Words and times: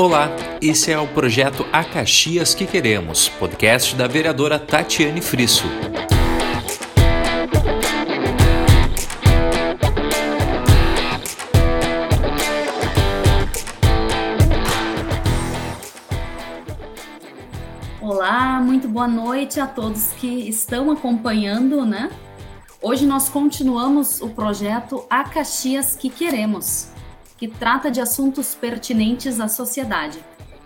Olá, 0.00 0.30
esse 0.62 0.92
é 0.92 0.98
o 1.00 1.08
projeto 1.08 1.66
A 1.72 1.82
Caxias 1.82 2.54
que 2.54 2.64
Queremos, 2.64 3.28
podcast 3.30 3.96
da 3.96 4.06
vereadora 4.06 4.56
Tatiane 4.56 5.20
Frisso. 5.20 5.64
Olá, 18.00 18.60
muito 18.60 18.86
boa 18.86 19.08
noite 19.08 19.58
a 19.58 19.66
todos 19.66 20.12
que 20.12 20.48
estão 20.48 20.92
acompanhando, 20.92 21.84
né? 21.84 22.08
Hoje 22.80 23.04
nós 23.04 23.28
continuamos 23.28 24.20
o 24.20 24.28
projeto 24.28 25.04
A 25.10 25.24
Caxias 25.24 25.96
que 25.96 26.08
Queremos, 26.08 26.86
que 27.38 27.46
trata 27.46 27.90
de 27.90 28.00
assuntos 28.00 28.54
pertinentes 28.54 29.40
à 29.40 29.48
sociedade. 29.48 30.18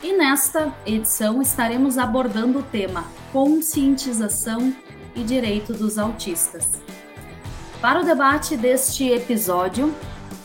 E 0.02 0.16
nesta 0.16 0.74
edição 0.84 1.40
estaremos 1.40 1.98
abordando 1.98 2.58
o 2.58 2.62
tema 2.62 3.04
conscientização 3.32 4.74
e 5.14 5.22
direito 5.22 5.72
dos 5.74 5.98
autistas. 5.98 6.72
Para 7.80 8.00
o 8.00 8.04
debate 8.04 8.56
deste 8.56 9.08
episódio, 9.08 9.94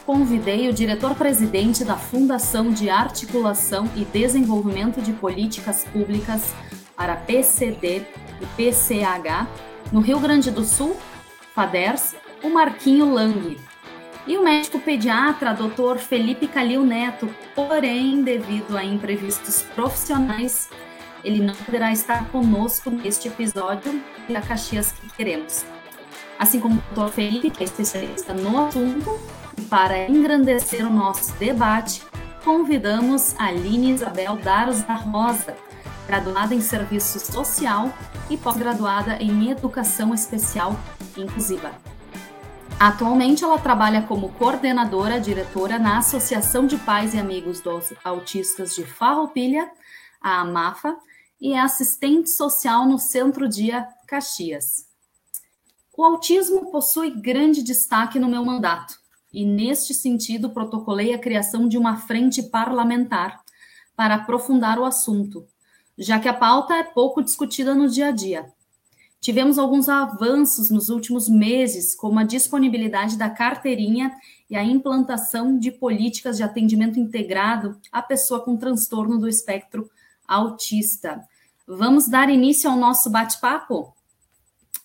convidei 0.06 0.70
o 0.70 0.74
diretor-presidente 0.74 1.84
da 1.84 1.96
Fundação 1.96 2.72
de 2.72 2.90
Articulação 2.90 3.90
e 3.96 4.06
Desenvolvimento 4.06 5.02
de 5.02 5.14
Políticas 5.14 5.86
Públicas 5.86 6.54
para 6.96 7.16
PCD 7.16 8.06
e 8.42 8.46
PCH 8.56 9.48
no 9.92 10.02
Rio 10.02 10.20
Grande 10.20 10.52
do 10.52 10.64
Sul, 10.64 10.98
FADERS, 11.54 12.16
o 12.44 12.50
Marquinho 12.50 13.14
Lang, 13.14 13.58
e 14.28 14.38
o 14.38 14.44
médico 14.44 14.80
pediatra 14.80 15.54
Dr. 15.54 15.98
Felipe 15.98 16.48
Calil 16.48 16.84
Neto, 16.84 17.30
porém, 17.56 18.22
devido 18.22 18.78
a 18.78 18.84
imprevistos 18.84 19.62
profissionais, 19.74 20.70
ele 21.24 21.40
não 21.40 21.56
poderá 21.56 21.92
estar 21.92 22.28
conosco 22.30 22.90
neste 22.90 23.30
episódio 23.30 24.02
da 24.28 24.42
Caxias 24.42 24.92
que 24.92 25.10
queremos. 25.16 25.66
Assim 26.38 26.60
como 26.60 26.76
o 26.76 26.94
Dr. 26.94 27.12
Felipe, 27.12 27.50
que 27.50 27.64
é 27.64 27.66
especialista 27.66 28.34
no 28.34 28.66
assunto, 28.66 29.18
para 29.70 30.08
engrandecer 30.08 30.86
o 30.86 30.94
nosso 30.94 31.34
debate, 31.36 32.04
convidamos 32.44 33.34
a 33.40 33.46
Aline 33.46 33.94
Isabel 33.94 34.36
Daros 34.38 34.82
da 34.84 34.94
Rosa, 34.94 35.56
graduada 36.06 36.54
em 36.54 36.62
Serviço 36.62 37.20
Social 37.20 37.92
e 38.30 38.38
pós-graduada 38.38 39.18
em 39.22 39.50
Educação 39.50 40.14
Especial 40.14 40.78
Inclusiva. 41.18 41.97
Atualmente, 42.80 43.44
ela 43.44 43.58
trabalha 43.58 44.04
como 44.04 44.30
coordenadora 44.34 45.20
diretora 45.20 45.80
na 45.80 45.98
Associação 45.98 46.68
de 46.68 46.78
Pais 46.78 47.16
e 47.16 47.18
Amigos 47.18 47.60
dos 47.60 47.92
Autistas 48.04 48.76
de 48.76 48.84
Farroupilha, 48.86 49.72
a 50.22 50.42
AMAFA, 50.42 50.96
e 51.42 51.54
é 51.54 51.60
assistente 51.60 52.30
social 52.30 52.86
no 52.86 53.00
Centro 53.00 53.50
Dia 53.50 53.88
Caxias. 54.08 54.86
O 55.98 56.04
autismo 56.06 56.70
possui 56.70 57.10
grande 57.20 57.64
destaque 57.64 58.20
no 58.20 58.30
meu 58.30 58.46
mandato, 58.46 59.00
e 59.34 59.44
neste 59.44 59.96
sentido 59.96 60.52
protocolei 60.52 61.16
a 61.16 61.20
criação 61.20 61.68
de 61.68 61.80
uma 61.80 61.98
frente 61.98 62.44
parlamentar 62.44 63.42
para 63.96 64.14
aprofundar 64.14 64.78
o 64.78 64.86
assunto, 64.86 65.48
já 65.98 66.20
que 66.20 66.30
a 66.30 66.34
pauta 66.34 66.76
é 66.76 66.84
pouco 66.84 67.24
discutida 67.24 67.74
no 67.74 67.90
dia 67.90 68.10
a 68.10 68.12
dia. 68.12 68.54
Tivemos 69.20 69.58
alguns 69.58 69.90
avanços 69.90 70.70
nos 70.70 70.90
últimos 70.90 71.28
meses, 71.28 71.96
como 71.96 72.20
a 72.20 72.24
disponibilidade 72.24 73.18
da 73.18 73.30
carteirinha 73.30 74.16
e 74.50 74.56
a 74.56 74.64
implantação 74.64 75.58
de 75.58 75.72
políticas 75.72 76.38
de 76.38 76.44
atendimento 76.44 77.00
integrado 77.00 77.78
à 77.92 78.02
pessoa 78.02 78.40
com 78.44 78.56
transtorno 78.56 79.18
do 79.18 79.28
espectro 79.28 79.90
autista. 80.28 81.22
Vamos 81.68 82.08
dar 82.08 82.30
início 82.30 82.70
ao 82.70 82.78
nosso 82.78 83.10
bate-papo? 83.10 83.94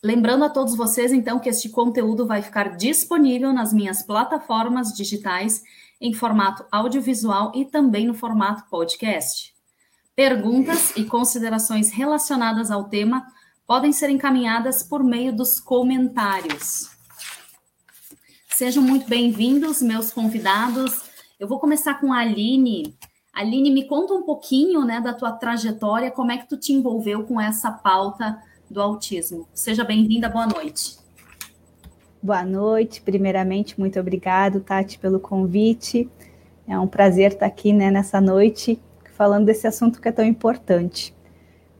Lembrando 0.02 0.44
a 0.44 0.50
todos 0.50 0.74
vocês, 0.74 1.12
então, 1.12 1.38
que 1.38 1.48
este 1.48 1.68
conteúdo 1.68 2.26
vai 2.26 2.42
ficar 2.42 2.76
disponível 2.76 3.52
nas 3.52 3.72
minhas 3.72 4.02
plataformas 4.02 4.92
digitais 4.92 5.62
em 6.00 6.12
formato 6.12 6.64
audiovisual 6.72 7.52
e 7.54 7.64
também 7.64 8.08
no 8.08 8.14
formato 8.14 8.64
podcast. 8.68 9.54
Perguntas 10.16 10.92
e 10.96 11.04
considerações 11.04 11.92
relacionadas 11.92 12.72
ao 12.72 12.88
tema 12.88 13.24
podem 13.72 13.90
ser 13.90 14.10
encaminhadas 14.10 14.82
por 14.82 15.02
meio 15.02 15.32
dos 15.32 15.58
comentários. 15.58 16.90
Sejam 18.50 18.82
muito 18.82 19.08
bem-vindos, 19.08 19.80
meus 19.80 20.12
convidados. 20.12 21.04
Eu 21.40 21.48
vou 21.48 21.58
começar 21.58 21.98
com 21.98 22.12
a 22.12 22.18
Aline. 22.18 22.94
Aline, 23.32 23.70
me 23.70 23.88
conta 23.88 24.12
um 24.12 24.24
pouquinho 24.24 24.84
né, 24.84 25.00
da 25.00 25.14
tua 25.14 25.32
trajetória, 25.32 26.10
como 26.10 26.30
é 26.30 26.36
que 26.36 26.46
tu 26.46 26.58
te 26.58 26.74
envolveu 26.74 27.24
com 27.24 27.40
essa 27.40 27.72
pauta 27.72 28.38
do 28.70 28.78
autismo. 28.78 29.48
Seja 29.54 29.84
bem-vinda, 29.84 30.28
boa 30.28 30.46
noite. 30.46 30.98
Boa 32.22 32.44
noite, 32.44 33.00
primeiramente, 33.00 33.80
muito 33.80 33.98
obrigado, 33.98 34.60
Tati, 34.60 34.98
pelo 34.98 35.18
convite. 35.18 36.10
É 36.68 36.78
um 36.78 36.86
prazer 36.86 37.32
estar 37.32 37.46
aqui 37.46 37.72
né, 37.72 37.90
nessa 37.90 38.20
noite 38.20 38.78
falando 39.14 39.46
desse 39.46 39.66
assunto 39.66 39.98
que 39.98 40.08
é 40.08 40.12
tão 40.12 40.26
importante. 40.26 41.14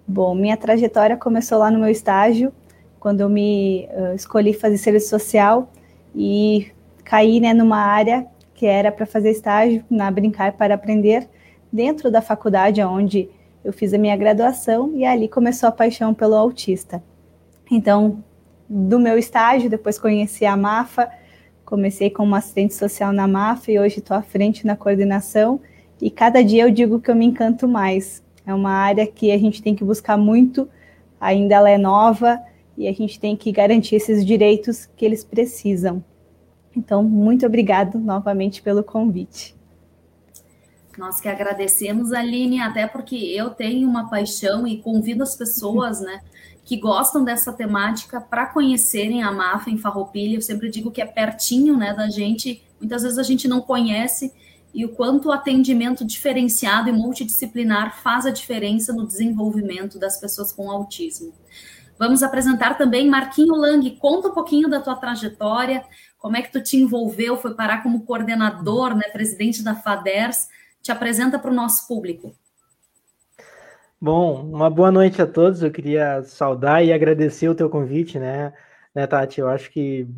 Bom, 0.07 0.35
minha 0.35 0.57
trajetória 0.57 1.17
começou 1.17 1.59
lá 1.59 1.71
no 1.71 1.79
meu 1.79 1.89
estágio, 1.89 2.53
quando 2.99 3.21
eu 3.21 3.29
me 3.29 3.89
uh, 3.91 4.15
escolhi 4.15 4.53
fazer 4.53 4.77
serviço 4.79 5.09
social 5.09 5.71
e 6.15 6.71
caí 7.05 7.41
né, 7.41 7.55
numa 7.55 7.79
área 7.79 8.27
que 8.55 8.67
era 8.67 8.93
para 8.93 9.07
fazer 9.07 9.31
estágio 9.31 9.85
na 9.91 10.11
Brincar 10.11 10.53
para 10.53 10.75
Aprender, 10.75 11.29
dentro 11.73 12.11
da 12.11 12.21
faculdade 12.21 12.83
onde 12.83 13.29
eu 13.65 13.73
fiz 13.73 13.95
a 13.95 13.99
minha 13.99 14.17
graduação, 14.17 14.93
e 14.95 15.05
ali 15.05 15.29
começou 15.29 15.69
a 15.69 15.73
paixão 15.73 16.13
pelo 16.13 16.35
autista. 16.35 17.03
Então, 17.71 18.23
do 18.69 18.99
meu 18.99 19.17
estágio, 19.17 19.71
depois 19.71 19.99
conheci 19.99 20.45
a 20.45 20.57
MAFA, 20.57 21.09
comecei 21.65 22.11
como 22.11 22.35
assistente 22.35 22.75
social 22.75 23.13
na 23.13 23.27
MAFA 23.27 23.73
e 23.73 23.79
hoje 23.79 23.99
estou 23.99 24.17
à 24.17 24.23
frente 24.23 24.67
na 24.67 24.77
coordenação, 24.77 25.61
e 26.01 26.11
cada 26.11 26.43
dia 26.43 26.65
eu 26.65 26.71
digo 26.71 27.01
que 27.01 27.11
eu 27.11 27.15
me 27.15 27.25
encanto 27.25 27.67
mais, 27.67 28.22
é 28.47 28.55
uma 28.55 28.71
área 28.71 29.07
que 29.07 29.31
a 29.31 29.39
gente 29.39 29.63
tem 29.63 29.75
que 29.75 29.85
buscar 29.85 30.17
muito, 30.17 30.69
ainda 31.21 31.55
ela 31.55 31.71
é 31.71 31.79
nova 31.79 32.41
e 32.77 32.89
a 32.89 32.93
gente 32.93 33.21
tem 33.21 33.37
que 33.37 33.53
garantir 33.53 33.97
esses 33.97 34.25
direitos 34.25 34.89
que 34.97 35.05
eles 35.05 35.23
precisam. 35.23 36.05
Então, 36.77 37.03
muito 37.03 37.47
obrigado 37.47 37.99
novamente 37.99 38.63
pelo 38.63 38.83
convite. 38.83 39.55
Nós 40.99 41.21
que 41.21 41.29
agradecemos, 41.29 42.13
Aline, 42.13 42.61
até 42.61 42.87
porque 42.87 43.17
eu 43.17 43.51
tenho 43.51 43.89
uma 43.89 44.11
paixão 44.11 44.67
e 44.67 44.79
convido 44.79 45.23
as 45.23 45.35
pessoas, 45.37 46.01
né, 46.01 46.21
que 46.65 46.77
gostam 46.77 47.25
dessa 47.25 47.53
temática 47.53 48.21
para 48.21 48.47
conhecerem 48.47 49.23
a 49.23 49.33
MAFA 49.33 49.71
em 49.71 49.79
Farroupilha. 49.79 50.37
Eu 50.37 50.43
sempre 50.43 50.71
digo 50.71 50.91
que 50.91 51.01
é 51.01 51.07
pertinho, 51.07 51.77
né, 51.77 51.95
da 51.95 52.09
gente. 52.09 52.63
Muitas 52.79 53.03
vezes 53.03 53.19
a 53.19 53.23
gente 53.23 53.49
não 53.49 53.61
conhece 53.61 54.33
e 54.75 54.85
o 54.85 54.91
quanto 54.91 55.29
o 55.29 55.33
atendimento 55.33 56.05
diferenciado 56.05 56.89
e 56.89 56.93
multidisciplinar 56.93 58.03
faz 58.03 58.25
a 58.25 58.31
diferença 58.31 58.93
no 58.93 59.07
desenvolvimento 59.07 59.99
das 59.99 60.19
pessoas 60.19 60.53
com 60.53 60.71
autismo. 60.71 61.33
Vamos 61.99 62.23
apresentar 62.23 62.77
também 62.77 63.09
Marquinho 63.09 63.55
Lang. 63.55 63.89
Conta 63.97 64.29
um 64.29 64.33
pouquinho 64.33 64.69
da 64.69 64.81
tua 64.81 64.97
trajetória, 64.97 65.85
como 66.19 66.37
é 66.37 66.43
que 66.43 66.53
tu 66.53 66.63
te 66.63 66.77
envolveu, 66.77 67.37
foi 67.37 67.55
parar 67.55 67.83
como 67.83 68.05
coordenador, 68.05 68.95
né, 68.95 69.09
presidente 69.13 69.63
da 69.63 69.75
FADERS. 69.75 70.49
Te 70.81 70.91
apresenta 70.91 71.39
para 71.39 71.51
o 71.51 71.55
nosso 71.55 71.87
público. 71.87 72.35
Bom, 74.01 74.43
uma 74.43 74.71
boa 74.71 74.91
noite 74.91 75.21
a 75.21 75.27
todos. 75.27 75.63
Eu 75.63 75.71
queria 75.71 76.23
saudar 76.23 76.85
e 76.85 76.93
agradecer 76.93 77.49
o 77.49 77.55
teu 77.55 77.71
convite, 77.71 78.19
né, 78.19 78.53
né 78.95 79.07
Tati? 79.07 79.41
Eu 79.41 79.49
acho 79.49 79.71
que 79.71 80.09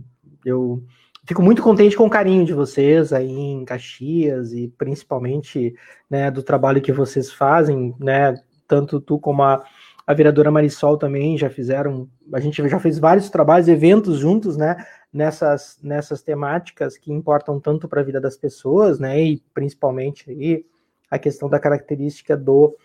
eu 0.44 0.82
fico 1.26 1.42
muito 1.42 1.62
contente 1.62 1.96
com 1.96 2.06
o 2.06 2.10
carinho 2.10 2.44
de 2.44 2.52
vocês 2.52 3.12
aí 3.12 3.30
em 3.30 3.64
Caxias 3.64 4.52
e 4.52 4.68
principalmente 4.68 5.74
né, 6.08 6.30
do 6.30 6.42
trabalho 6.42 6.82
que 6.82 6.92
vocês 6.92 7.32
fazem, 7.32 7.94
né? 7.98 8.34
Tanto 8.68 9.00
tu 9.00 9.18
como 9.18 9.42
a, 9.42 9.64
a 10.06 10.14
vereadora 10.14 10.50
Marisol 10.50 10.96
também 10.96 11.36
já 11.36 11.48
fizeram, 11.48 12.08
a 12.32 12.40
gente 12.40 12.66
já 12.68 12.78
fez 12.78 12.98
vários 12.98 13.30
trabalhos, 13.30 13.68
eventos 13.68 14.18
juntos, 14.18 14.56
né? 14.56 14.76
Nessas, 15.12 15.78
nessas 15.80 16.22
temáticas 16.22 16.98
que 16.98 17.12
importam 17.12 17.60
tanto 17.60 17.88
para 17.88 18.00
a 18.00 18.04
vida 18.04 18.20
das 18.20 18.36
pessoas, 18.36 18.98
né? 18.98 19.22
E 19.22 19.42
principalmente 19.54 20.30
aí 20.30 20.66
a 21.10 21.18
questão 21.18 21.48
da 21.48 21.60
característica 21.60 22.36
do, 22.36 22.76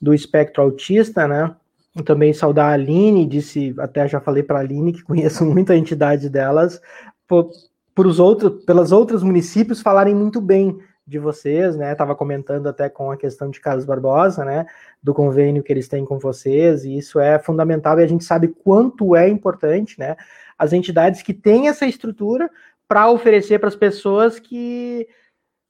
do 0.00 0.12
espectro 0.12 0.62
autista, 0.62 1.28
né? 1.28 1.54
também 2.02 2.32
saudar 2.32 2.70
a 2.70 2.72
Aline, 2.72 3.26
disse, 3.26 3.74
até 3.78 4.08
já 4.08 4.18
falei 4.18 4.42
para 4.42 4.58
a 4.58 4.60
Aline 4.62 4.94
que 4.94 5.02
conheço 5.02 5.44
muito 5.46 5.72
a 5.72 5.76
entidade 5.76 6.30
delas, 6.30 6.80
por, 7.32 7.50
por 7.94 8.06
os 8.06 8.20
outros, 8.20 8.62
pelas 8.66 8.92
outros 8.92 9.22
municípios 9.22 9.80
falarem 9.80 10.14
muito 10.14 10.38
bem 10.38 10.78
de 11.06 11.18
vocês, 11.18 11.74
né? 11.76 11.92
Estava 11.92 12.14
comentando 12.14 12.66
até 12.66 12.90
com 12.90 13.10
a 13.10 13.16
questão 13.16 13.50
de 13.50 13.58
Carlos 13.58 13.86
Barbosa, 13.86 14.44
né? 14.44 14.66
Do 15.02 15.14
convênio 15.14 15.62
que 15.62 15.72
eles 15.72 15.88
têm 15.88 16.04
com 16.04 16.18
vocês, 16.18 16.84
e 16.84 16.98
isso 16.98 17.18
é 17.18 17.38
fundamental 17.38 17.98
e 17.98 18.02
a 18.02 18.06
gente 18.06 18.22
sabe 18.22 18.48
quanto 18.48 19.16
é 19.16 19.30
importante, 19.30 19.98
né? 19.98 20.14
As 20.58 20.74
entidades 20.74 21.22
que 21.22 21.32
têm 21.32 21.68
essa 21.68 21.86
estrutura 21.86 22.50
para 22.86 23.10
oferecer 23.10 23.58
para 23.58 23.68
as 23.68 23.76
pessoas 23.76 24.38
que 24.38 25.08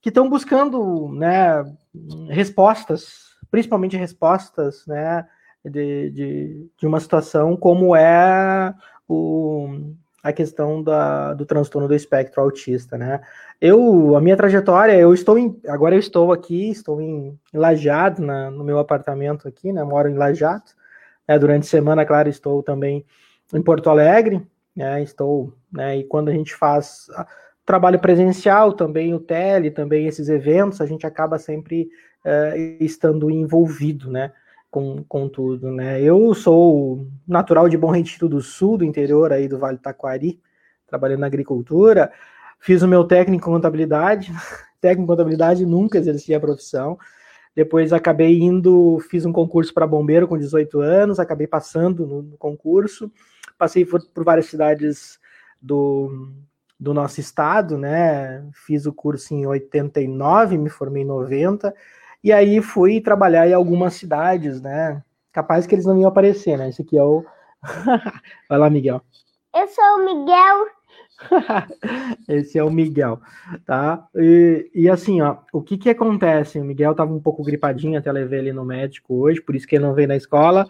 que 0.00 0.08
estão 0.08 0.28
buscando 0.28 1.10
né, 1.10 1.62
respostas, 2.28 3.36
principalmente 3.52 3.96
respostas 3.96 4.84
né, 4.84 5.24
de, 5.64 6.10
de, 6.10 6.70
de 6.76 6.86
uma 6.88 6.98
situação 6.98 7.56
como 7.56 7.94
é 7.94 8.74
o, 9.06 9.94
a 10.22 10.32
questão 10.32 10.82
da, 10.82 11.34
do 11.34 11.44
transtorno 11.44 11.88
do 11.88 11.94
espectro 11.94 12.40
autista, 12.40 12.96
né? 12.96 13.20
Eu, 13.60 14.16
a 14.16 14.20
minha 14.20 14.36
trajetória, 14.36 14.92
eu 14.92 15.12
estou 15.12 15.38
em, 15.38 15.58
agora 15.66 15.94
eu 15.94 15.98
estou 15.98 16.32
aqui, 16.32 16.70
estou 16.70 17.00
em, 17.00 17.38
em 17.52 17.58
Lajeado, 17.58 18.22
na, 18.22 18.50
no 18.50 18.62
meu 18.62 18.78
apartamento 18.78 19.48
aqui, 19.48 19.72
né? 19.72 19.82
Moro 19.82 20.08
em 20.08 20.14
Lajeado. 20.14 20.70
Né? 21.26 21.38
Durante 21.38 21.64
a 21.64 21.70
semana, 21.70 22.04
claro, 22.04 22.28
estou 22.28 22.62
também 22.62 23.04
em 23.52 23.62
Porto 23.62 23.90
Alegre, 23.90 24.46
né? 24.76 25.02
Estou, 25.02 25.52
né? 25.72 25.96
E 25.96 26.04
quando 26.04 26.28
a 26.28 26.32
gente 26.32 26.54
faz 26.54 27.08
trabalho 27.64 27.98
presencial, 27.98 28.72
também 28.72 29.14
o 29.14 29.20
tele, 29.20 29.70
também 29.70 30.06
esses 30.06 30.28
eventos, 30.28 30.80
a 30.80 30.86
gente 30.86 31.06
acaba 31.06 31.38
sempre 31.38 31.88
uh, 32.24 32.56
estando 32.80 33.30
envolvido, 33.30 34.10
né? 34.10 34.32
Com, 34.72 35.04
com 35.04 35.28
tudo, 35.28 35.70
né? 35.70 36.00
Eu 36.00 36.32
sou 36.32 37.06
natural 37.28 37.68
de 37.68 37.76
Bom 37.76 37.90
Retiro 37.90 38.26
do 38.26 38.40
Sul, 38.40 38.78
do 38.78 38.84
interior 38.84 39.30
aí 39.30 39.46
do 39.46 39.58
Vale 39.58 39.76
do 39.76 39.82
Taquari, 39.82 40.40
trabalhando 40.86 41.20
na 41.20 41.26
agricultura, 41.26 42.10
fiz 42.58 42.80
o 42.80 42.88
meu 42.88 43.04
técnico 43.04 43.50
em 43.50 43.52
contabilidade, 43.52 44.32
técnico 44.80 45.04
em 45.04 45.06
contabilidade, 45.06 45.66
nunca 45.66 45.98
exerci 45.98 46.34
a 46.34 46.40
profissão, 46.40 46.98
depois 47.54 47.92
acabei 47.92 48.40
indo, 48.40 48.98
fiz 49.10 49.26
um 49.26 49.32
concurso 49.32 49.74
para 49.74 49.86
bombeiro 49.86 50.26
com 50.26 50.38
18 50.38 50.80
anos, 50.80 51.20
acabei 51.20 51.46
passando 51.46 52.06
no, 52.06 52.22
no 52.22 52.38
concurso, 52.38 53.12
passei 53.58 53.84
por, 53.84 54.00
por 54.08 54.24
várias 54.24 54.46
cidades 54.46 55.18
do, 55.60 56.32
do 56.80 56.94
nosso 56.94 57.20
estado, 57.20 57.76
né? 57.76 58.42
Fiz 58.54 58.86
o 58.86 58.92
curso 58.92 59.34
em 59.34 59.46
89, 59.46 60.56
me 60.56 60.70
formei 60.70 61.02
em 61.02 61.06
90, 61.06 61.74
e 62.22 62.32
aí 62.32 62.60
fui 62.62 63.00
trabalhar 63.00 63.48
em 63.48 63.54
algumas 63.54 63.94
cidades, 63.94 64.60
né? 64.60 65.02
Capaz 65.32 65.66
que 65.66 65.74
eles 65.74 65.86
não 65.86 65.98
iam 65.98 66.08
aparecer, 66.08 66.56
né? 66.56 66.68
Esse 66.68 66.82
aqui 66.82 66.96
é 66.96 67.02
o. 67.02 67.24
Vai 68.48 68.58
lá, 68.58 68.70
Miguel. 68.70 69.00
Eu 69.54 69.68
sou 69.68 69.84
o 69.84 70.04
Miguel. 70.04 70.66
Esse 72.28 72.58
é 72.58 72.64
o 72.64 72.70
Miguel, 72.70 73.20
tá? 73.64 74.06
E, 74.14 74.70
e, 74.74 74.88
assim, 74.88 75.20
ó, 75.20 75.38
o 75.52 75.62
que 75.62 75.78
que 75.78 75.90
acontece? 75.90 76.58
O 76.58 76.64
Miguel 76.64 76.94
tava 76.94 77.12
um 77.12 77.20
pouco 77.20 77.44
gripadinho, 77.44 77.98
até 77.98 78.10
levei 78.10 78.40
ele 78.40 78.52
no 78.52 78.64
médico 78.64 79.14
hoje, 79.14 79.40
por 79.40 79.54
isso 79.54 79.66
que 79.66 79.76
ele 79.76 79.84
não 79.84 79.94
veio 79.94 80.08
na 80.08 80.16
escola. 80.16 80.68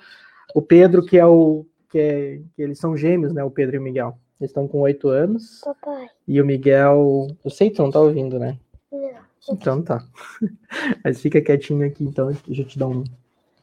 O 0.55 0.61
Pedro, 0.61 1.05
que 1.05 1.19
é 1.19 1.25
o 1.25 1.65
que, 1.89 1.99
é, 1.99 2.41
que 2.55 2.63
eles 2.63 2.79
são 2.79 2.97
gêmeos, 2.97 3.33
né? 3.33 3.43
O 3.45 3.51
Pedro 3.51 3.77
e 3.77 3.79
o 3.79 3.83
Miguel. 3.83 4.19
Eles 4.41 4.51
estão 4.51 4.67
com 4.67 4.81
oito 4.81 5.09
anos. 5.09 5.61
Papai. 5.65 6.09
E 6.27 6.41
o 6.41 6.47
Miguel. 6.47 7.29
Eu 7.45 7.51
sei 7.51 7.71
que 7.71 7.77
tu 7.77 7.83
não 7.83 7.91
tá 7.91 8.01
ouvindo, 8.01 8.39
né? 8.39 8.59
Não. 8.91 9.32
Então 9.51 9.83
tá. 9.83 10.05
Mas 11.05 11.21
fica 11.21 11.41
quietinho 11.41 11.87
aqui, 11.87 12.05
então. 12.05 12.33
Deixa 12.47 12.63
eu 12.63 12.67
te 12.67 12.79
dar 12.79 12.89
um. 12.89 13.05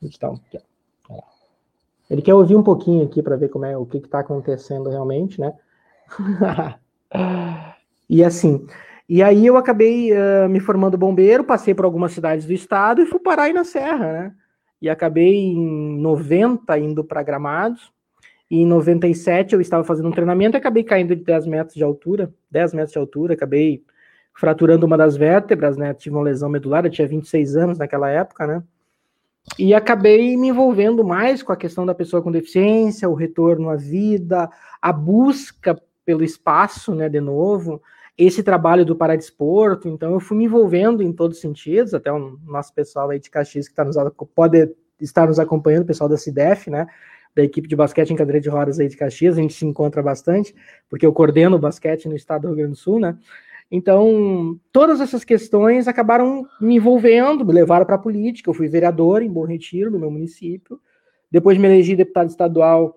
Deixa 0.02 0.18
te 0.18 0.20
dar 0.20 0.31
um. 0.31 0.40
Ele 2.10 2.22
quer 2.22 2.34
ouvir 2.34 2.56
um 2.56 2.64
pouquinho 2.64 3.06
aqui 3.06 3.22
para 3.22 3.36
ver 3.36 3.50
como 3.50 3.66
é 3.66 3.78
o 3.78 3.86
que 3.86 3.98
está 3.98 4.20
acontecendo 4.20 4.90
realmente, 4.90 5.40
né? 5.40 5.54
e 8.10 8.24
assim. 8.24 8.66
E 9.08 9.24
aí 9.24 9.46
eu 9.46 9.58
acabei 9.58 10.12
uh, 10.12 10.50
me 10.50 10.60
formando 10.60 10.98
bombeiro, 10.98 11.44
passei 11.44 11.74
por 11.74 11.86
algumas 11.86 12.12
cidades 12.12 12.46
do 12.46 12.54
estado 12.54 13.02
e 13.02 13.06
fui 13.06 13.20
parar 13.20 13.44
aí 13.44 13.54
na 13.54 13.64
Serra, 13.64 14.12
né? 14.12 14.36
E 14.82 14.90
acabei 14.90 15.36
em 15.36 16.00
90 16.00 16.78
indo 16.80 17.04
para 17.04 17.24
Gramados. 17.24 17.92
E 18.50 18.62
em 18.62 18.66
97 18.66 19.54
eu 19.54 19.62
estava 19.62 19.84
fazendo 19.84 20.10
um 20.10 20.12
treinamento 20.12 20.58
e 20.58 20.60
acabei 20.60 20.84
caindo 20.84 21.16
de 21.16 21.24
10 21.24 21.46
metros 21.46 21.75
de 21.75 21.84
altura, 21.84 22.34
10 22.50 22.74
metros 22.74 22.94
de 22.94 22.98
altura, 22.98 23.34
acabei 23.36 23.84
fraturando 24.39 24.86
uma 24.86 24.97
das 24.97 25.18
vértebras, 25.18 25.75
né? 25.75 25.94
Tive 25.94 26.15
uma 26.15 26.24
lesão 26.24 26.47
medular, 26.47 26.86
eu 26.86 26.89
tinha 26.89 27.06
26 27.06 27.57
anos 27.57 27.77
naquela 27.77 28.09
época, 28.09 28.47
né? 28.47 28.63
E 29.57 29.74
acabei 29.74 30.38
me 30.38 30.47
envolvendo 30.47 31.03
mais 31.03 31.44
com 31.44 31.51
a 31.51 31.57
questão 31.57 31.86
da 31.86 31.94
pessoa 31.94 32.21
com 32.21 32.31
deficiência, 32.31 33.09
o 33.09 33.13
retorno 33.13 33.69
à 33.69 33.75
vida, 33.75 34.50
a 34.81 34.94
busca 34.94 35.77
pelo 36.06 36.24
espaço, 36.24 36.95
né, 36.95 37.09
de 37.09 37.19
novo, 37.19 37.81
esse 38.18 38.41
trabalho 38.41 38.86
do 38.86 38.95
paradesporto, 38.95 39.89
então 39.89 40.13
eu 40.13 40.19
fui 40.19 40.38
me 40.38 40.45
envolvendo 40.45 41.03
em 41.03 41.12
todos 41.12 41.38
os 41.38 41.41
sentidos, 41.41 41.94
até 41.94 42.12
o 42.12 42.38
nosso 42.45 42.74
pessoal 42.74 43.09
aí 43.09 43.19
de 43.19 43.30
Caxias 43.30 43.68
que 43.68 43.75
tá 43.75 43.83
nos, 43.83 43.95
pode 44.33 44.71
estar 45.01 45.27
nos 45.27 45.39
acompanhando, 45.39 45.83
o 45.83 45.88
pessoal 45.88 46.09
da 46.09 46.18
CIDEF, 46.18 46.69
né, 46.69 46.88
da 47.36 47.44
equipe 47.44 47.68
de 47.68 47.75
basquete 47.75 48.12
em 48.12 48.15
cadeira 48.15 48.39
de 48.39 48.50
rodas 48.50 48.80
aí 48.80 48.88
de 48.88 48.97
Caxias, 48.97 49.38
a 49.38 49.41
gente 49.41 49.53
se 49.53 49.65
encontra 49.65 50.01
bastante, 50.01 50.56
porque 50.89 51.06
eu 51.06 51.13
coordeno 51.13 51.57
o 51.57 51.59
basquete 51.59 52.07
no 52.07 52.15
estado 52.15 52.44
do 52.44 52.47
Rio 52.50 52.57
Grande 52.57 52.71
do 52.71 52.77
Sul, 52.77 53.00
né? 53.00 53.18
Então, 53.71 54.60
todas 54.71 55.00
essas 55.00 55.24
questões 55.24 55.88
acabaram 55.88 56.48
me 56.60 56.75
envolvendo, 56.75 57.45
me 57.45 57.54
levaram 57.54 57.86
para 57.86 57.95
a 57.95 58.00
política. 58.00 58.50
Eu 58.50 58.54
fui 58.54 58.68
vereador 58.68 59.21
em 59.21 59.30
Bom 59.30 59.45
Retiro, 59.45 59.92
no 59.92 60.00
meu 60.00 60.10
município. 60.10 60.80
Depois 61.31 61.57
me 61.57 61.68
elegi 61.68 61.95
deputado 61.95 62.30
estadual 62.30 62.95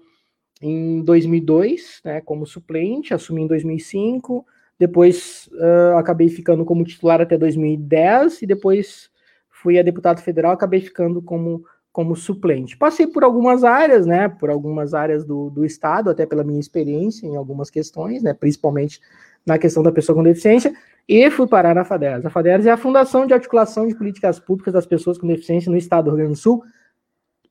em 0.63 1.03
2002, 1.03 2.01
né, 2.05 2.21
como 2.23 2.47
suplente, 2.47 3.13
assumi 3.13 3.43
em 3.43 3.47
2005. 3.47 4.47
Depois 4.79 5.51
uh, 5.53 5.99
acabei 5.99 6.29
ficando 6.29 6.65
como 6.65 6.85
titular 6.85 7.21
até 7.21 7.37
2010 7.37 8.43
e 8.43 8.47
depois 8.47 9.11
fui 9.51 9.79
a 9.79 9.83
deputado 9.83 10.21
federal, 10.21 10.53
acabei 10.53 10.81
ficando 10.81 11.21
como 11.21 11.65
como 11.93 12.17
suplente. 12.17 12.77
Passei 12.77 13.07
por 13.07 13.23
algumas 13.23 13.65
áreas, 13.65 14.07
né, 14.07 14.27
por 14.27 14.49
algumas 14.49 14.95
áreas 14.95 15.27
do, 15.27 15.51
do 15.51 15.65
Estado, 15.65 16.09
até 16.09 16.25
pela 16.25 16.43
minha 16.43 16.59
experiência 16.59 17.27
em 17.27 17.37
algumas 17.37 17.69
questões, 17.69 18.23
né, 18.23 18.33
principalmente 18.33 18.99
na 19.47 19.59
questão 19.59 19.83
da 19.83 19.93
pessoa 19.93 20.17
com 20.17 20.23
deficiência, 20.23 20.73
e 21.09 21.31
fui 21.31 21.47
parar 21.47 21.75
na 21.75 21.85
FADERS. 21.85 22.25
A 22.25 22.31
FADERS 22.31 22.67
é 22.67 22.71
a 22.71 22.77
Fundação 22.77 23.27
de 23.27 23.35
Articulação 23.35 23.87
de 23.87 23.95
Políticas 23.95 24.39
Públicas 24.39 24.73
das 24.73 24.87
Pessoas 24.87 25.19
com 25.19 25.27
Deficiência 25.27 25.71
no 25.71 25.77
Estado 25.77 26.05
do 26.05 26.11
Rio 26.11 26.19
Grande 26.19 26.35
do 26.35 26.39
Sul 26.39 26.63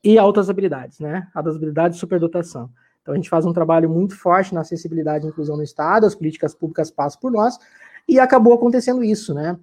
e 0.04 0.18
altas 0.18 0.50
habilidades, 0.50 1.00
né, 1.00 1.28
altas 1.34 1.56
habilidades 1.56 1.98
e 1.98 2.00
superdotação. 2.00 2.70
Então 3.02 3.14
a 3.14 3.18
gente 3.18 3.30
faz 3.30 3.46
um 3.46 3.54
trabalho 3.54 3.90
muito 3.90 4.16
forte 4.16 4.54
na 4.54 4.62
acessibilidade 4.62 5.26
e 5.26 5.30
inclusão 5.30 5.58
no 5.58 5.64
Estado, 5.64 6.06
as 6.06 6.16
políticas 6.16 6.56
públicas 6.56 6.90
passam 6.90 7.20
por 7.20 7.32
nós, 7.32 7.58
e 8.08 8.20
acabou 8.20 8.54
acontecendo 8.54 9.04
isso, 9.04 9.34
né, 9.34 9.58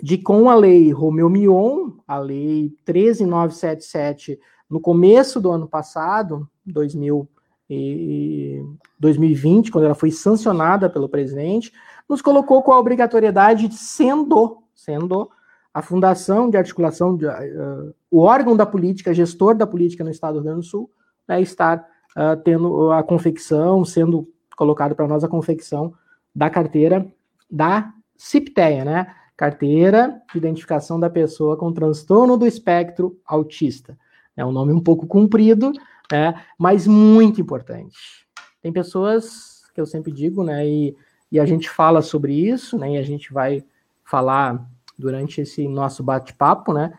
de 0.00 0.18
com 0.18 0.50
a 0.50 0.54
lei 0.54 0.92
Romeu 0.92 1.30
Mion, 1.30 1.92
a 2.06 2.18
lei 2.18 2.72
13977, 2.84 4.38
no 4.68 4.80
começo 4.80 5.40
do 5.40 5.50
ano 5.50 5.66
passado, 5.66 6.48
2000 6.64 7.28
e 7.68 8.62
2020, 8.98 9.70
quando 9.70 9.84
ela 9.84 9.94
foi 9.94 10.10
sancionada 10.10 10.88
pelo 10.88 11.08
presidente, 11.08 11.72
nos 12.08 12.22
colocou 12.22 12.62
com 12.62 12.72
a 12.72 12.78
obrigatoriedade 12.78 13.68
de 13.68 13.74
sendo, 13.74 14.58
sendo 14.74 15.30
a 15.74 15.82
fundação 15.82 16.48
de 16.48 16.56
articulação, 16.56 17.16
de, 17.16 17.26
uh, 17.26 17.94
o 18.10 18.20
órgão 18.20 18.56
da 18.56 18.64
política, 18.64 19.12
gestor 19.12 19.54
da 19.54 19.66
política 19.66 20.02
no 20.02 20.10
Estado 20.10 20.34
do 20.34 20.40
Rio 20.40 20.44
Grande 20.44 20.60
do 20.60 20.70
Sul, 20.70 20.90
né, 21.28 21.40
estar 21.40 21.86
uh, 22.16 22.40
tendo 22.42 22.92
a 22.92 23.02
confecção, 23.02 23.84
sendo 23.84 24.28
colocado 24.56 24.94
para 24.94 25.06
nós 25.06 25.22
a 25.22 25.28
confecção 25.28 25.92
da 26.34 26.48
carteira 26.48 27.06
da 27.50 27.92
CIPTEA, 28.16 28.84
né? 28.84 29.14
Carteira 29.36 30.20
de 30.32 30.38
Identificação 30.38 30.98
da 30.98 31.10
Pessoa 31.10 31.56
com 31.56 31.72
Transtorno 31.72 32.38
do 32.38 32.46
Espectro 32.46 33.18
Autista. 33.26 33.96
É 34.34 34.44
um 34.44 34.52
nome 34.52 34.72
um 34.72 34.80
pouco 34.80 35.06
comprido, 35.06 35.72
né, 36.10 36.42
mas 36.58 36.86
muito 36.86 37.40
importante. 37.40 38.26
Tem 38.62 38.72
pessoas 38.72 39.62
que 39.74 39.80
eu 39.80 39.86
sempre 39.86 40.12
digo, 40.12 40.42
né, 40.42 40.66
e, 40.66 40.96
e 41.30 41.38
a 41.40 41.46
gente 41.46 41.68
fala 41.68 42.02
sobre 42.02 42.32
isso, 42.32 42.78
né, 42.78 42.92
e 42.92 42.96
a 42.96 43.02
gente 43.02 43.32
vai 43.32 43.64
falar 44.04 44.66
durante 44.98 45.40
esse 45.40 45.66
nosso 45.68 46.02
bate-papo, 46.02 46.72
né, 46.72 46.92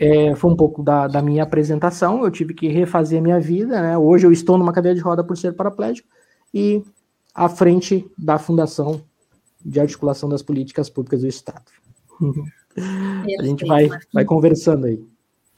é, 0.00 0.34
foi 0.36 0.50
um 0.50 0.56
pouco 0.56 0.82
da, 0.82 1.08
da, 1.08 1.20
minha 1.20 1.42
apresentação, 1.42 2.22
eu 2.22 2.30
tive 2.30 2.54
que 2.54 2.68
refazer 2.68 3.18
a 3.18 3.22
minha 3.22 3.40
vida, 3.40 3.80
né, 3.80 3.98
hoje 3.98 4.26
eu 4.26 4.32
estou 4.32 4.58
numa 4.58 4.72
cadeira 4.72 4.94
de 4.94 5.02
roda 5.02 5.24
por 5.24 5.36
ser 5.36 5.54
paraplégico, 5.54 6.08
e 6.52 6.82
à 7.34 7.48
frente 7.48 8.10
da 8.16 8.38
Fundação 8.38 9.02
de 9.64 9.80
articulação 9.80 10.28
das 10.28 10.42
políticas 10.42 10.88
públicas 10.88 11.20
do 11.20 11.28
Estado. 11.28 11.64
a 13.38 13.42
gente 13.44 13.66
vai, 13.66 13.88
vai 14.12 14.24
conversando 14.24 14.86
aí. 14.86 15.04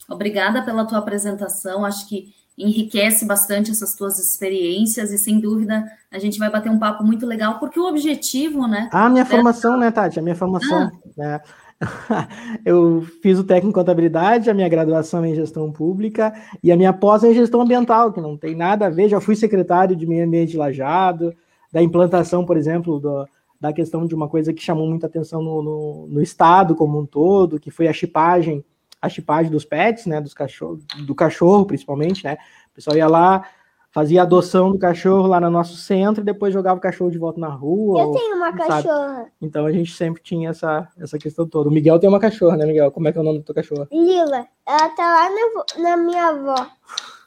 Obrigada 0.09 0.63
pela 0.63 0.85
tua 0.85 0.97
apresentação. 0.97 1.85
Acho 1.85 2.07
que 2.07 2.33
enriquece 2.57 3.25
bastante 3.25 3.71
essas 3.71 3.95
tuas 3.95 4.19
experiências 4.19 5.11
e 5.11 5.17
sem 5.17 5.39
dúvida 5.39 5.83
a 6.11 6.19
gente 6.19 6.37
vai 6.37 6.49
bater 6.49 6.69
um 6.69 6.77
papo 6.77 7.03
muito 7.03 7.25
legal 7.25 7.59
porque 7.59 7.79
o 7.79 7.87
objetivo, 7.87 8.67
né? 8.67 8.89
Ah, 8.91 9.09
minha 9.09 9.25
formação, 9.25 9.77
né, 9.77 9.89
Tati? 9.89 10.19
A 10.19 10.21
minha 10.21 10.35
formação, 10.35 10.83
ah. 10.83 10.91
né? 11.17 11.41
Eu 12.65 13.01
fiz 13.21 13.39
o 13.39 13.43
técnico 13.43 13.69
em 13.69 13.81
contabilidade, 13.81 14.49
a 14.49 14.53
minha 14.53 14.69
graduação 14.69 15.25
em 15.25 15.35
gestão 15.35 15.71
pública 15.71 16.33
e 16.63 16.71
a 16.71 16.77
minha 16.77 16.93
pós 16.93 17.23
em 17.23 17.33
gestão 17.33 17.61
ambiental, 17.61 18.11
que 18.13 18.21
não 18.21 18.37
tem 18.37 18.55
nada 18.55 18.85
a 18.85 18.89
ver. 18.89 19.09
Já 19.09 19.19
fui 19.19 19.35
secretário 19.35 19.95
de 19.95 20.05
meio 20.05 20.25
ambiente 20.25 20.55
lajado, 20.55 21.33
da 21.71 21.81
implantação, 21.81 22.45
por 22.45 22.57
exemplo, 22.57 22.99
do, 22.99 23.25
da 23.59 23.71
questão 23.71 24.05
de 24.05 24.13
uma 24.13 24.27
coisa 24.27 24.53
que 24.53 24.61
chamou 24.61 24.87
muita 24.87 25.07
atenção 25.07 25.41
no, 25.41 25.63
no, 25.63 26.07
no, 26.07 26.21
estado 26.21 26.75
como 26.75 26.99
um 26.99 27.05
todo, 27.05 27.59
que 27.59 27.71
foi 27.71 27.87
a 27.87 27.93
chipagem, 27.93 28.63
a 29.01 29.09
chipagem 29.09 29.51
dos 29.51 29.65
pets, 29.65 30.05
né, 30.05 30.21
dos 30.21 30.33
cachorro, 30.33 30.79
do 31.05 31.15
cachorro 31.15 31.65
principalmente, 31.65 32.23
né, 32.23 32.37
o 32.71 32.75
pessoal 32.75 32.95
ia 32.95 33.07
lá, 33.07 33.45
fazia 33.91 34.21
adoção 34.21 34.71
do 34.71 34.79
cachorro 34.79 35.27
lá 35.27 35.39
no 35.39 35.49
nosso 35.49 35.75
centro 35.75 36.21
e 36.21 36.25
depois 36.25 36.53
jogava 36.53 36.77
o 36.77 36.81
cachorro 36.81 37.11
de 37.11 37.17
volta 37.17 37.39
na 37.39 37.49
rua. 37.49 38.01
Eu 38.01 38.07
ou, 38.07 38.15
tenho 38.15 38.35
uma 38.37 38.51
sabe? 38.51 38.67
cachorra. 38.67 39.31
Então 39.41 39.65
a 39.65 39.71
gente 39.71 39.93
sempre 39.93 40.23
tinha 40.23 40.49
essa, 40.49 40.87
essa 40.97 41.17
questão 41.17 41.45
toda. 41.45 41.69
O 41.69 41.71
Miguel 41.71 41.99
tem 41.99 42.09
uma 42.09 42.19
cachorra, 42.19 42.55
né, 42.55 42.65
Miguel? 42.65 42.91
Como 42.91 43.07
é 43.07 43.11
que 43.11 43.17
é 43.17 43.21
o 43.21 43.23
nome 43.23 43.39
do 43.39 43.43
teu 43.43 43.55
cachorro? 43.55 43.87
Lila. 43.91 44.47
Ela 44.65 44.89
tá 44.89 45.03
lá 45.03 45.29
na, 45.29 45.83
na 45.83 45.97
minha 45.97 46.27
avó. 46.27 46.67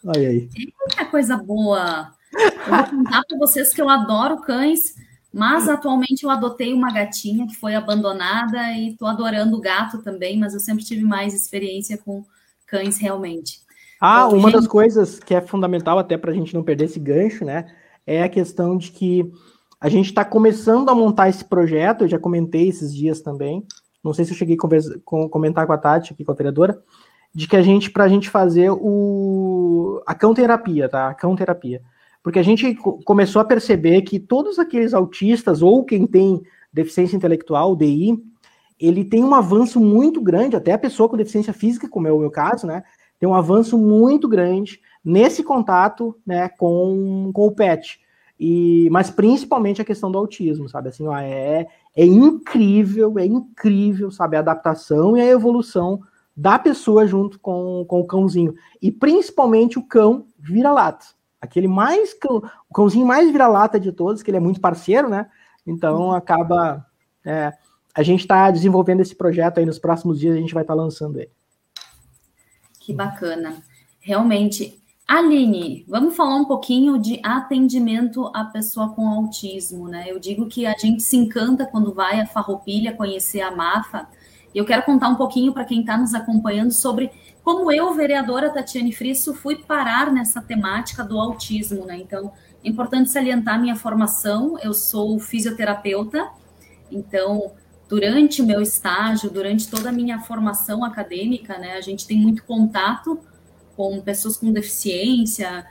Olha 0.06 0.28
aí. 0.28 0.48
Eita, 0.56 1.04
coisa 1.10 1.36
boa! 1.36 2.10
Eu 2.34 2.76
vou 2.76 2.84
contar 2.84 3.22
para 3.28 3.38
vocês 3.38 3.72
que 3.72 3.80
eu 3.80 3.88
adoro 3.88 4.40
cães, 4.40 4.94
mas 5.34 5.68
atualmente 5.68 6.22
eu 6.22 6.30
adotei 6.30 6.72
uma 6.72 6.92
gatinha 6.92 7.44
que 7.46 7.56
foi 7.56 7.74
abandonada 7.74 8.70
e 8.72 8.90
estou 8.90 9.08
adorando 9.08 9.56
o 9.56 9.60
gato 9.60 10.00
também, 10.00 10.38
mas 10.38 10.54
eu 10.54 10.60
sempre 10.60 10.84
tive 10.84 11.02
mais 11.02 11.34
experiência 11.34 11.98
com 11.98 12.24
cães 12.64 12.98
realmente. 12.98 13.58
Ah, 14.00 14.28
uma 14.28 14.48
das 14.48 14.68
coisas 14.68 15.18
que 15.18 15.34
é 15.34 15.40
fundamental 15.40 15.98
até 15.98 16.16
para 16.16 16.30
a 16.30 16.34
gente 16.34 16.54
não 16.54 16.62
perder 16.62 16.84
esse 16.84 17.00
gancho, 17.00 17.44
né? 17.44 17.66
É 18.06 18.22
a 18.22 18.28
questão 18.28 18.76
de 18.76 18.92
que 18.92 19.28
a 19.80 19.88
gente 19.88 20.06
está 20.06 20.24
começando 20.24 20.88
a 20.88 20.94
montar 20.94 21.28
esse 21.28 21.44
projeto, 21.44 22.04
eu 22.04 22.08
já 22.08 22.18
comentei 22.18 22.68
esses 22.68 22.94
dias 22.94 23.20
também. 23.20 23.66
Não 24.04 24.14
sei 24.14 24.24
se 24.24 24.30
eu 24.30 24.36
cheguei 24.36 24.56
a 24.56 25.28
comentar 25.28 25.66
com 25.66 25.72
a 25.72 25.78
Tati 25.78 26.12
aqui, 26.12 26.24
com 26.24 26.30
a 26.30 26.36
vereadora, 26.36 26.80
de 27.34 27.48
que 27.48 27.56
a 27.56 27.62
gente, 27.62 27.90
para 27.90 28.04
a 28.04 28.08
gente 28.08 28.30
fazer 28.30 28.70
o, 28.70 30.00
a 30.06 30.14
cão 30.14 30.32
terapia, 30.32 30.88
tá? 30.88 31.08
A 31.08 31.14
cão 31.14 31.34
terapia. 31.34 31.82
Porque 32.24 32.38
a 32.38 32.42
gente 32.42 32.74
começou 33.04 33.42
a 33.42 33.44
perceber 33.44 34.00
que 34.00 34.18
todos 34.18 34.58
aqueles 34.58 34.94
autistas 34.94 35.60
ou 35.60 35.84
quem 35.84 36.06
tem 36.06 36.42
deficiência 36.72 37.14
intelectual, 37.14 37.76
DI, 37.76 38.18
ele 38.80 39.04
tem 39.04 39.22
um 39.22 39.34
avanço 39.34 39.78
muito 39.78 40.22
grande, 40.22 40.56
até 40.56 40.72
a 40.72 40.78
pessoa 40.78 41.06
com 41.06 41.18
deficiência 41.18 41.52
física, 41.52 41.86
como 41.86 42.08
é 42.08 42.12
o 42.12 42.18
meu 42.18 42.30
caso, 42.30 42.66
né? 42.66 42.82
Tem 43.20 43.28
um 43.28 43.34
avanço 43.34 43.76
muito 43.76 44.26
grande 44.26 44.80
nesse 45.04 45.42
contato 45.42 46.16
né, 46.26 46.48
com, 46.48 47.30
com 47.34 47.46
o 47.46 47.52
pet. 47.52 48.00
E, 48.40 48.88
mas 48.90 49.10
principalmente 49.10 49.82
a 49.82 49.84
questão 49.84 50.10
do 50.10 50.16
autismo, 50.16 50.66
sabe? 50.66 50.88
Assim, 50.88 51.06
ó, 51.06 51.16
é, 51.18 51.66
é 51.94 52.06
incrível, 52.06 53.18
é 53.18 53.26
incrível, 53.26 54.10
sabe? 54.10 54.36
A 54.36 54.40
adaptação 54.40 55.14
e 55.14 55.20
a 55.20 55.26
evolução 55.26 56.00
da 56.34 56.58
pessoa 56.58 57.06
junto 57.06 57.38
com, 57.38 57.84
com 57.86 58.00
o 58.00 58.06
cãozinho. 58.06 58.54
E 58.80 58.90
principalmente 58.90 59.78
o 59.78 59.86
cão 59.86 60.26
vira-lata. 60.38 61.04
Aquele 61.44 61.68
mais 61.68 62.16
o 62.28 62.74
cãozinho 62.74 63.06
mais 63.06 63.30
vira-lata 63.30 63.78
de 63.78 63.92
todos, 63.92 64.22
que 64.22 64.30
ele 64.30 64.38
é 64.38 64.40
muito 64.40 64.60
parceiro, 64.60 65.08
né? 65.08 65.28
Então 65.66 66.12
acaba. 66.12 66.84
É, 67.24 67.52
a 67.94 68.02
gente 68.02 68.20
está 68.20 68.50
desenvolvendo 68.50 69.00
esse 69.00 69.14
projeto 69.14 69.58
aí 69.58 69.66
nos 69.66 69.78
próximos 69.78 70.18
dias, 70.18 70.34
a 70.34 70.40
gente 70.40 70.52
vai 70.52 70.64
estar 70.64 70.74
tá 70.74 70.80
lançando 70.80 71.18
ele. 71.18 71.30
Que 72.80 72.92
bacana. 72.92 73.62
Realmente. 74.00 74.80
Aline, 75.06 75.84
vamos 75.86 76.16
falar 76.16 76.36
um 76.36 76.46
pouquinho 76.46 76.98
de 76.98 77.20
atendimento 77.22 78.30
à 78.34 78.42
pessoa 78.42 78.88
com 78.88 79.06
autismo, 79.06 79.86
né? 79.86 80.06
Eu 80.10 80.18
digo 80.18 80.46
que 80.46 80.64
a 80.64 80.74
gente 80.78 81.02
se 81.02 81.14
encanta 81.14 81.66
quando 81.66 81.92
vai 81.92 82.20
a 82.20 82.26
Farroupilha 82.26 82.94
conhecer 82.94 83.42
a 83.42 83.54
Mafa, 83.54 84.08
eu 84.58 84.64
quero 84.64 84.82
contar 84.82 85.08
um 85.08 85.16
pouquinho 85.16 85.52
para 85.52 85.64
quem 85.64 85.80
está 85.80 85.96
nos 85.96 86.14
acompanhando 86.14 86.72
sobre 86.72 87.10
como 87.42 87.70
eu, 87.70 87.92
vereadora 87.92 88.48
Tatiane 88.48 88.90
Frisso, 88.90 89.34
fui 89.34 89.56
parar 89.56 90.10
nessa 90.10 90.40
temática 90.40 91.04
do 91.04 91.20
autismo, 91.20 91.84
né? 91.84 91.98
Então, 91.98 92.32
é 92.64 92.68
importante 92.68 93.10
salientar 93.10 93.60
minha 93.60 93.76
formação. 93.76 94.58
Eu 94.62 94.72
sou 94.72 95.18
fisioterapeuta, 95.20 96.26
então, 96.90 97.52
durante 97.86 98.40
o 98.40 98.46
meu 98.46 98.62
estágio, 98.62 99.30
durante 99.30 99.68
toda 99.68 99.90
a 99.90 99.92
minha 99.92 100.20
formação 100.20 100.82
acadêmica, 100.82 101.58
né, 101.58 101.76
a 101.76 101.82
gente 101.82 102.06
tem 102.06 102.18
muito 102.18 102.44
contato 102.44 103.20
com 103.76 104.00
pessoas 104.00 104.38
com 104.38 104.50
deficiência, 104.50 105.66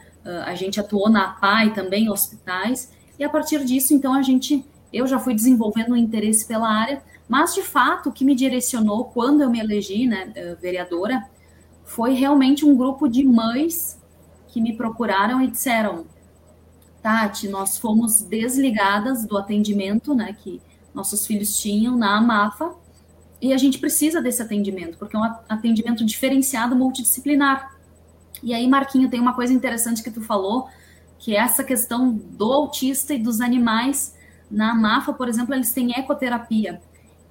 a 0.45 0.53
gente 0.53 0.79
atuou 0.79 1.09
na 1.09 1.31
APAI 1.31 1.73
também, 1.73 2.09
hospitais, 2.09 2.91
e 3.17 3.23
a 3.23 3.29
partir 3.29 3.65
disso, 3.65 3.93
então, 3.93 4.13
a 4.13 4.21
gente, 4.21 4.63
eu 4.91 5.07
já 5.07 5.17
fui 5.17 5.33
desenvolvendo 5.33 5.93
um 5.93 5.97
interesse 5.97 6.45
pela 6.45 6.69
área, 6.69 7.01
mas, 7.27 7.53
de 7.53 7.63
fato, 7.63 8.09
o 8.09 8.11
que 8.11 8.25
me 8.25 8.35
direcionou 8.35 9.05
quando 9.05 9.41
eu 9.41 9.49
me 9.49 9.59
elegi, 9.59 10.05
né, 10.07 10.31
vereadora, 10.59 11.23
foi 11.83 12.13
realmente 12.13 12.65
um 12.65 12.75
grupo 12.75 13.07
de 13.07 13.23
mães 13.23 13.99
que 14.47 14.61
me 14.61 14.75
procuraram 14.75 15.41
e 15.41 15.47
disseram: 15.47 16.05
Tati, 17.01 17.47
nós 17.47 17.77
fomos 17.77 18.21
desligadas 18.21 19.25
do 19.25 19.37
atendimento, 19.37 20.13
né, 20.13 20.33
que 20.33 20.61
nossos 20.93 21.25
filhos 21.25 21.57
tinham 21.57 21.97
na 21.97 22.17
AMAFA, 22.17 22.75
e 23.41 23.51
a 23.51 23.57
gente 23.57 23.79
precisa 23.79 24.21
desse 24.21 24.41
atendimento, 24.41 24.97
porque 24.97 25.15
é 25.15 25.19
um 25.19 25.23
atendimento 25.49 26.05
diferenciado 26.05 26.75
multidisciplinar. 26.75 27.75
E 28.41 28.53
aí, 28.53 28.67
Marquinho, 28.67 29.09
tem 29.09 29.19
uma 29.19 29.33
coisa 29.33 29.53
interessante 29.53 30.03
que 30.03 30.11
tu 30.11 30.21
falou, 30.21 30.69
que 31.17 31.35
é 31.35 31.39
essa 31.39 31.63
questão 31.63 32.13
do 32.13 32.51
autista 32.51 33.13
e 33.13 33.19
dos 33.19 33.41
animais. 33.41 34.15
Na 34.49 34.71
AMAFA, 34.71 35.13
por 35.13 35.27
exemplo, 35.27 35.53
eles 35.53 35.73
têm 35.73 35.91
ecoterapia. 35.91 36.81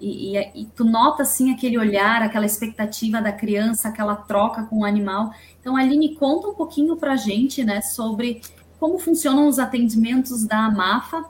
E, 0.03 0.37
e, 0.37 0.63
e, 0.63 0.67
tu 0.67 0.85
nota 0.85 1.23
assim 1.23 1.53
aquele 1.53 1.79
olhar, 1.79 2.23
aquela 2.23 2.45
expectativa 2.45 3.23
da 3.23 3.31
criança, 3.31 3.89
aquela 3.89 4.17
troca 4.17 4.65
com 4.65 4.81
o 4.81 4.85
animal. 4.85 5.33
Então, 5.61 5.77
Aline, 5.77 6.17
conta 6.17 6.49
um 6.49 6.55
pouquinho 6.55 6.97
para 6.97 7.13
a 7.13 7.17
gente, 7.17 7.63
né, 7.63 7.81
sobre 7.81 8.41
como 8.81 8.99
funcionam 8.99 9.47
os 9.47 9.61
atendimentos 9.61 10.45
da 10.45 10.67
AMAFA 10.67 11.25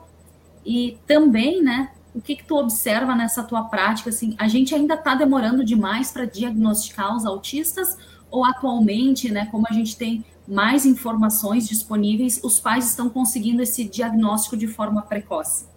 e 0.65 0.97
também, 1.05 1.61
né, 1.61 1.91
o 2.15 2.19
que, 2.19 2.35
que 2.35 2.43
tu 2.45 2.55
observa 2.55 3.13
nessa 3.13 3.43
tua 3.43 3.63
prática? 3.65 4.09
Assim, 4.09 4.35
a 4.39 4.47
gente 4.47 4.73
ainda 4.73 4.95
está 4.95 5.13
demorando 5.13 5.63
demais 5.63 6.11
para 6.11 6.25
diagnosticar 6.25 7.15
os 7.15 7.27
autistas 7.27 7.95
ou 8.31 8.43
atualmente, 8.43 9.31
né, 9.31 9.45
como 9.51 9.67
a 9.69 9.73
gente 9.73 9.95
tem 9.95 10.25
mais 10.47 10.83
informações 10.83 11.67
disponíveis, 11.67 12.41
os 12.43 12.59
pais 12.59 12.89
estão 12.89 13.07
conseguindo 13.07 13.61
esse 13.61 13.83
diagnóstico 13.83 14.57
de 14.57 14.67
forma 14.67 15.03
precoce? 15.03 15.71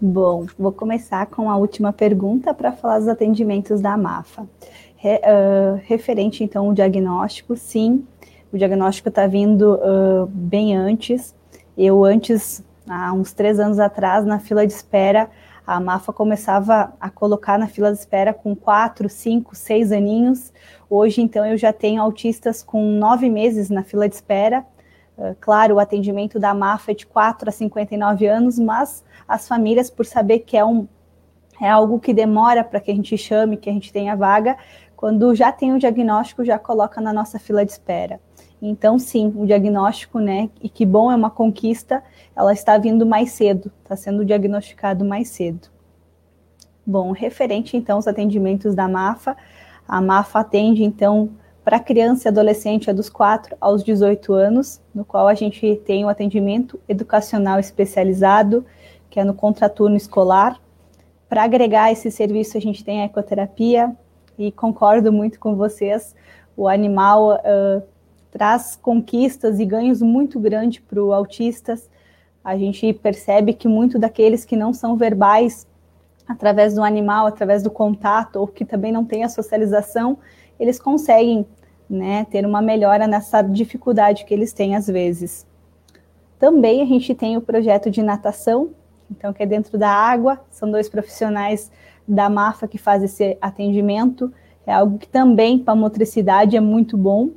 Bom, 0.00 0.46
vou 0.56 0.70
começar 0.70 1.26
com 1.26 1.50
a 1.50 1.56
última 1.56 1.92
pergunta 1.92 2.54
para 2.54 2.70
falar 2.70 3.00
dos 3.00 3.08
atendimentos 3.08 3.80
da 3.80 3.96
MAFA. 3.96 4.46
Re, 4.96 5.16
uh, 5.16 5.80
referente, 5.86 6.44
então, 6.44 6.66
ao 6.66 6.72
diagnóstico, 6.72 7.56
sim, 7.56 8.06
o 8.52 8.56
diagnóstico 8.56 9.08
está 9.08 9.26
vindo 9.26 9.74
uh, 9.74 10.26
bem 10.26 10.76
antes. 10.76 11.34
Eu, 11.76 12.04
antes, 12.04 12.62
há 12.88 13.12
uns 13.12 13.32
três 13.32 13.58
anos 13.58 13.80
atrás, 13.80 14.24
na 14.24 14.38
fila 14.38 14.64
de 14.64 14.72
espera, 14.72 15.28
a 15.66 15.80
MAFA 15.80 16.12
começava 16.12 16.92
a 17.00 17.10
colocar 17.10 17.58
na 17.58 17.66
fila 17.66 17.90
de 17.90 17.98
espera 17.98 18.32
com 18.32 18.54
quatro, 18.54 19.08
cinco, 19.08 19.56
seis 19.56 19.90
aninhos. 19.90 20.52
Hoje, 20.88 21.20
então, 21.20 21.44
eu 21.44 21.56
já 21.56 21.72
tenho 21.72 22.00
autistas 22.00 22.62
com 22.62 22.80
nove 22.92 23.28
meses 23.28 23.68
na 23.68 23.82
fila 23.82 24.08
de 24.08 24.14
espera. 24.14 24.64
Uh, 25.18 25.36
claro, 25.40 25.74
o 25.74 25.78
atendimento 25.80 26.38
da 26.38 26.54
MAFA 26.54 26.92
é 26.92 26.94
de 26.94 27.04
4 27.04 27.48
a 27.48 27.52
59 27.52 28.26
anos, 28.26 28.56
mas 28.56 29.04
as 29.26 29.48
famílias, 29.48 29.90
por 29.90 30.06
saber 30.06 30.40
que 30.40 30.56
é, 30.56 30.64
um, 30.64 30.86
é 31.60 31.68
algo 31.68 31.98
que 31.98 32.14
demora 32.14 32.62
para 32.62 32.78
que 32.78 32.92
a 32.92 32.94
gente 32.94 33.18
chame, 33.18 33.56
que 33.56 33.68
a 33.68 33.72
gente 33.72 33.92
tenha 33.92 34.14
vaga, 34.14 34.56
quando 34.94 35.34
já 35.34 35.50
tem 35.50 35.72
o 35.74 35.78
diagnóstico, 35.78 36.44
já 36.44 36.58
coloca 36.58 37.00
na 37.00 37.12
nossa 37.12 37.38
fila 37.38 37.64
de 37.64 37.72
espera. 37.72 38.20
Então, 38.62 38.98
sim, 38.98 39.32
o 39.36 39.44
diagnóstico, 39.44 40.18
né, 40.20 40.50
e 40.60 40.68
que 40.68 40.86
bom, 40.86 41.10
é 41.10 41.16
uma 41.16 41.30
conquista, 41.30 42.02
ela 42.34 42.52
está 42.52 42.78
vindo 42.78 43.04
mais 43.04 43.32
cedo, 43.32 43.72
está 43.82 43.96
sendo 43.96 44.24
diagnosticado 44.24 45.04
mais 45.04 45.28
cedo. 45.28 45.68
Bom, 46.86 47.12
referente 47.12 47.76
então 47.76 47.96
aos 47.96 48.08
atendimentos 48.08 48.74
da 48.74 48.88
MAFA, 48.88 49.36
a 49.86 50.00
MAFA 50.00 50.40
atende 50.40 50.82
então 50.82 51.30
para 51.68 51.78
criança 51.78 52.26
e 52.26 52.30
adolescente 52.30 52.88
é 52.88 52.94
dos 52.94 53.10
4 53.10 53.54
aos 53.60 53.84
18 53.84 54.32
anos, 54.32 54.80
no 54.94 55.04
qual 55.04 55.28
a 55.28 55.34
gente 55.34 55.76
tem 55.84 56.02
o 56.02 56.08
atendimento 56.08 56.80
educacional 56.88 57.60
especializado, 57.60 58.64
que 59.10 59.20
é 59.20 59.24
no 59.24 59.34
contraturno 59.34 59.94
escolar. 59.94 60.58
Para 61.28 61.42
agregar 61.42 61.92
esse 61.92 62.10
serviço, 62.10 62.56
a 62.56 62.60
gente 62.60 62.82
tem 62.82 63.02
a 63.02 63.04
ecoterapia, 63.04 63.94
e 64.38 64.50
concordo 64.50 65.12
muito 65.12 65.38
com 65.38 65.56
vocês, 65.56 66.16
o 66.56 66.66
animal 66.66 67.34
uh, 67.34 67.82
traz 68.30 68.74
conquistas 68.74 69.60
e 69.60 69.66
ganhos 69.66 70.00
muito 70.00 70.40
grandes 70.40 70.80
para 70.80 71.04
os 71.04 71.12
autistas. 71.12 71.90
A 72.42 72.56
gente 72.56 72.94
percebe 72.94 73.52
que 73.52 73.68
muito 73.68 73.98
daqueles 73.98 74.42
que 74.42 74.56
não 74.56 74.72
são 74.72 74.96
verbais, 74.96 75.66
através 76.26 76.74
do 76.74 76.82
animal, 76.82 77.26
através 77.26 77.62
do 77.62 77.70
contato, 77.70 78.36
ou 78.36 78.46
que 78.46 78.64
também 78.64 78.90
não 78.90 79.04
tem 79.04 79.22
a 79.22 79.28
socialização, 79.28 80.16
eles 80.58 80.80
conseguem 80.80 81.46
né, 81.88 82.26
ter 82.30 82.44
uma 82.44 82.60
melhora 82.60 83.06
nessa 83.06 83.40
dificuldade 83.42 84.24
que 84.24 84.34
eles 84.34 84.52
têm 84.52 84.76
às 84.76 84.86
vezes. 84.86 85.46
Também 86.38 86.82
a 86.82 86.84
gente 86.84 87.14
tem 87.14 87.36
o 87.36 87.40
projeto 87.40 87.90
de 87.90 88.02
natação, 88.02 88.70
então 89.10 89.32
que 89.32 89.42
é 89.42 89.46
dentro 89.46 89.78
da 89.78 89.90
água, 89.90 90.40
são 90.50 90.70
dois 90.70 90.88
profissionais 90.88 91.70
da 92.06 92.28
MAFA 92.28 92.68
que 92.68 92.78
fazem 92.78 93.06
esse 93.06 93.36
atendimento, 93.40 94.32
é 94.66 94.72
algo 94.72 94.98
que 94.98 95.08
também 95.08 95.58
para 95.58 95.72
a 95.72 95.76
motricidade 95.76 96.56
é 96.56 96.60
muito 96.60 96.96
bom. 96.96 97.30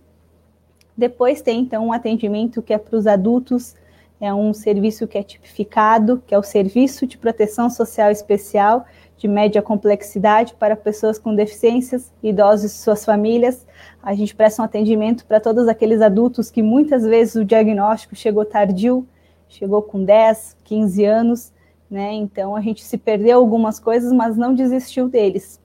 Depois 0.95 1.41
tem 1.41 1.61
então 1.61 1.87
um 1.87 1.93
atendimento 1.93 2.61
que 2.61 2.73
é 2.73 2.77
para 2.77 2.97
os 2.97 3.07
adultos, 3.07 3.75
é 4.19 4.33
um 4.33 4.53
serviço 4.53 5.07
que 5.07 5.17
é 5.17 5.23
tipificado, 5.23 6.21
que 6.27 6.35
é 6.35 6.37
o 6.37 6.43
Serviço 6.43 7.07
de 7.07 7.17
Proteção 7.17 7.69
Social 7.69 8.11
Especial 8.11 8.85
de 9.21 9.27
média 9.27 9.61
complexidade 9.61 10.55
para 10.55 10.75
pessoas 10.75 11.19
com 11.19 11.35
deficiências, 11.35 12.11
idosos 12.23 12.71
e 12.71 12.75
suas 12.75 13.05
famílias. 13.05 13.67
A 14.01 14.15
gente 14.15 14.35
presta 14.35 14.63
um 14.63 14.65
atendimento 14.65 15.27
para 15.27 15.39
todos 15.39 15.67
aqueles 15.67 16.01
adultos 16.01 16.49
que 16.49 16.63
muitas 16.63 17.03
vezes 17.03 17.35
o 17.35 17.45
diagnóstico 17.45 18.15
chegou 18.15 18.43
tardio, 18.43 19.07
chegou 19.47 19.83
com 19.83 20.03
10, 20.03 20.57
15 20.63 21.05
anos, 21.05 21.53
né? 21.87 22.13
Então 22.13 22.55
a 22.55 22.61
gente 22.61 22.83
se 22.83 22.97
perdeu 22.97 23.37
algumas 23.37 23.79
coisas, 23.79 24.11
mas 24.11 24.35
não 24.35 24.55
desistiu 24.55 25.07
deles. 25.07 25.61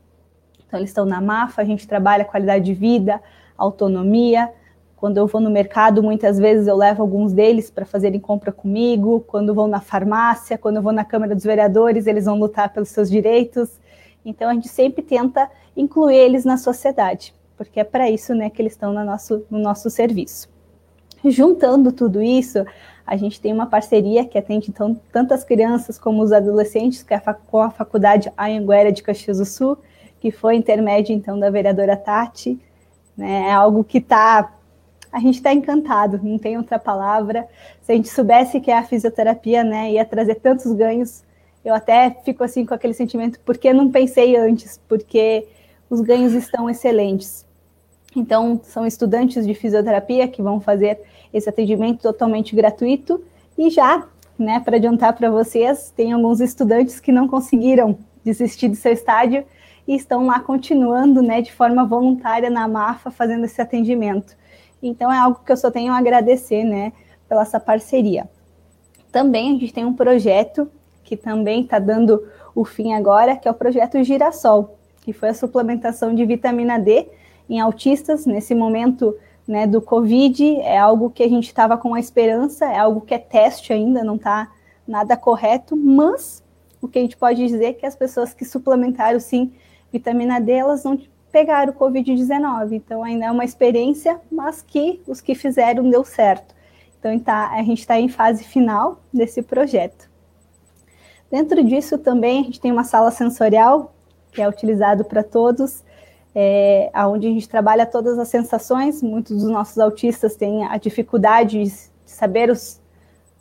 Então 0.67 0.79
eles 0.79 0.91
estão 0.91 1.07
na 1.07 1.23
MAFA, 1.23 1.63
a 1.63 1.65
gente 1.65 1.89
trabalha 1.89 2.27
qualidade 2.27 2.63
de 2.63 2.75
vida, 2.75 3.23
autonomia, 3.57 4.53
quando 4.97 5.19
eu 5.19 5.26
vou 5.26 5.43
no 5.43 5.50
mercado, 5.50 6.03
muitas 6.03 6.38
vezes 6.38 6.67
eu 6.67 6.75
levo 6.75 7.03
alguns 7.03 7.33
deles 7.35 7.71
para 7.71 7.85
fazerem 7.85 8.19
compra 8.19 8.50
comigo. 8.50 9.23
Quando 9.26 9.55
vou 9.55 9.69
na 9.69 9.81
farmácia, 9.81 10.57
quando 10.57 10.81
vou 10.81 10.93
na 10.93 11.05
Câmara 11.05 11.35
dos 11.35 11.45
Vereadores, 11.45 12.07
eles 12.07 12.25
vão 12.25 12.38
lutar 12.38 12.73
pelos 12.73 12.88
seus 12.88 13.11
direitos. 13.11 13.79
Então 14.25 14.49
a 14.49 14.55
gente 14.55 14.69
sempre 14.69 15.03
tenta 15.03 15.50
incluir 15.76 16.17
eles 16.17 16.47
na 16.47 16.57
sociedade, 16.57 17.35
porque 17.59 17.79
é 17.79 17.85
para 17.85 18.11
isso 18.11 18.35
né, 18.35 18.49
que 18.49 18.61
eles 18.61 18.73
estão 18.73 18.93
no 18.93 19.05
nosso, 19.05 19.45
no 19.50 19.59
nosso 19.59 19.91
serviço. 19.91 20.49
Juntando 21.23 21.93
tudo 21.93 22.23
isso, 22.23 22.65
a 23.07 23.17
gente 23.17 23.38
tem 23.38 23.53
uma 23.53 23.67
parceria 23.67 24.25
que 24.25 24.38
atende 24.38 24.71
então, 24.71 24.99
tantas 25.12 25.45
crianças 25.45 25.99
como 25.99 26.23
os 26.23 26.33
adolescentes, 26.33 27.03
que 27.03 27.12
é 27.12 27.21
com 27.47 27.61
a 27.61 27.71
Faculdade 27.71 28.33
Anhanguera 28.37 28.91
de 28.91 29.03
Caxias 29.03 29.38
do 29.38 29.45
Sul, 29.45 29.76
que 30.19 30.31
foi 30.31 30.57
intermédio 30.57 31.15
então 31.15 31.38
da 31.38 31.50
vereadora 31.50 31.97
Tati. 31.97 32.59
Né, 33.17 33.49
é 33.49 33.53
algo 33.53 33.85
que 33.85 33.99
está 33.99 34.56
a 35.17 35.19
gente 35.19 35.37
está 35.37 35.51
encantado, 35.51 36.21
não 36.23 36.39
tem 36.39 36.59
outra 36.59 36.79
palavra. 36.79 37.49
Se 37.81 37.91
a 37.91 37.95
gente 37.95 38.11
soubesse 38.11 38.61
que 38.61 38.71
a 38.71 38.83
fisioterapia 38.83 39.65
né, 39.65 39.93
ia 39.93 40.05
trazer 40.05 40.35
tantos 40.35 40.71
ganhos, 40.75 41.25
eu 41.65 41.73
até 41.75 42.11
fico 42.23 42.45
assim 42.45 42.67
com 42.67 42.75
aquele 42.75 42.93
sentimento, 42.93 43.41
por 43.41 43.57
que 43.57 43.73
não 43.73 43.91
pensei 43.91 44.37
antes? 44.37 44.79
Porque 44.87 45.49
os 45.89 46.03
ganhos 46.03 46.35
estão 46.35 46.69
excelentes. 46.69 47.47
Então, 48.15 48.61
são 48.63 48.87
estudantes 48.87 49.47
de 49.47 49.55
fisioterapia 49.55 50.29
que 50.29 50.43
vão 50.43 50.61
fazer 50.61 51.01
esse 51.33 51.49
atendimento 51.49 52.03
totalmente 52.03 52.55
gratuito 52.55 53.25
e 53.57 53.71
já, 53.71 54.07
né, 54.39 54.61
para 54.61 54.77
adiantar 54.77 55.15
para 55.15 55.31
vocês, 55.31 55.95
tem 55.97 56.13
alguns 56.13 56.41
estudantes 56.41 57.01
que 57.01 57.11
não 57.11 57.27
conseguiram 57.27 57.99
desistir 58.23 58.69
do 58.69 58.77
seu 58.77 58.93
estádio 58.93 59.47
e 59.89 59.97
estão 59.97 60.27
lá 60.27 60.41
continuando, 60.41 61.23
né, 61.23 61.41
de 61.41 61.55
forma 61.55 61.87
voluntária 61.87 62.51
na 62.51 62.69
MAFA 62.69 63.11
fazendo 63.11 63.47
esse 63.47 63.63
atendimento. 63.63 64.37
Então 64.88 65.12
é 65.12 65.19
algo 65.19 65.40
que 65.45 65.52
eu 65.52 65.57
só 65.57 65.71
tenho 65.71 65.93
a 65.93 65.99
agradecer, 65.99 66.64
né, 66.64 66.93
pela 67.28 67.43
essa 67.43 67.59
parceria. 67.59 68.28
Também 69.11 69.49
a 69.49 69.52
gente 69.59 69.73
tem 69.73 69.85
um 69.85 69.95
projeto 69.95 70.71
que 71.02 71.16
também 71.16 71.62
está 71.62 71.78
dando 71.78 72.26
o 72.55 72.64
fim 72.64 72.93
agora, 72.93 73.37
que 73.37 73.47
é 73.47 73.50
o 73.50 73.55
projeto 73.55 74.02
Girassol, 74.02 74.78
que 75.02 75.12
foi 75.12 75.31
a 75.31 75.35
suplementação 75.35 76.14
de 76.14 76.25
vitamina 76.25 76.78
D 76.78 77.09
em 77.49 77.61
autistas 77.61 78.26
nesse 78.26 78.55
momento 78.55 79.16
né, 79.47 79.66
do 79.66 79.81
Covid. 79.81 80.61
É 80.61 80.76
algo 80.76 81.11
que 81.11 81.23
a 81.23 81.28
gente 81.28 81.47
estava 81.47 81.76
com 81.76 81.95
a 81.95 82.00
esperança, 82.00 82.66
é 82.66 82.78
algo 82.78 83.00
que 83.00 83.14
é 83.14 83.19
teste 83.19 83.73
ainda, 83.73 84.02
não 84.02 84.16
está 84.16 84.50
nada 84.87 85.16
correto, 85.16 85.76
mas 85.76 86.43
o 86.81 86.88
que 86.88 86.99
a 86.99 87.02
gente 87.02 87.16
pode 87.16 87.45
dizer 87.47 87.64
é 87.66 87.73
que 87.73 87.87
as 87.87 87.97
pessoas 87.97 88.35
que 88.35 88.45
suplementaram 88.45 89.19
sim 89.19 89.52
vitamina 89.93 90.40
D, 90.40 90.52
elas 90.52 90.85
não 90.85 90.99
pegar 91.37 91.69
o 91.69 91.75
Covid-19. 91.75 92.73
Então, 92.73 93.05
ainda 93.05 93.26
é 93.26 93.31
uma 93.31 93.45
experiência, 93.45 94.19
mas 94.33 94.62
que 94.62 95.02
os 95.07 95.21
que 95.21 95.35
fizeram 95.35 95.90
deu 95.90 96.02
certo. 96.02 96.55
Então, 96.99 97.19
tá, 97.19 97.50
a 97.50 97.62
gente 97.62 97.81
está 97.81 98.00
em 98.00 98.09
fase 98.09 98.43
final 98.43 99.02
desse 99.12 99.43
projeto. 99.43 100.09
Dentro 101.31 101.62
disso 101.62 101.99
também 101.99 102.40
a 102.40 102.45
gente 102.45 102.59
tem 102.59 102.73
uma 102.73 102.85
sala 102.85 103.11
sensorial 103.11 103.93
que 104.33 104.40
é 104.40 104.49
utilizado 104.49 105.05
para 105.05 105.23
todos, 105.23 105.85
é, 106.35 106.90
onde 107.07 107.26
a 107.26 107.31
gente 107.31 107.47
trabalha 107.47 107.85
todas 107.85 108.19
as 108.19 108.28
sensações. 108.28 109.02
Muitos 109.02 109.37
dos 109.37 109.50
nossos 109.50 109.78
autistas 109.78 110.37
têm 110.37 110.64
a 110.64 110.78
dificuldade 110.78 111.62
de 111.62 111.71
saber 112.07 112.49
os 112.49 112.81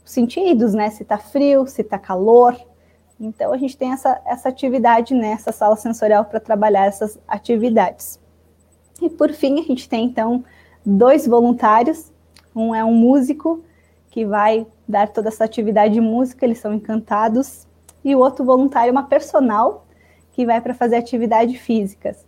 sentidos, 0.03 0.73
né? 0.73 0.89
Se 0.89 1.03
está 1.03 1.17
frio, 1.17 1.65
se 1.65 1.81
está 1.81 1.97
calor, 1.97 2.59
então, 3.19 3.53
a 3.53 3.57
gente 3.57 3.77
tem 3.77 3.91
essa, 3.91 4.21
essa 4.25 4.49
atividade 4.49 5.13
nessa 5.13 5.49
né, 5.49 5.53
sala 5.53 5.75
sensorial 5.75 6.25
para 6.25 6.39
trabalhar 6.39 6.85
essas 6.85 7.17
atividades. 7.27 8.19
E, 9.01 9.09
por 9.09 9.31
fim, 9.31 9.59
a 9.59 9.63
gente 9.63 9.87
tem, 9.87 10.05
então, 10.05 10.43
dois 10.85 11.25
voluntários. 11.25 12.11
Um 12.55 12.75
é 12.75 12.83
um 12.83 12.93
músico, 12.93 13.63
que 14.09 14.25
vai 14.25 14.65
dar 14.87 15.09
toda 15.09 15.29
essa 15.29 15.43
atividade 15.43 15.93
de 15.93 16.01
música, 16.01 16.45
eles 16.45 16.59
são 16.59 16.73
encantados. 16.73 17.67
E 18.03 18.15
o 18.15 18.19
outro 18.19 18.45
voluntário 18.45 18.89
é 18.89 18.91
uma 18.91 19.03
personal, 19.03 19.85
que 20.33 20.45
vai 20.45 20.59
para 20.59 20.73
fazer 20.73 20.97
atividades 20.97 21.59
físicas. 21.59 22.25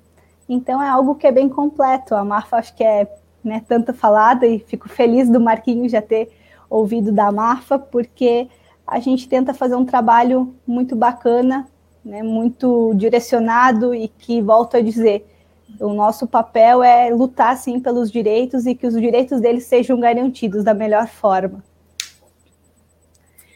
Então, 0.48 0.82
é 0.82 0.88
algo 0.88 1.16
que 1.16 1.28
é 1.28 1.32
bem 1.32 1.50
completo. 1.50 2.16
A 2.16 2.24
Marfa, 2.24 2.58
acho 2.58 2.74
que 2.76 2.84
é 2.84 3.08
né, 3.44 3.64
tanto 3.68 3.94
falada, 3.94 4.48
e 4.48 4.60
fico 4.60 4.88
feliz 4.88 5.30
do 5.30 5.40
Marquinho 5.40 5.88
já 5.90 6.02
ter 6.02 6.30
ouvido 6.70 7.12
da 7.12 7.32
Marfa, 7.32 7.78
porque 7.78 8.50
a 8.88 9.00
gente 9.00 9.28
tenta 9.28 9.54
fazer 9.54 9.76
um 9.76 9.86
trabalho 9.86 10.56
muito 10.65 10.95
bacana, 10.95 11.67
né, 12.04 12.23
muito 12.23 12.93
direcionado 12.95 13.93
e 13.93 14.08
que, 14.08 14.41
volto 14.41 14.78
a 14.78 14.82
dizer, 14.82 15.28
o 15.80 15.93
nosso 15.93 16.26
papel 16.26 16.82
é 16.82 17.10
lutar, 17.10 17.58
sim, 17.58 17.80
pelos 17.80 18.10
direitos 18.10 18.65
e 18.65 18.73
que 18.73 18.88
os 18.88 18.93
direitos 18.93 19.41
deles 19.41 19.65
sejam 19.65 20.00
garantidos 20.00 20.63
da 20.63 20.73
melhor 20.73 21.08
forma. 21.08 21.62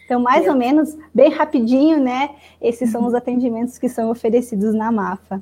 Então, 0.05 0.19
mais 0.19 0.45
ou 0.45 0.55
menos, 0.55 0.97
bem 1.13 1.31
rapidinho, 1.31 1.97
né? 1.97 2.31
Esses 2.61 2.91
são 2.91 3.05
os 3.05 3.13
atendimentos 3.13 3.77
que 3.77 3.87
são 3.87 4.09
oferecidos 4.09 4.75
na 4.75 4.91
MAFA. 4.91 5.41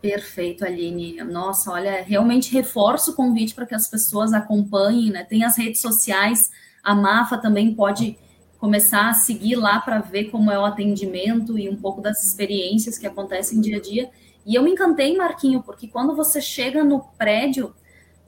Perfeito, 0.00 0.64
Aline. 0.64 1.16
Nossa, 1.24 1.72
olha, 1.72 2.02
realmente 2.02 2.52
reforço 2.52 3.10
o 3.10 3.14
convite 3.16 3.52
para 3.52 3.66
que 3.66 3.74
as 3.74 3.88
pessoas 3.88 4.32
acompanhem, 4.32 5.10
né? 5.10 5.24
Tem 5.24 5.42
as 5.42 5.58
redes 5.58 5.80
sociais, 5.80 6.52
a 6.84 6.94
MAFA 6.94 7.36
também 7.36 7.74
pode 7.74 8.16
começar 8.62 9.08
a 9.08 9.12
seguir 9.12 9.56
lá 9.56 9.80
para 9.80 9.98
ver 9.98 10.30
como 10.30 10.48
é 10.48 10.56
o 10.56 10.64
atendimento 10.64 11.58
e 11.58 11.68
um 11.68 11.74
pouco 11.74 12.00
das 12.00 12.24
experiências 12.24 12.96
que 12.96 13.08
acontecem 13.08 13.60
dia 13.60 13.78
a 13.78 13.80
dia. 13.80 14.08
E 14.46 14.54
eu 14.54 14.62
me 14.62 14.70
encantei, 14.70 15.16
Marquinho, 15.16 15.64
porque 15.64 15.88
quando 15.88 16.14
você 16.14 16.40
chega 16.40 16.84
no 16.84 17.00
prédio, 17.18 17.74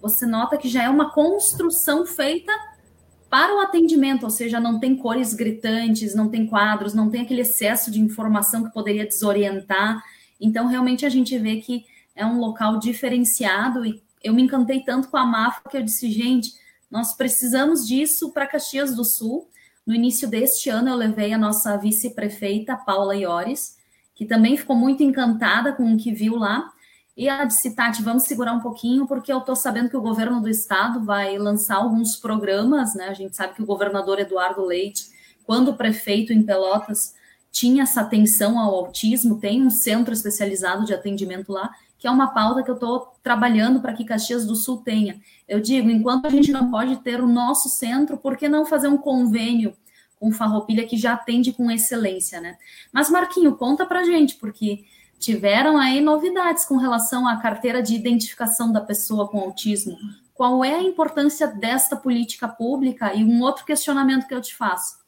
você 0.03 0.27
nota 0.27 0.57
que 0.57 0.69
já 0.69 0.83
é 0.83 0.89
uma 0.89 1.13
construção 1.13 2.05
feita 2.05 2.53
para 3.31 3.55
o 3.55 3.61
atendimento, 3.61 4.25
ou 4.25 4.31
seja, 4.31 4.59
não 4.59 4.81
tem 4.81 4.97
cores 4.97 5.35
gritantes, 5.35 6.17
não 6.17 6.29
tem 6.29 6.49
quadros, 6.49 6.95
não 6.95 7.09
tem 7.09 7.21
aquele 7.21 7.43
excesso 7.43 7.89
de 7.89 8.01
informação 8.01 8.65
que 8.65 8.75
poderia 8.75 9.07
desorientar. 9.07 10.03
Então, 10.41 10.67
realmente, 10.67 11.07
a 11.07 11.09
gente 11.09 11.39
vê 11.39 11.59
que 11.59 11.85
é 12.17 12.27
um 12.27 12.41
local 12.41 12.81
diferenciado 12.81 13.87
e 13.87 14.03
eu 14.21 14.35
me 14.35 14.43
encantei 14.43 14.81
tanto 14.81 15.09
com 15.09 15.17
a 15.17 15.25
MAFA 15.25 15.69
que 15.71 15.77
eu 15.77 15.83
disse, 15.83 16.11
gente, 16.11 16.55
nós 16.91 17.13
precisamos 17.17 17.87
disso 17.87 18.33
para 18.33 18.49
Caxias 18.49 18.97
do 18.97 19.05
Sul 19.05 19.49
no 19.87 19.95
início 19.95 20.29
deste 20.29 20.71
ano, 20.71 20.89
eu 20.89 20.97
levei 20.97 21.33
a 21.33 21.39
nossa 21.39 21.77
vice-prefeita, 21.77 22.77
Paula 22.77 23.15
Iores, 23.17 23.77
que 24.15 24.25
também 24.25 24.57
ficou 24.57 24.77
muito 24.77 25.03
encantada 25.03 25.73
com 25.73 25.93
o 25.93 25.97
que 25.97 26.13
viu 26.13 26.37
lá. 26.37 26.73
E 27.17 27.29
ela 27.29 27.45
disse, 27.45 27.75
Tati, 27.75 28.03
vamos 28.03 28.25
segurar 28.25 28.53
um 28.55 28.61
pouquinho, 28.61 29.07
porque 29.07 29.33
eu 29.33 29.39
estou 29.39 29.55
sabendo 29.55 29.89
que 29.89 29.97
o 29.97 30.01
governo 30.01 30.41
do 30.41 30.49
estado 30.49 31.05
vai 31.05 31.39
lançar 31.39 31.77
alguns 31.77 32.17
programas, 32.17 32.95
né? 32.95 33.09
A 33.09 33.15
gente 33.15 33.37
sabe 33.37 33.55
que 33.55 33.63
o 33.63 33.67
governador 33.67 34.19
Eduardo 34.19 34.65
Leite, 34.65 35.07
quando 35.45 35.75
prefeito 35.75 36.33
em 36.33 36.43
Pelotas, 36.43 37.15
tinha 37.53 37.85
essa 37.85 38.01
atenção 38.01 38.59
ao 38.59 38.75
autismo, 38.75 39.39
tem 39.39 39.63
um 39.63 39.71
centro 39.71 40.13
especializado 40.13 40.85
de 40.85 40.93
atendimento 40.93 41.53
lá, 41.53 41.71
que 42.05 42.09
é 42.09 42.11
uma 42.11 42.35
pauta 42.35 42.63
que 42.63 42.71
eu 42.71 42.75
estou 42.75 43.15
trabalhando 43.23 43.81
para 43.81 43.95
que 43.95 44.05
Caxias 44.05 44.45
do 44.45 44.55
Sul 44.55 44.83
tenha. 44.83 45.23
Eu 45.49 45.59
digo, 45.59 45.89
enquanto 45.89 46.27
a 46.27 46.29
gente 46.29 46.53
não 46.53 46.71
pode 46.71 46.97
ter 46.97 47.19
o 47.19 47.27
nosso 47.27 47.71
centro, 47.71 48.19
por 48.19 48.37
que 48.37 48.47
não 48.47 48.67
fazer 48.67 48.89
um 48.89 48.99
convênio 48.99 49.75
com 50.21 50.31
Farroupilha 50.31 50.87
que 50.87 50.99
já 50.99 51.15
atende 51.15 51.55
com 51.55 51.71
excelência, 51.71 52.43
né? 52.43 52.59
Mas 52.93 53.09
Marquinho, 53.09 53.57
conta 53.57 53.87
para 53.87 54.05
gente, 54.05 54.35
porque 54.35 54.85
tiveram 55.19 55.79
aí 55.79 55.99
novidades 55.99 56.67
com 56.67 56.77
relação 56.77 57.27
à 57.27 57.39
carteira 57.39 57.83
de 57.83 57.95
identificação 57.95 58.71
da 58.71 58.83
pessoa 58.83 59.27
com 59.27 59.41
autismo. 59.41 59.97
Qual 60.35 60.63
é 60.63 60.75
a 60.75 60.83
importância 60.83 61.47
desta 61.47 61.97
política 61.97 62.47
pública? 62.47 63.15
E 63.15 63.25
um 63.25 63.41
outro 63.41 63.65
questionamento 63.65 64.27
que 64.27 64.35
eu 64.35 64.43
te 64.43 64.55
faço. 64.55 64.99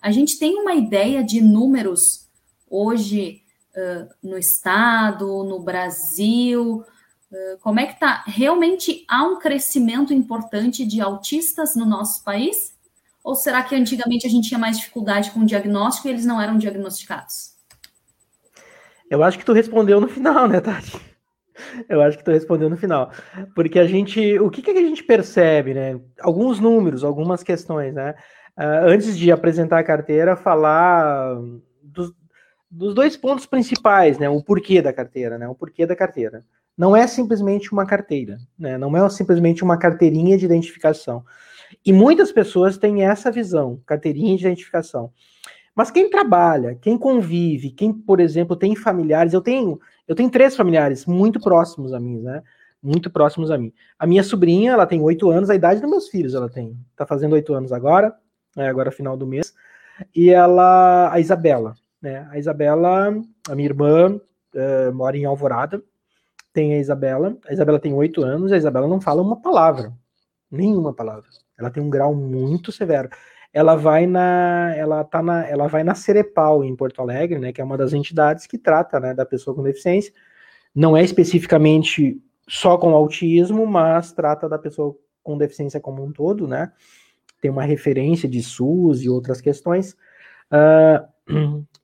A 0.00 0.12
gente 0.12 0.38
tem 0.38 0.54
uma 0.54 0.76
ideia 0.76 1.24
de 1.24 1.40
números 1.40 2.28
hoje 2.70 3.42
uh, 3.76 4.08
no 4.22 4.38
estado, 4.38 5.44
no 5.44 5.60
Brasil? 5.60 6.84
Uh, 7.30 7.58
como 7.60 7.80
é 7.80 7.86
que 7.86 7.94
está? 7.94 8.24
Realmente 8.26 9.04
há 9.08 9.24
um 9.24 9.38
crescimento 9.38 10.12
importante 10.12 10.86
de 10.86 11.00
autistas 11.00 11.74
no 11.76 11.84
nosso 11.84 12.22
país? 12.24 12.74
Ou 13.22 13.34
será 13.34 13.62
que 13.62 13.74
antigamente 13.74 14.26
a 14.26 14.30
gente 14.30 14.48
tinha 14.48 14.60
mais 14.60 14.78
dificuldade 14.78 15.30
com 15.30 15.40
o 15.40 15.46
diagnóstico 15.46 16.08
e 16.08 16.10
eles 16.10 16.26
não 16.26 16.40
eram 16.40 16.58
diagnosticados? 16.58 17.54
Eu 19.10 19.22
acho 19.22 19.38
que 19.38 19.44
tu 19.44 19.52
respondeu 19.52 20.00
no 20.00 20.08
final, 20.08 20.46
né, 20.46 20.60
Tati? 20.60 21.00
Eu 21.88 22.02
acho 22.02 22.18
que 22.18 22.24
tu 22.24 22.30
respondeu 22.30 22.68
no 22.68 22.76
final. 22.76 23.10
Porque 23.54 23.78
a 23.78 23.86
gente. 23.86 24.38
O 24.38 24.50
que, 24.50 24.60
que 24.60 24.70
a 24.70 24.74
gente 24.74 25.02
percebe, 25.02 25.72
né? 25.72 26.00
Alguns 26.20 26.60
números, 26.60 27.04
algumas 27.04 27.42
questões, 27.42 27.94
né? 27.94 28.14
Uh, 28.58 28.88
antes 28.88 29.16
de 29.16 29.32
apresentar 29.32 29.78
a 29.78 29.84
carteira, 29.84 30.36
falar 30.36 31.36
dos, 32.74 32.94
dois 32.94 33.16
pontos 33.16 33.46
principais, 33.46 34.18
né? 34.18 34.28
O 34.28 34.42
porquê 34.42 34.82
da 34.82 34.92
carteira, 34.92 35.38
né? 35.38 35.48
O 35.48 35.54
porquê 35.54 35.86
da 35.86 35.94
carteira. 35.94 36.44
Não 36.76 36.94
é 36.96 37.06
simplesmente 37.06 37.72
uma 37.72 37.86
carteira, 37.86 38.38
né? 38.58 38.76
Não 38.76 38.96
é 38.96 39.08
simplesmente 39.08 39.62
uma 39.62 39.78
carteirinha 39.78 40.36
de 40.36 40.44
identificação. 40.44 41.24
E 41.86 41.92
muitas 41.92 42.32
pessoas 42.32 42.76
têm 42.76 43.04
essa 43.04 43.30
visão, 43.30 43.80
carteirinha 43.86 44.36
de 44.36 44.44
identificação. 44.44 45.12
Mas 45.74 45.90
quem 45.90 46.10
trabalha, 46.10 46.76
quem 46.80 46.98
convive, 46.98 47.70
quem, 47.70 47.92
por 47.92 48.20
exemplo, 48.20 48.56
tem 48.56 48.76
familiares, 48.76 49.32
eu 49.32 49.40
tenho, 49.40 49.80
eu 50.06 50.14
tenho 50.14 50.30
três 50.30 50.56
familiares 50.56 51.06
muito 51.06 51.40
próximos 51.40 51.92
a 51.92 52.00
mim, 52.00 52.20
né? 52.20 52.42
Muito 52.82 53.08
próximos 53.10 53.50
a 53.50 53.58
mim. 53.58 53.72
A 53.98 54.06
minha 54.06 54.22
sobrinha, 54.22 54.72
ela 54.72 54.86
tem 54.86 55.00
oito 55.00 55.30
anos, 55.30 55.48
a 55.48 55.54
idade 55.54 55.80
dos 55.80 55.90
meus 55.90 56.08
filhos, 56.08 56.34
ela 56.34 56.48
tem, 56.48 56.76
tá 56.96 57.06
fazendo 57.06 57.32
oito 57.32 57.54
anos 57.54 57.72
agora, 57.72 58.14
é 58.56 58.68
agora 58.68 58.90
final 58.90 59.16
do 59.16 59.26
mês. 59.26 59.54
E 60.14 60.30
ela, 60.30 61.12
a 61.12 61.18
Isabela, 61.20 61.74
né? 62.04 62.28
A 62.30 62.38
Isabela, 62.38 63.08
a 63.48 63.54
minha 63.54 63.66
irmã, 63.66 64.14
uh, 64.14 64.94
mora 64.94 65.16
em 65.16 65.24
Alvorada, 65.24 65.82
tem 66.52 66.74
a 66.74 66.78
Isabela, 66.78 67.36
a 67.48 67.52
Isabela 67.52 67.80
tem 67.80 67.94
oito 67.94 68.22
anos, 68.22 68.52
a 68.52 68.56
Isabela 68.58 68.86
não 68.86 69.00
fala 69.00 69.22
uma 69.22 69.40
palavra, 69.40 69.92
nenhuma 70.50 70.92
palavra. 70.92 71.28
Ela 71.58 71.70
tem 71.70 71.82
um 71.82 71.88
grau 71.88 72.14
muito 72.14 72.70
severo. 72.70 73.08
Ela 73.52 73.74
vai 73.74 74.06
na, 74.06 74.74
ela 74.76 75.02
tá 75.02 75.22
na, 75.22 75.46
ela 75.46 75.66
vai 75.66 75.82
na 75.82 75.94
Cerepal 75.94 76.62
em 76.62 76.76
Porto 76.76 77.00
Alegre, 77.00 77.38
né, 77.38 77.52
que 77.52 77.60
é 77.60 77.64
uma 77.64 77.78
das 77.78 77.92
entidades 77.92 78.46
que 78.46 78.58
trata, 78.58 79.00
né, 79.00 79.14
da 79.14 79.24
pessoa 79.24 79.56
com 79.56 79.62
deficiência. 79.62 80.12
Não 80.74 80.96
é 80.96 81.02
especificamente 81.02 82.20
só 82.46 82.76
com 82.76 82.90
autismo, 82.90 83.66
mas 83.66 84.12
trata 84.12 84.48
da 84.48 84.58
pessoa 84.58 84.94
com 85.22 85.38
deficiência 85.38 85.80
como 85.80 86.04
um 86.04 86.12
todo, 86.12 86.46
né? 86.46 86.70
Tem 87.40 87.50
uma 87.50 87.62
referência 87.62 88.28
de 88.28 88.42
SUS 88.42 89.02
e 89.02 89.08
outras 89.08 89.40
questões. 89.40 89.96
Uh, 90.52 91.13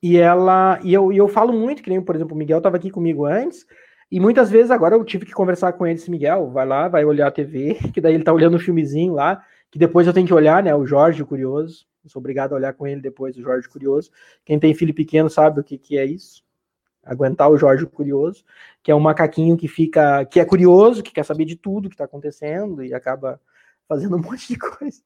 e 0.02 0.16
ela, 0.16 0.78
e 0.82 0.92
eu, 0.92 1.12
e 1.12 1.16
eu 1.16 1.28
falo 1.28 1.52
muito, 1.52 1.82
que 1.82 1.90
nem, 1.90 2.00
por 2.00 2.14
exemplo, 2.14 2.34
o 2.34 2.38
Miguel 2.38 2.58
estava 2.58 2.76
aqui 2.76 2.90
comigo 2.90 3.26
antes, 3.26 3.66
e 4.10 4.18
muitas 4.18 4.50
vezes 4.50 4.70
agora 4.70 4.96
eu 4.96 5.04
tive 5.04 5.24
que 5.24 5.32
conversar 5.32 5.72
com 5.74 5.86
ele, 5.86 5.96
esse 5.96 6.10
Miguel, 6.10 6.50
vai 6.50 6.66
lá, 6.66 6.88
vai 6.88 7.04
olhar 7.04 7.28
a 7.28 7.30
TV, 7.30 7.74
que 7.94 8.00
daí 8.00 8.14
ele 8.14 8.24
tá 8.24 8.32
olhando 8.32 8.56
um 8.56 8.60
filmezinho 8.60 9.14
lá, 9.14 9.44
que 9.70 9.78
depois 9.78 10.06
eu 10.06 10.12
tenho 10.12 10.26
que 10.26 10.34
olhar, 10.34 10.62
né? 10.62 10.74
O 10.74 10.84
Jorge 10.84 11.24
Curioso. 11.24 11.86
Eu 12.02 12.10
sou 12.10 12.18
obrigado 12.18 12.52
a 12.52 12.56
olhar 12.56 12.72
com 12.72 12.86
ele 12.86 13.00
depois, 13.00 13.36
o 13.36 13.42
Jorge 13.42 13.68
Curioso. 13.68 14.10
Quem 14.44 14.58
tem 14.58 14.74
filho 14.74 14.92
pequeno 14.92 15.30
sabe 15.30 15.60
o 15.60 15.64
que, 15.64 15.78
que 15.78 15.96
é 15.96 16.04
isso. 16.04 16.42
Aguentar 17.04 17.48
o 17.50 17.56
Jorge 17.56 17.86
Curioso, 17.86 18.44
que 18.82 18.90
é 18.90 18.94
um 18.94 19.00
macaquinho 19.00 19.56
que 19.56 19.68
fica, 19.68 20.24
que 20.24 20.40
é 20.40 20.44
curioso, 20.44 21.02
que 21.02 21.12
quer 21.12 21.24
saber 21.24 21.44
de 21.44 21.56
tudo 21.56 21.88
que 21.88 21.94
está 21.94 22.04
acontecendo 22.04 22.82
e 22.82 22.92
acaba 22.92 23.40
fazendo 23.88 24.16
um 24.16 24.20
monte 24.20 24.48
de 24.48 24.58
coisa. 24.58 25.00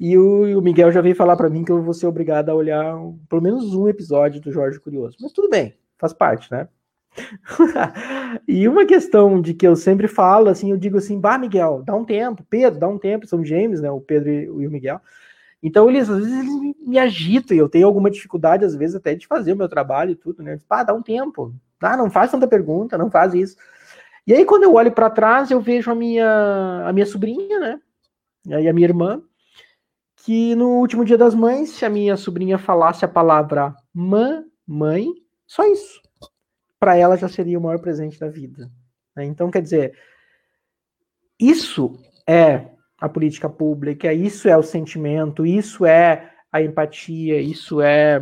E 0.00 0.16
o, 0.18 0.58
o 0.58 0.62
Miguel 0.62 0.90
já 0.90 1.00
veio 1.00 1.14
falar 1.14 1.36
para 1.36 1.48
mim 1.48 1.64
que 1.64 1.70
eu 1.70 1.82
vou 1.82 1.94
ser 1.94 2.06
obrigado 2.06 2.48
a 2.48 2.54
olhar 2.54 2.96
um, 2.96 3.18
pelo 3.28 3.42
menos 3.42 3.74
um 3.74 3.88
episódio 3.88 4.40
do 4.40 4.52
Jorge 4.52 4.80
Curioso. 4.80 5.16
Mas 5.20 5.32
tudo 5.32 5.48
bem, 5.48 5.76
faz 5.98 6.12
parte, 6.12 6.50
né? 6.50 6.68
e 8.48 8.66
uma 8.66 8.86
questão 8.86 9.40
de 9.40 9.54
que 9.54 9.66
eu 9.66 9.76
sempre 9.76 10.08
falo, 10.08 10.48
assim, 10.48 10.70
eu 10.70 10.76
digo 10.76 10.98
assim, 10.98 11.20
bah, 11.20 11.38
Miguel, 11.38 11.82
dá 11.84 11.94
um 11.94 12.04
tempo, 12.04 12.44
Pedro, 12.48 12.80
dá 12.80 12.88
um 12.88 12.98
tempo, 12.98 13.26
são 13.26 13.44
gêmeos, 13.44 13.80
né, 13.80 13.90
o 13.90 14.00
Pedro 14.00 14.30
e 14.30 14.66
o 14.66 14.70
Miguel. 14.70 15.00
Então, 15.62 15.88
eles, 15.88 16.10
às 16.10 16.18
vezes, 16.18 16.32
eles 16.32 16.74
me 16.80 16.98
agitam 16.98 17.56
e 17.56 17.60
eu 17.60 17.68
tenho 17.68 17.86
alguma 17.86 18.10
dificuldade, 18.10 18.64
às 18.64 18.74
vezes, 18.74 18.96
até 18.96 19.14
de 19.14 19.28
fazer 19.28 19.52
o 19.52 19.56
meu 19.56 19.68
trabalho 19.68 20.10
e 20.10 20.16
tudo, 20.16 20.42
né? 20.42 20.58
Pá, 20.68 20.82
dá 20.82 20.92
um 20.92 21.02
tempo. 21.02 21.54
Ah, 21.80 21.96
não 21.96 22.10
faz 22.10 22.32
tanta 22.32 22.48
pergunta, 22.48 22.98
não 22.98 23.08
faz 23.08 23.32
isso. 23.32 23.56
E 24.26 24.34
aí, 24.34 24.44
quando 24.44 24.64
eu 24.64 24.74
olho 24.74 24.90
para 24.90 25.08
trás, 25.08 25.52
eu 25.52 25.60
vejo 25.60 25.88
a 25.90 25.94
minha, 25.94 26.84
a 26.84 26.92
minha 26.92 27.06
sobrinha, 27.06 27.60
né? 27.60 27.80
E 28.44 28.68
a 28.68 28.72
minha 28.72 28.88
irmã, 28.88 29.22
que 30.24 30.54
no 30.54 30.78
último 30.78 31.04
dia 31.04 31.18
das 31.18 31.34
mães, 31.34 31.70
se 31.70 31.84
a 31.84 31.90
minha 31.90 32.16
sobrinha 32.16 32.56
falasse 32.56 33.04
a 33.04 33.08
palavra 33.08 33.74
mãe, 33.92 35.08
só 35.46 35.64
isso 35.64 36.00
para 36.78 36.96
ela 36.96 37.16
já 37.16 37.28
seria 37.28 37.58
o 37.58 37.62
maior 37.62 37.78
presente 37.78 38.18
da 38.18 38.28
vida. 38.28 38.68
Né? 39.14 39.24
Então, 39.24 39.50
quer 39.52 39.62
dizer, 39.62 39.96
isso 41.38 41.96
é 42.26 42.66
a 43.00 43.08
política 43.08 43.48
pública, 43.48 44.12
isso 44.12 44.48
é 44.48 44.56
o 44.56 44.62
sentimento, 44.62 45.46
isso 45.46 45.86
é 45.86 46.32
a 46.50 46.60
empatia, 46.60 47.40
isso 47.40 47.80
é 47.80 48.20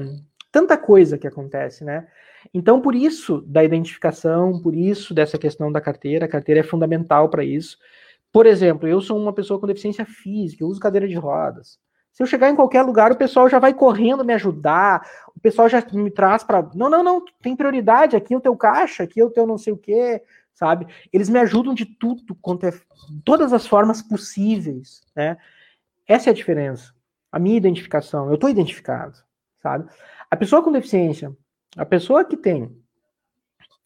tanta 0.52 0.76
coisa 0.76 1.16
que 1.16 1.26
acontece, 1.26 1.84
né? 1.84 2.06
Então, 2.52 2.80
por 2.80 2.94
isso 2.94 3.42
da 3.42 3.64
identificação, 3.64 4.60
por 4.60 4.74
isso 4.74 5.14
dessa 5.14 5.38
questão 5.38 5.70
da 5.70 5.80
carteira, 5.80 6.26
a 6.26 6.28
carteira 6.28 6.60
é 6.60 6.64
fundamental 6.64 7.28
para 7.28 7.44
isso. 7.44 7.78
Por 8.32 8.46
exemplo, 8.46 8.86
eu 8.86 9.00
sou 9.00 9.18
uma 9.18 9.32
pessoa 9.32 9.58
com 9.58 9.66
deficiência 9.66 10.04
física, 10.04 10.64
eu 10.64 10.68
uso 10.68 10.80
cadeira 10.80 11.08
de 11.08 11.14
rodas. 11.14 11.78
Se 12.12 12.22
eu 12.22 12.26
chegar 12.26 12.50
em 12.50 12.56
qualquer 12.56 12.82
lugar, 12.82 13.12
o 13.12 13.16
pessoal 13.16 13.48
já 13.48 13.58
vai 13.58 13.72
correndo 13.72 14.24
me 14.24 14.34
ajudar, 14.34 15.08
o 15.34 15.40
pessoal 15.40 15.68
já 15.68 15.84
me 15.92 16.10
traz 16.10 16.42
para. 16.42 16.68
Não, 16.74 16.90
não, 16.90 17.02
não, 17.02 17.24
tem 17.40 17.56
prioridade, 17.56 18.16
aqui 18.16 18.34
é 18.34 18.36
o 18.36 18.40
teu 18.40 18.56
caixa, 18.56 19.04
aqui 19.04 19.20
é 19.20 19.24
o 19.24 19.30
teu 19.30 19.46
não 19.46 19.56
sei 19.56 19.72
o 19.72 19.76
quê, 19.76 20.22
sabe? 20.54 20.86
Eles 21.12 21.28
me 21.28 21.38
ajudam 21.38 21.72
de 21.72 21.86
tudo, 21.86 22.34
quanto 22.34 22.66
é, 22.66 22.72
todas 23.24 23.52
as 23.52 23.66
formas 23.66 24.02
possíveis, 24.02 25.02
né? 25.14 25.38
Essa 26.06 26.30
é 26.30 26.32
a 26.32 26.34
diferença. 26.34 26.92
A 27.30 27.38
minha 27.38 27.56
identificação, 27.56 28.28
eu 28.28 28.34
estou 28.34 28.50
identificado, 28.50 29.16
sabe? 29.62 29.88
A 30.30 30.36
pessoa 30.36 30.62
com 30.62 30.72
deficiência, 30.72 31.34
a 31.76 31.86
pessoa 31.86 32.24
que 32.24 32.36
tem 32.36 32.64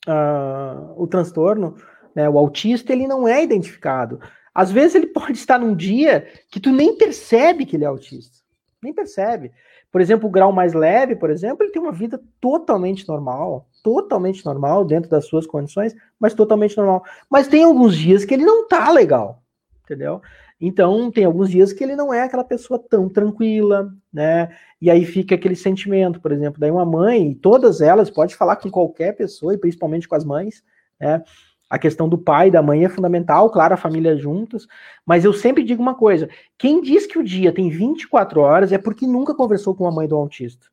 uh, 0.09 0.95
o 0.97 1.07
transtorno, 1.07 1.77
né, 2.15 2.29
o 2.29 2.39
autista, 2.39 2.93
ele 2.93 3.07
não 3.07 3.27
é 3.27 3.43
identificado. 3.43 4.21
Às 4.55 4.71
vezes 4.71 4.95
ele 4.95 5.07
pode 5.13 5.39
estar 5.39 5.59
num 5.59 5.75
dia 5.75 6.27
que 6.51 6.61
tu 6.61 6.71
nem 6.71 6.97
percebe 6.97 7.67
que 7.67 7.77
ele 7.77 7.85
é 7.85 7.89
autista. 7.89 8.39
Nem 8.83 8.93
percebe. 8.93 9.51
Por 9.91 10.01
exemplo, 10.01 10.29
o 10.29 10.33
grau 10.33 10.53
mais 10.53 10.73
leve, 10.73 11.15
por 11.15 11.31
exemplo, 11.31 11.65
ele 11.65 11.73
tem 11.73 11.81
uma 11.81 11.93
vida 11.93 12.21
totalmente 12.41 13.07
normal, 13.09 13.69
totalmente 13.83 14.45
normal 14.45 14.85
dentro 14.85 15.09
das 15.09 15.27
suas 15.27 15.47
condições, 15.47 15.95
mas 16.19 16.35
totalmente 16.35 16.77
normal. 16.77 17.05
Mas 17.31 17.47
tem 17.47 17.63
alguns 17.63 17.97
dias 17.97 18.25
que 18.25 18.35
ele 18.35 18.45
não 18.45 18.67
tá 18.67 18.91
legal, 18.91 19.43
entendeu? 19.85 20.21
Então, 20.61 21.11
tem 21.11 21.25
alguns 21.25 21.51
dias 21.51 21.73
que 21.73 21.85
ele 21.85 21.95
não 21.95 22.13
é 22.13 22.23
aquela 22.23 22.43
pessoa 22.43 22.79
tão 22.79 23.09
tranquila, 23.09 23.93
né? 24.13 24.57
E 24.81 24.91
aí 24.91 25.05
fica 25.05 25.35
aquele 25.35 25.57
sentimento, 25.57 26.21
por 26.21 26.33
exemplo, 26.33 26.59
daí 26.59 26.71
uma 26.71 26.85
mãe, 26.85 27.35
todas 27.35 27.81
elas, 27.81 28.11
pode 28.11 28.35
falar 28.35 28.57
com 28.57 28.71
qualquer 28.71 29.17
pessoa, 29.17 29.55
e 29.55 29.59
principalmente 29.59 30.09
com 30.09 30.15
as 30.15 30.25
mães, 30.25 30.63
né? 30.99 31.23
A 31.69 31.79
questão 31.79 32.09
do 32.09 32.19
pai 32.19 32.49
e 32.49 32.51
da 32.51 32.63
mãe 32.63 32.85
é 32.85 32.89
fundamental, 32.89 33.51
claro, 33.51 33.75
a 33.75 33.79
família 33.79 34.17
juntas, 34.17 34.67
mas 35.05 35.25
eu 35.25 35.33
sempre 35.33 35.63
digo 35.63 35.83
uma 35.83 35.95
coisa: 35.95 36.29
quem 36.59 36.81
diz 36.81 37.07
que 37.07 37.19
o 37.19 37.25
dia 37.25 37.53
tem 37.53 37.71
24 37.71 38.41
horas 38.41 38.73
é 38.73 38.79
porque 38.79 39.07
nunca 39.07 39.35
conversou 39.35 39.75
com 39.75 39.87
a 39.87 39.93
mãe 39.93 40.07
do 40.07 40.17
autista. 40.17 40.67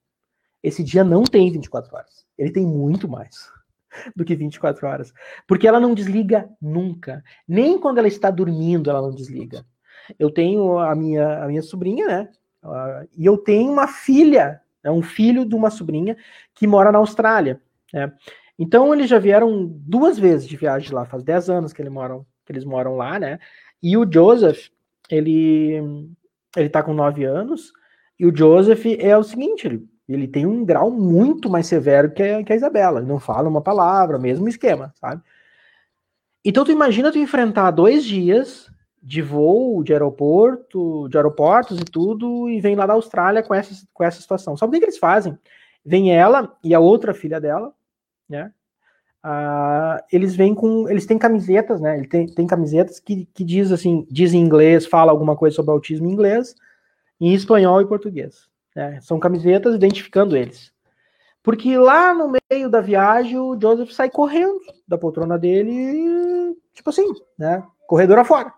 Esse 0.62 0.84
dia 0.84 1.04
não 1.04 1.23
tem 1.23 1.51
24 1.51 1.95
horas. 1.95 2.25
Ele 2.38 2.51
tem 2.51 2.65
muito 2.65 3.08
mais 3.08 3.51
do 4.15 4.23
que 4.23 4.36
24 4.36 4.88
horas. 4.88 5.13
Porque 5.47 5.67
ela 5.67 5.80
não 5.80 5.93
desliga 5.93 6.49
nunca. 6.62 7.23
Nem 7.47 7.80
quando 7.80 7.97
ela 7.97 8.08
está 8.08 8.30
dormindo, 8.30 8.89
ela 8.89 9.01
não 9.01 9.13
desliga. 9.13 9.65
Eu 10.19 10.30
tenho 10.30 10.77
a 10.77 10.95
minha, 10.95 11.43
a 11.43 11.47
minha 11.47 11.62
sobrinha, 11.62 12.08
né? 12.08 12.30
E 13.17 13.25
eu 13.25 13.38
tenho 13.38 13.71
uma 13.71 13.88
filha, 13.88 14.62
né? 14.84 14.91
um 14.91 15.01
filho 15.01 15.45
de 15.45 15.56
uma 15.56 15.69
sobrinha 15.69 16.15
que 16.54 16.67
mora 16.67 16.91
na 16.91 16.99
Austrália. 16.99 17.62
Né? 17.91 18.12
Então 18.62 18.93
eles 18.93 19.10
já 19.10 19.17
vieram 19.17 19.65
duas 19.65 20.19
vezes 20.19 20.47
de 20.47 20.56
viagem 20.56 20.93
lá, 20.93 21.04
faz 21.04 21.24
10 21.24 21.50
anos 21.50 21.74
que, 21.74 21.84
moram, 21.89 22.24
que 22.45 22.52
eles 22.52 22.63
moram 22.63 22.95
lá, 22.95 23.17
né? 23.17 23.39
E 23.82 23.97
o 23.97 24.08
Joseph, 24.08 24.67
ele 25.10 26.08
ele 26.56 26.69
tá 26.69 26.84
com 26.84 26.93
9 26.93 27.24
anos, 27.24 27.74
e 28.19 28.26
o 28.26 28.36
Joseph 28.36 28.86
é 29.00 29.17
o 29.17 29.24
seguinte, 29.24 29.65
ele, 29.65 29.84
ele 30.08 30.28
tem 30.28 30.45
um 30.45 30.63
grau 30.63 30.91
muito 30.91 31.50
mais 31.50 31.65
severo 31.65 32.12
que 32.12 32.21
a, 32.21 32.43
que 32.43 32.54
a 32.54 32.56
Isabela, 32.56 33.00
ele 33.00 33.08
não 33.08 33.19
fala 33.19 33.50
uma 33.50 33.63
palavra, 33.63 34.19
mesmo 34.19 34.47
esquema, 34.47 34.93
sabe? 35.02 35.24
Então 36.45 36.63
tu 36.63 36.71
imagina 36.71 37.12
tu 37.12 37.17
enfrentar 37.17 37.71
dois 37.71 38.06
dias 38.06 38.69
de 39.02 39.24
voo, 39.24 39.84
de 39.84 39.91
aeroporto, 39.91 41.10
de 41.10 41.17
aeroportos 41.17 41.80
e 41.80 41.86
tudo, 41.86 42.47
e 42.47 42.62
vem 42.62 42.76
lá 42.76 42.86
da 42.86 42.93
Austrália 42.93 43.41
com 43.41 43.56
essa, 43.56 43.88
com 43.91 44.04
essa 44.04 44.21
situação. 44.21 44.56
Sabe 44.56 44.78
o 44.78 44.80
que 44.80 44.86
eles 44.86 45.00
fazem? 45.00 45.36
Vem 45.84 46.15
ela 46.15 46.56
e 46.63 46.76
a 46.76 46.80
outra 46.80 47.12
filha 47.12 47.41
dela, 47.41 47.74
né? 48.32 48.52
Uh, 49.24 50.02
eles 50.12 50.36
vêm 50.36 50.56
com, 50.56 50.89
eles 50.89 51.06
têm 51.06 51.20
camisetas, 51.20 51.80
né? 51.80 51.98
Ele 51.98 52.08
tem, 52.08 52.26
tem 52.26 52.48
camisetas 52.48 53.00
que, 53.00 53.26
que 53.26 53.44
diz 53.44 53.72
assim, 53.72 54.08
diz 54.10 54.34
em 54.34 54.39
inglês, 54.39 54.88
fala 54.88 55.12
alguma 55.12 55.36
coisa 55.36 55.56
sobre 55.56 55.72
autismo 55.72 56.08
em 56.08 56.12
inglês, 56.12 56.56
em 57.20 57.34
espanhol 57.34 57.82
e 57.82 57.88
português. 57.88 58.50
Né? 58.76 59.00
São 59.02 59.20
camisetas 59.20 59.76
identificando 59.76 60.36
eles. 60.36 60.74
Porque 61.44 61.78
lá 61.78 62.13
no 62.13 62.34
meio 62.52 62.70
da 62.70 62.82
viagem 62.82 63.38
o 63.38 63.60
Joseph 63.60 63.91
sai 63.91 64.10
correndo 64.10 64.60
da 64.88 64.98
poltrona 64.98 65.38
dele, 65.38 66.56
tipo 66.74 66.89
assim, 66.89 67.08
né? 67.38 67.63
Corredor 67.88 68.20
afora. 68.20 68.54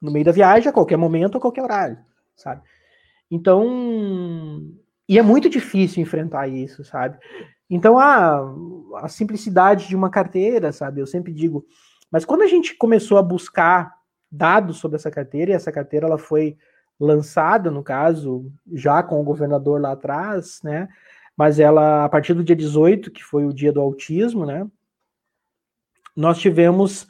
No 0.00 0.10
meio 0.10 0.24
da 0.24 0.32
viagem, 0.32 0.68
a 0.68 0.72
qualquer 0.72 0.96
momento, 0.96 1.36
a 1.36 1.40
qualquer 1.40 1.62
horário, 1.62 1.98
sabe? 2.36 2.62
Então, 3.30 4.60
e 5.08 5.18
é 5.18 5.22
muito 5.22 5.48
difícil 5.48 6.02
enfrentar 6.02 6.48
isso, 6.48 6.84
sabe? 6.84 7.18
Então, 7.74 7.98
a, 7.98 8.54
a 8.96 9.08
simplicidade 9.08 9.88
de 9.88 9.96
uma 9.96 10.10
carteira, 10.10 10.72
sabe? 10.72 11.00
Eu 11.00 11.06
sempre 11.06 11.32
digo. 11.32 11.64
Mas 12.10 12.24
quando 12.24 12.42
a 12.42 12.46
gente 12.46 12.76
começou 12.76 13.16
a 13.16 13.22
buscar 13.22 13.94
dados 14.30 14.76
sobre 14.76 14.96
essa 14.96 15.10
carteira, 15.10 15.50
e 15.50 15.54
essa 15.54 15.72
carteira 15.72 16.06
ela 16.06 16.18
foi 16.18 16.56
lançada, 17.00 17.70
no 17.70 17.82
caso, 17.82 18.52
já 18.72 19.02
com 19.02 19.20
o 19.20 19.24
governador 19.24 19.80
lá 19.80 19.92
atrás, 19.92 20.60
né? 20.62 20.88
mas 21.36 21.58
ela, 21.58 22.04
a 22.04 22.08
partir 22.08 22.34
do 22.34 22.44
dia 22.44 22.54
18, 22.54 23.10
que 23.10 23.24
foi 23.24 23.44
o 23.44 23.52
dia 23.52 23.72
do 23.72 23.80
autismo, 23.80 24.44
né, 24.44 24.66
nós 26.14 26.38
tivemos, 26.38 27.04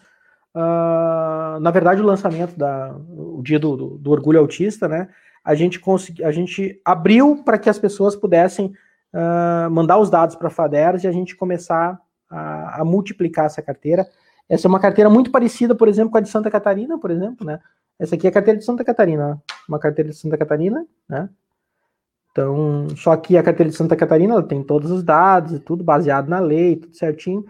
uh, 0.55 1.59
na 1.61 1.70
verdade, 1.72 2.01
o 2.01 2.07
lançamento, 2.07 2.57
da, 2.57 2.96
o 3.11 3.42
dia 3.42 3.59
do, 3.59 3.77
do, 3.77 3.98
do 3.98 4.11
orgulho 4.11 4.38
autista, 4.38 4.87
né, 4.87 5.09
a 5.44 5.55
gente, 5.55 5.81
consegui, 5.81 6.22
a 6.22 6.31
gente 6.31 6.81
abriu 6.85 7.42
para 7.44 7.59
que 7.59 7.68
as 7.68 7.79
pessoas 7.79 8.14
pudessem 8.14 8.72
uh, 9.12 9.70
mandar 9.70 9.98
os 9.98 10.11
dados 10.11 10.37
para 10.37 10.48
a 10.48 10.51
FADERS 10.51 11.05
e 11.05 11.09
a 11.09 11.12
gente 11.12 11.37
começar 11.37 12.01
a, 12.31 12.81
a, 12.81 12.85
multiplicar 12.85 13.46
essa 13.46 13.62
carteira. 13.62 14.07
Essa 14.48 14.66
é 14.66 14.68
uma 14.68 14.81
carteira 14.81 15.09
muito 15.09 15.31
parecida, 15.31 15.75
por 15.75 15.88
exemplo, 15.88 16.11
com 16.11 16.18
a 16.18 16.20
de 16.20 16.29
Santa 16.29 16.51
Catarina, 16.51 16.98
por 16.98 17.11
exemplo, 17.11 17.46
né? 17.46 17.61
Essa 17.98 18.14
aqui 18.14 18.27
é 18.27 18.31
a 18.31 18.33
carteira 18.33 18.59
de 18.59 18.64
Santa 18.64 18.85
Catarina, 18.85 19.40
uma 19.68 19.79
carteira 19.79 20.11
de 20.11 20.16
Santa 20.16 20.37
Catarina, 20.37 20.85
né? 21.09 21.29
Então, 22.33 22.88
só 22.96 23.14
que 23.16 23.37
a 23.37 23.42
carteira 23.42 23.70
de 23.70 23.77
Santa 23.77 23.94
Catarina 23.94 24.33
ela 24.33 24.42
tem 24.42 24.62
todos 24.62 24.90
os 24.90 25.03
dados 25.03 25.53
e 25.53 25.59
tudo 25.61 25.85
baseado 25.85 26.29
na 26.29 26.40
lei, 26.40 26.77
tudo 26.77 26.96
certinho. 26.96 27.44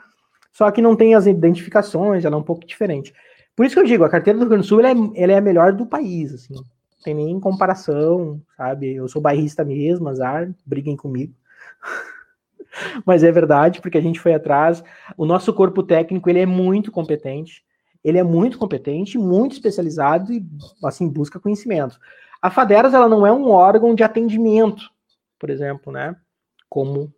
Só 0.52 0.70
que 0.70 0.82
não 0.82 0.96
tem 0.96 1.14
as 1.14 1.26
identificações, 1.26 2.24
ela 2.24 2.34
é 2.34 2.38
um 2.38 2.42
pouco 2.42 2.66
diferente. 2.66 3.14
Por 3.54 3.64
isso 3.64 3.74
que 3.74 3.80
eu 3.80 3.86
digo, 3.86 4.04
a 4.04 4.08
carteira 4.08 4.38
do 4.38 4.42
Rio 4.42 4.50
Grande 4.50 4.64
do 4.64 4.68
Sul 4.68 4.80
ela 4.80 4.90
é, 4.90 5.22
ela 5.22 5.32
é 5.32 5.38
a 5.38 5.40
melhor 5.40 5.72
do 5.72 5.86
país, 5.86 6.34
assim. 6.34 6.54
Não 6.54 6.64
tem 7.02 7.14
nem 7.14 7.40
comparação, 7.40 8.40
sabe? 8.56 8.94
Eu 8.94 9.08
sou 9.08 9.22
bairrista 9.22 9.64
mesmo, 9.64 10.08
azar, 10.08 10.52
briguem 10.66 10.96
comigo. 10.96 11.32
Mas 13.04 13.22
é 13.22 13.30
verdade, 13.30 13.80
porque 13.80 13.98
a 13.98 14.02
gente 14.02 14.20
foi 14.20 14.34
atrás. 14.34 14.82
O 15.16 15.26
nosso 15.26 15.52
corpo 15.52 15.82
técnico 15.82 16.28
ele 16.30 16.40
é 16.40 16.46
muito 16.46 16.90
competente, 16.90 17.62
ele 18.02 18.18
é 18.18 18.22
muito 18.22 18.58
competente, 18.58 19.18
muito 19.18 19.52
especializado 19.52 20.32
e 20.32 20.44
assim 20.84 21.08
busca 21.08 21.38
conhecimento. 21.38 21.98
A 22.40 22.50
Faderas 22.50 22.94
ela 22.94 23.08
não 23.08 23.26
é 23.26 23.32
um 23.32 23.50
órgão 23.50 23.94
de 23.94 24.02
atendimento, 24.02 24.90
por 25.38 25.50
exemplo, 25.50 25.92
né? 25.92 26.16
Como 26.68 27.12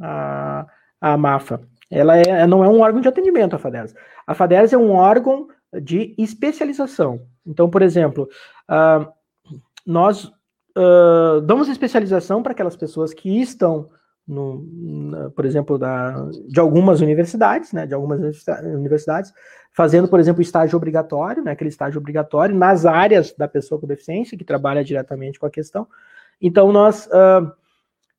a, 0.00 0.66
a 1.00 1.16
Mafa. 1.16 1.60
Ela 1.90 2.16
é, 2.18 2.46
não 2.46 2.62
é 2.62 2.68
um 2.68 2.80
órgão 2.80 3.00
de 3.00 3.08
atendimento, 3.08 3.56
a 3.56 3.58
Faderas. 3.58 3.94
A 4.26 4.34
Faderas 4.34 4.72
é 4.72 4.78
um 4.78 4.92
órgão 4.92 5.48
de 5.82 6.14
especialização. 6.18 7.26
Então, 7.46 7.68
por 7.68 7.82
exemplo, 7.82 8.28
uh, 8.70 9.10
nós 9.86 10.24
uh, 10.24 11.40
damos 11.42 11.68
especialização 11.68 12.42
para 12.42 12.52
aquelas 12.52 12.76
pessoas 12.76 13.12
que 13.12 13.40
estão 13.40 13.88
no, 14.28 14.62
na, 14.70 15.30
por 15.30 15.46
exemplo, 15.46 15.78
da, 15.78 16.28
de 16.46 16.60
algumas 16.60 17.00
universidades, 17.00 17.72
né, 17.72 17.86
de 17.86 17.94
algumas 17.94 18.20
universidades, 18.62 19.32
fazendo, 19.72 20.06
por 20.06 20.20
exemplo, 20.20 20.42
estágio 20.42 20.76
obrigatório, 20.76 21.42
né, 21.42 21.52
aquele 21.52 21.70
estágio 21.70 21.98
obrigatório 21.98 22.54
nas 22.54 22.84
áreas 22.84 23.32
da 23.32 23.48
pessoa 23.48 23.80
com 23.80 23.86
deficiência, 23.86 24.36
que 24.36 24.44
trabalha 24.44 24.84
diretamente 24.84 25.40
com 25.40 25.46
a 25.46 25.50
questão. 25.50 25.88
Então, 26.40 26.70
nós, 26.70 27.06
uh, 27.06 27.50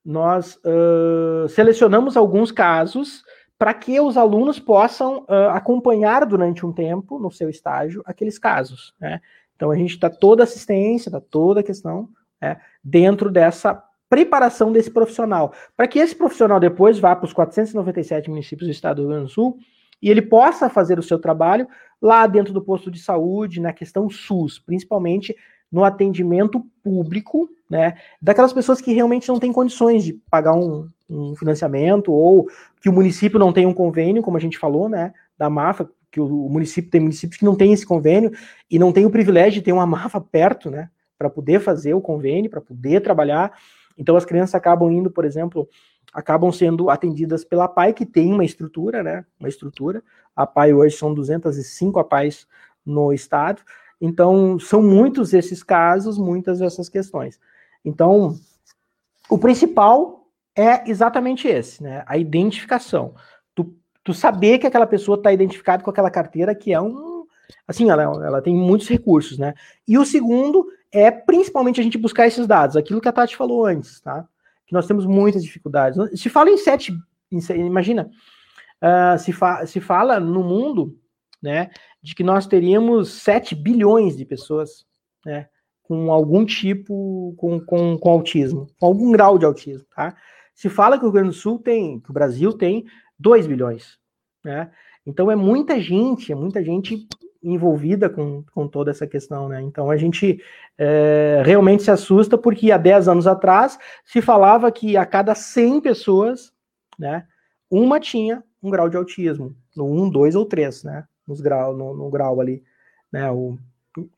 nós 0.03 0.59
uh, 0.65 1.47
selecionamos 1.47 2.17
alguns 2.17 2.51
casos 2.51 3.23
para 3.57 3.73
que 3.73 3.99
os 3.99 4.17
alunos 4.17 4.59
possam 4.59 5.19
uh, 5.23 5.49
acompanhar 5.51 6.25
durante 6.25 6.65
um 6.65 6.71
tempo, 6.71 7.19
no 7.19 7.29
seu 7.29 7.49
estágio, 7.49 8.01
aqueles 8.05 8.39
casos. 8.39 8.95
Né? 8.99 9.21
Então, 9.55 9.69
a 9.69 9.75
gente 9.75 9.99
dá 9.99 10.09
toda 10.09 10.43
assistência, 10.43 11.11
dá 11.11 11.21
toda 11.21 11.59
a 11.59 11.63
questão 11.63 12.09
né, 12.41 12.59
dentro 12.83 13.29
dessa 13.29 13.83
preparação 14.09 14.71
desse 14.71 14.89
profissional, 14.89 15.53
para 15.77 15.87
que 15.87 15.99
esse 15.99 16.15
profissional 16.15 16.59
depois 16.59 16.97
vá 16.97 17.15
para 17.15 17.25
os 17.25 17.33
497 17.33 18.29
municípios 18.29 18.67
do 18.67 18.71
estado 18.71 18.97
do 18.97 19.01
Rio 19.03 19.09
Grande 19.09 19.25
do 19.25 19.31
Sul 19.31 19.57
e 20.01 20.09
ele 20.09 20.21
possa 20.21 20.69
fazer 20.69 20.97
o 20.97 21.03
seu 21.03 21.19
trabalho 21.19 21.67
lá 22.01 22.25
dentro 22.25 22.53
do 22.53 22.61
posto 22.61 22.89
de 22.89 22.99
saúde, 22.99 23.59
na 23.59 23.73
questão 23.73 24.09
SUS, 24.09 24.57
principalmente 24.57 25.35
no 25.71 25.83
atendimento 25.83 26.65
público, 26.83 27.47
né, 27.69 27.95
daquelas 28.19 28.51
pessoas 28.51 28.81
que 28.81 28.91
realmente 28.91 29.27
não 29.27 29.39
têm 29.39 29.53
condições 29.53 30.03
de 30.03 30.13
pagar 30.31 30.53
um, 30.53 30.87
um 31.07 31.35
financiamento 31.35 32.11
ou 32.11 32.47
que 32.81 32.89
o 32.89 32.93
município 32.93 33.37
não 33.37 33.53
tem 33.53 33.67
um 33.67 33.73
convênio, 33.73 34.23
como 34.23 34.37
a 34.37 34.39
gente 34.39 34.57
falou, 34.57 34.89
né, 34.89 35.13
da 35.37 35.49
MAFA, 35.49 35.87
que 36.11 36.19
o 36.19 36.49
município 36.49 36.89
tem 36.89 37.01
municípios 37.01 37.37
que 37.37 37.45
não 37.45 37.55
tem 37.55 37.71
esse 37.71 37.85
convênio 37.85 38.31
e 38.71 38.79
não 38.79 38.91
tem 38.91 39.05
o 39.05 39.11
privilégio 39.11 39.59
de 39.59 39.61
ter 39.61 39.71
uma 39.71 39.85
MAFA 39.85 40.19
perto, 40.19 40.71
né, 40.71 40.89
para 41.17 41.29
poder 41.29 41.59
fazer 41.59 41.93
o 41.93 42.01
convênio, 42.01 42.49
para 42.49 42.61
poder 42.61 43.01
trabalhar. 43.01 43.51
Então 43.99 44.15
as 44.15 44.23
crianças 44.23 44.55
acabam 44.55 44.89
indo, 44.89 45.11
por 45.11 45.25
exemplo, 45.25 45.67
acabam 46.13 46.51
sendo 46.53 46.89
atendidas 46.89 47.43
pela 47.43 47.67
PAI, 47.67 47.93
que 47.93 48.05
tem 48.05 48.33
uma 48.33 48.45
estrutura, 48.45 49.03
né? 49.03 49.25
Uma 49.37 49.49
estrutura. 49.49 50.01
A 50.33 50.47
PAI 50.47 50.73
hoje 50.73 50.95
são 50.95 51.13
205 51.13 51.99
APAIs 51.99 52.47
no 52.85 53.11
estado. 53.11 53.61
Então, 53.99 54.57
são 54.57 54.81
muitos 54.81 55.33
esses 55.33 55.61
casos, 55.61 56.17
muitas 56.17 56.59
dessas 56.59 56.87
questões. 56.87 57.37
Então, 57.83 58.39
o 59.29 59.37
principal 59.37 60.25
é 60.55 60.89
exatamente 60.89 61.47
esse, 61.49 61.83
né? 61.83 62.03
A 62.07 62.17
identificação. 62.17 63.13
Tu, 63.53 63.75
tu 64.01 64.13
saber 64.13 64.59
que 64.59 64.67
aquela 64.67 64.87
pessoa 64.87 65.17
está 65.17 65.33
identificada 65.33 65.83
com 65.83 65.89
aquela 65.89 66.09
carteira, 66.09 66.55
que 66.55 66.73
é 66.73 66.79
um. 66.79 67.25
Assim, 67.67 67.89
ela, 67.89 68.03
ela 68.03 68.41
tem 68.41 68.55
muitos 68.55 68.87
recursos, 68.87 69.37
né? 69.37 69.53
E 69.85 69.97
o 69.97 70.05
segundo 70.05 70.65
é 70.91 71.11
principalmente 71.11 71.79
a 71.79 71.83
gente 71.83 71.97
buscar 71.97 72.27
esses 72.27 72.47
dados, 72.47 72.75
aquilo 72.75 73.01
que 73.01 73.07
a 73.07 73.11
Tati 73.11 73.35
falou 73.35 73.65
antes, 73.65 73.99
tá? 74.01 74.27
Que 74.65 74.73
nós 74.73 74.87
temos 74.87 75.05
muitas 75.05 75.43
dificuldades. 75.43 76.19
Se 76.19 76.29
fala 76.29 76.49
em 76.49 76.57
sete, 76.57 76.93
imagina, 77.31 78.09
uh, 78.81 79.17
se, 79.17 79.31
fa 79.31 79.65
se 79.65 79.79
fala 79.79 80.19
no 80.19 80.43
mundo, 80.43 80.97
né, 81.41 81.69
de 82.01 82.13
que 82.13 82.23
nós 82.23 82.47
teríamos 82.47 83.09
7 83.21 83.55
bilhões 83.55 84.17
de 84.17 84.25
pessoas, 84.25 84.85
né, 85.25 85.47
com 85.83 86.11
algum 86.11 86.45
tipo, 86.45 87.33
com, 87.37 87.59
com, 87.59 87.97
com 87.97 88.09
autismo, 88.09 88.67
com 88.79 88.85
algum 88.85 89.11
grau 89.11 89.37
de 89.37 89.45
autismo, 89.45 89.85
tá? 89.95 90.15
Se 90.53 90.69
fala 90.69 90.97
que 90.97 91.05
o 91.05 91.07
Rio 91.07 91.13
Grande 91.13 91.29
do 91.29 91.35
Sul 91.35 91.57
tem, 91.57 91.99
que 91.99 92.11
o 92.11 92.13
Brasil 92.13 92.53
tem 92.53 92.85
2 93.17 93.47
bilhões, 93.47 93.97
né? 94.43 94.71
Então 95.05 95.31
é 95.31 95.35
muita 95.35 95.79
gente, 95.79 96.31
é 96.31 96.35
muita 96.35 96.63
gente 96.63 97.07
envolvida 97.41 98.09
com, 98.09 98.43
com 98.53 98.67
toda 98.67 98.91
essa 98.91 99.07
questão, 99.07 99.47
né? 99.47 99.61
Então 99.61 99.89
a 99.89 99.97
gente 99.97 100.41
é, 100.77 101.41
realmente 101.45 101.83
se 101.83 101.91
assusta 101.91 102.37
porque 102.37 102.71
há 102.71 102.77
10 102.77 103.07
anos 103.07 103.27
atrás 103.27 103.77
se 104.03 104.21
falava 104.21 104.71
que 104.71 104.97
a 104.97 105.05
cada 105.05 105.33
100 105.33 105.81
pessoas, 105.81 106.51
né, 106.97 107.25
uma 107.71 107.99
tinha 107.99 108.43
um 108.61 108.69
grau 108.69 108.89
de 108.89 108.97
autismo, 108.97 109.55
no 109.75 109.85
1, 109.85 110.09
2 110.09 110.35
ou 110.35 110.45
3, 110.45 110.83
né? 110.83 111.05
Nos 111.25 111.39
grau, 111.39 111.75
no, 111.75 111.95
no 111.95 112.09
grau 112.09 112.41
ali, 112.41 112.61
né? 113.11 113.31
O, 113.31 113.57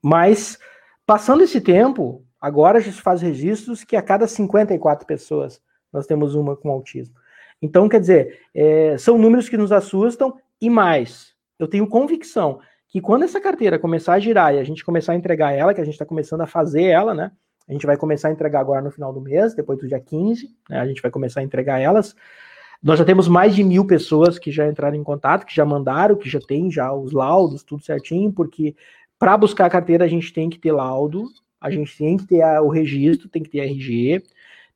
mas 0.02 0.58
passando 1.06 1.44
esse 1.44 1.62
tempo, 1.62 2.26
agora 2.40 2.80
a 2.80 2.82
gente 2.82 3.02
faz 3.02 3.22
registros 3.22 3.84
que 3.84 3.96
a 3.96 4.02
cada 4.02 4.28
54 4.28 5.06
pessoas 5.06 5.62
nós 5.94 6.08
temos 6.08 6.34
uma 6.34 6.56
com 6.56 6.72
autismo. 6.72 7.16
Então, 7.62 7.88
quer 7.88 8.00
dizer, 8.00 8.40
é, 8.56 8.98
são 8.98 9.18
números 9.18 9.48
que 9.48 9.58
nos 9.58 9.72
assustam 9.72 10.36
e 10.60 10.70
mais. 10.70 11.36
Eu 11.60 11.68
tenho 11.68 11.86
convicção 11.86 12.60
que 12.92 13.00
quando 13.00 13.24
essa 13.24 13.40
carteira 13.40 13.80
começar 13.80 14.16
a 14.16 14.20
girar 14.20 14.54
e 14.54 14.60
a 14.60 14.64
gente 14.66 14.84
começar 14.84 15.14
a 15.14 15.16
entregar 15.16 15.54
ela, 15.54 15.74
que 15.74 15.80
a 15.80 15.84
gente 15.86 15.94
está 15.94 16.06
começando 16.06 16.42
a 16.42 16.46
fazer 16.46 16.84
ela, 16.84 17.14
né? 17.14 17.32
A 17.66 17.72
gente 17.72 17.86
vai 17.86 17.96
começar 17.96 18.28
a 18.28 18.32
entregar 18.32 18.60
agora 18.60 18.82
no 18.82 18.92
final 18.92 19.14
do 19.14 19.22
mês, 19.22 19.56
depois 19.56 19.80
do 19.80 19.88
dia 19.88 20.00
15, 20.00 20.50
né? 20.70 20.82
A 20.82 20.86
gente 20.86 21.02
vai 21.02 21.10
começar 21.10 21.40
a 21.40 21.44
entregar 21.44 21.80
elas. 21.80 22.14
Nós 22.84 23.00
já 23.00 23.06
temos 23.06 23.30
mais 23.30 23.56
de 23.56 23.64
mil 23.64 23.88
pessoas 23.88 24.38
que 24.38 24.52
já 24.52 24.68
entraram 24.68 24.98
em 24.98 25.04
contato, 25.06 25.46
que 25.46 25.56
já 25.56 25.64
mandaram, 25.64 26.18
que 26.18 26.30
já 26.30 26.40
tem 26.42 26.70
já 26.70 26.92
os 26.92 27.14
laudos, 27.14 27.64
tudo 27.64 27.82
certinho, 27.82 28.34
porque 28.34 28.76
para 29.18 29.38
buscar 29.38 29.68
a 29.68 29.70
carteira 29.70 30.04
a 30.04 30.08
gente 30.10 30.34
tem 30.34 30.50
que 30.50 30.60
ter 30.60 30.74
laudo, 30.74 31.30
a 31.62 31.72
gente 31.72 31.98
tem 31.98 32.18
que 32.18 32.28
ter 32.28 32.44
o 32.60 32.68
registro, 32.68 33.30
tem 33.30 33.42
que 33.42 33.50
ter 33.50 33.60
RG. 33.60 34.22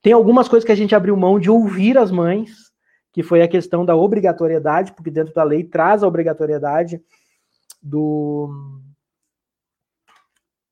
Tem 0.02 0.14
algumas 0.14 0.48
coisas 0.48 0.66
que 0.66 0.72
a 0.72 0.76
gente 0.76 0.96
abriu 0.96 1.18
mão 1.18 1.38
de 1.38 1.50
ouvir 1.50 1.98
as 1.98 2.12
mães, 2.12 2.72
que 3.12 3.22
foi 3.22 3.42
a 3.42 3.48
questão 3.48 3.84
da 3.84 3.94
obrigatoriedade, 3.94 4.94
porque 4.94 5.12
dentro 5.12 5.34
da 5.34 5.44
lei 5.44 5.66
traz 5.66 6.02
a 6.02 6.08
obrigatoriedade 6.08 7.02
do, 7.86 8.50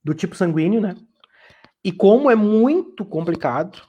do 0.03 0.15
tipo 0.15 0.35
sanguíneo, 0.35 0.81
né? 0.81 0.95
E 1.83 1.91
como 1.91 2.31
é 2.31 2.35
muito 2.35 3.05
complicado 3.05 3.79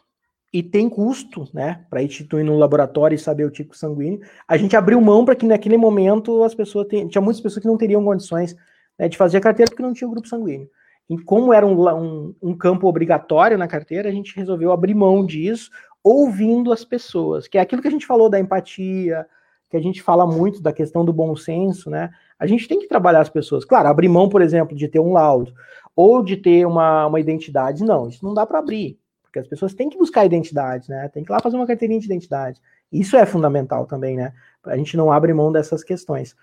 e 0.52 0.62
tem 0.62 0.88
custo, 0.88 1.48
né, 1.52 1.84
para 1.90 2.02
instituir 2.02 2.44
no 2.44 2.56
laboratório 2.56 3.16
e 3.16 3.18
saber 3.18 3.44
o 3.44 3.50
tipo 3.50 3.76
sanguíneo, 3.76 4.20
a 4.46 4.56
gente 4.56 4.76
abriu 4.76 5.00
mão 5.00 5.24
para 5.24 5.34
que 5.34 5.46
naquele 5.46 5.76
momento 5.76 6.44
as 6.44 6.54
pessoas 6.54 6.87
tenham, 6.87 7.08
tinha 7.08 7.22
muitas 7.22 7.40
pessoas 7.40 7.62
que 7.62 7.68
não 7.68 7.76
teriam 7.76 8.04
condições 8.04 8.54
né, 8.98 9.08
de 9.08 9.16
fazer 9.16 9.38
a 9.38 9.40
carteira 9.40 9.70
porque 9.70 9.82
não 9.82 9.92
tinha 9.92 10.06
o 10.06 10.10
grupo 10.10 10.28
sanguíneo. 10.28 10.68
E 11.08 11.18
como 11.18 11.52
era 11.52 11.66
um, 11.66 11.88
um, 11.88 12.34
um, 12.40 12.56
campo 12.56 12.87
obrigatório 12.87 13.58
na 13.58 13.66
carteira, 13.66 14.08
a 14.08 14.12
gente 14.12 14.37
resolveu 14.37 14.70
abrir 14.70 14.94
mão 14.94 15.26
disso, 15.26 15.70
ouvindo 16.02 16.72
as 16.72 16.84
pessoas, 16.84 17.48
que 17.48 17.58
é 17.58 17.60
aquilo 17.60 17.82
que 17.82 17.88
a 17.88 17.90
gente 17.90 18.06
falou 18.06 18.30
da 18.30 18.38
empatia, 18.38 19.26
que 19.74 19.78
a 19.78 19.82
gente 19.82 20.00
fala 20.00 20.24
muito 20.24 20.62
da 20.62 20.72
questão 20.72 21.04
do 21.04 21.12
bom 21.12 21.34
senso, 21.34 21.90
né? 21.90 22.08
A 22.38 22.46
gente 22.46 22.68
tem 22.68 22.78
que 22.78 22.87
trabalhar 22.87 23.18
as 23.18 23.28
pessoas. 23.28 23.64
Claro, 23.64 23.88
abrir 23.88 24.08
mão, 24.08 24.28
por 24.28 24.40
exemplo, 24.40 24.76
de 24.76 24.87
ter 24.87 25.00
um 25.00 25.12
laudo 25.12 25.52
ou 25.96 26.22
de 26.22 26.37
ter 26.37 26.64
uma, 26.64 27.08
uma 27.08 27.18
identidade, 27.18 27.82
não, 27.82 28.08
isso 28.08 28.24
não 28.24 28.32
dá 28.32 28.46
para 28.46 28.60
abrir, 28.60 29.00
porque 29.20 29.40
as 29.40 29.48
pessoas 29.48 29.74
têm 29.74 29.88
que 29.88 29.98
buscar 29.98 30.24
identidade, 30.24 30.88
né? 30.88 31.08
Tem 31.08 31.24
que 31.24 31.30
ir 31.30 31.32
lá 31.32 31.40
fazer 31.40 31.56
uma 31.56 31.66
carteirinha 31.66 31.98
de 31.98 32.06
identidade. 32.06 32.60
Isso 32.92 33.16
é 33.16 33.26
fundamental 33.26 33.84
também, 33.84 34.16
né? 34.16 34.32
A 34.64 34.76
gente 34.76 34.96
não 34.96 35.10
abre 35.10 35.34
mão 35.34 35.50
dessas 35.50 35.82
questões. 35.82 36.37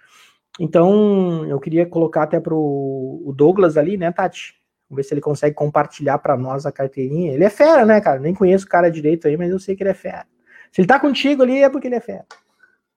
Então, 0.59 1.45
eu 1.45 1.57
queria 1.57 1.85
colocar 1.85 2.23
até 2.23 2.37
para 2.37 2.53
o 2.53 3.33
Douglas 3.33 3.77
ali, 3.77 3.95
né, 3.95 4.11
Tati? 4.11 4.55
Vamos 4.89 4.97
ver 4.97 5.03
se 5.07 5.13
ele 5.13 5.21
consegue 5.21 5.55
compartilhar 5.55 6.17
para 6.17 6.35
nós 6.35 6.65
a 6.65 6.71
carteirinha. 6.71 7.31
Ele 7.31 7.45
é 7.45 7.49
fera, 7.49 7.85
né, 7.85 8.01
cara? 8.01 8.19
Nem 8.19 8.33
conheço 8.33 8.65
o 8.65 8.69
cara 8.69 8.91
direito 8.91 9.25
aí, 9.25 9.37
mas 9.37 9.51
eu 9.51 9.59
sei 9.59 9.73
que 9.73 9.83
ele 9.83 9.91
é 9.91 9.93
fera. 9.93 10.25
Se 10.69 10.81
ele 10.81 10.87
tá 10.87 10.99
contigo 10.99 11.43
ali, 11.43 11.63
é 11.63 11.69
porque 11.69 11.87
ele 11.87 11.95
é 11.95 12.01
fera. 12.01 12.25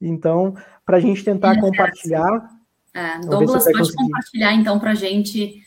então, 0.00 0.54
para 0.84 0.96
a 0.98 1.00
gente 1.00 1.24
tentar 1.24 1.56
é 1.56 1.60
compartilhar. 1.60 2.50
É, 2.92 3.18
Douglas 3.20 3.64
pode 3.64 3.78
conseguir. 3.78 3.96
compartilhar 3.96 4.54
então 4.54 4.78
para 4.78 4.90
a 4.90 4.94
gente 4.94 5.64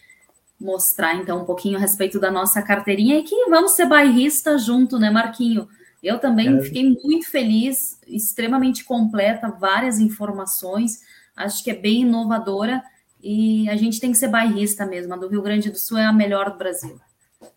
mostrar 0.59 1.15
então 1.15 1.41
um 1.41 1.45
pouquinho 1.45 1.77
a 1.77 1.81
respeito 1.81 2.19
da 2.19 2.31
nossa 2.31 2.61
carteirinha 2.61 3.17
e 3.17 3.23
que 3.23 3.49
vamos 3.49 3.71
ser 3.71 3.85
bairrista 3.85 4.57
junto, 4.57 4.97
né, 4.99 5.09
Marquinho? 5.09 5.67
Eu 6.01 6.19
também 6.19 6.57
É. 6.57 6.61
fiquei 6.61 6.83
muito 7.01 7.29
feliz, 7.29 7.99
extremamente 8.07 8.83
completa, 8.83 9.49
várias 9.49 9.99
informações, 9.99 11.01
acho 11.35 11.63
que 11.63 11.71
é 11.71 11.75
bem 11.75 12.01
inovadora 12.01 12.83
e 13.21 13.69
a 13.69 13.75
gente 13.77 14.01
tem 14.01 14.11
que 14.11 14.17
ser 14.17 14.27
bairrista 14.27 14.85
mesmo. 14.85 15.13
A 15.13 15.17
do 15.17 15.29
Rio 15.29 15.41
Grande 15.41 15.71
do 15.71 15.77
Sul 15.77 15.97
é 15.97 16.05
a 16.05 16.11
melhor 16.13 16.51
do 16.51 16.57
Brasil. 16.57 16.99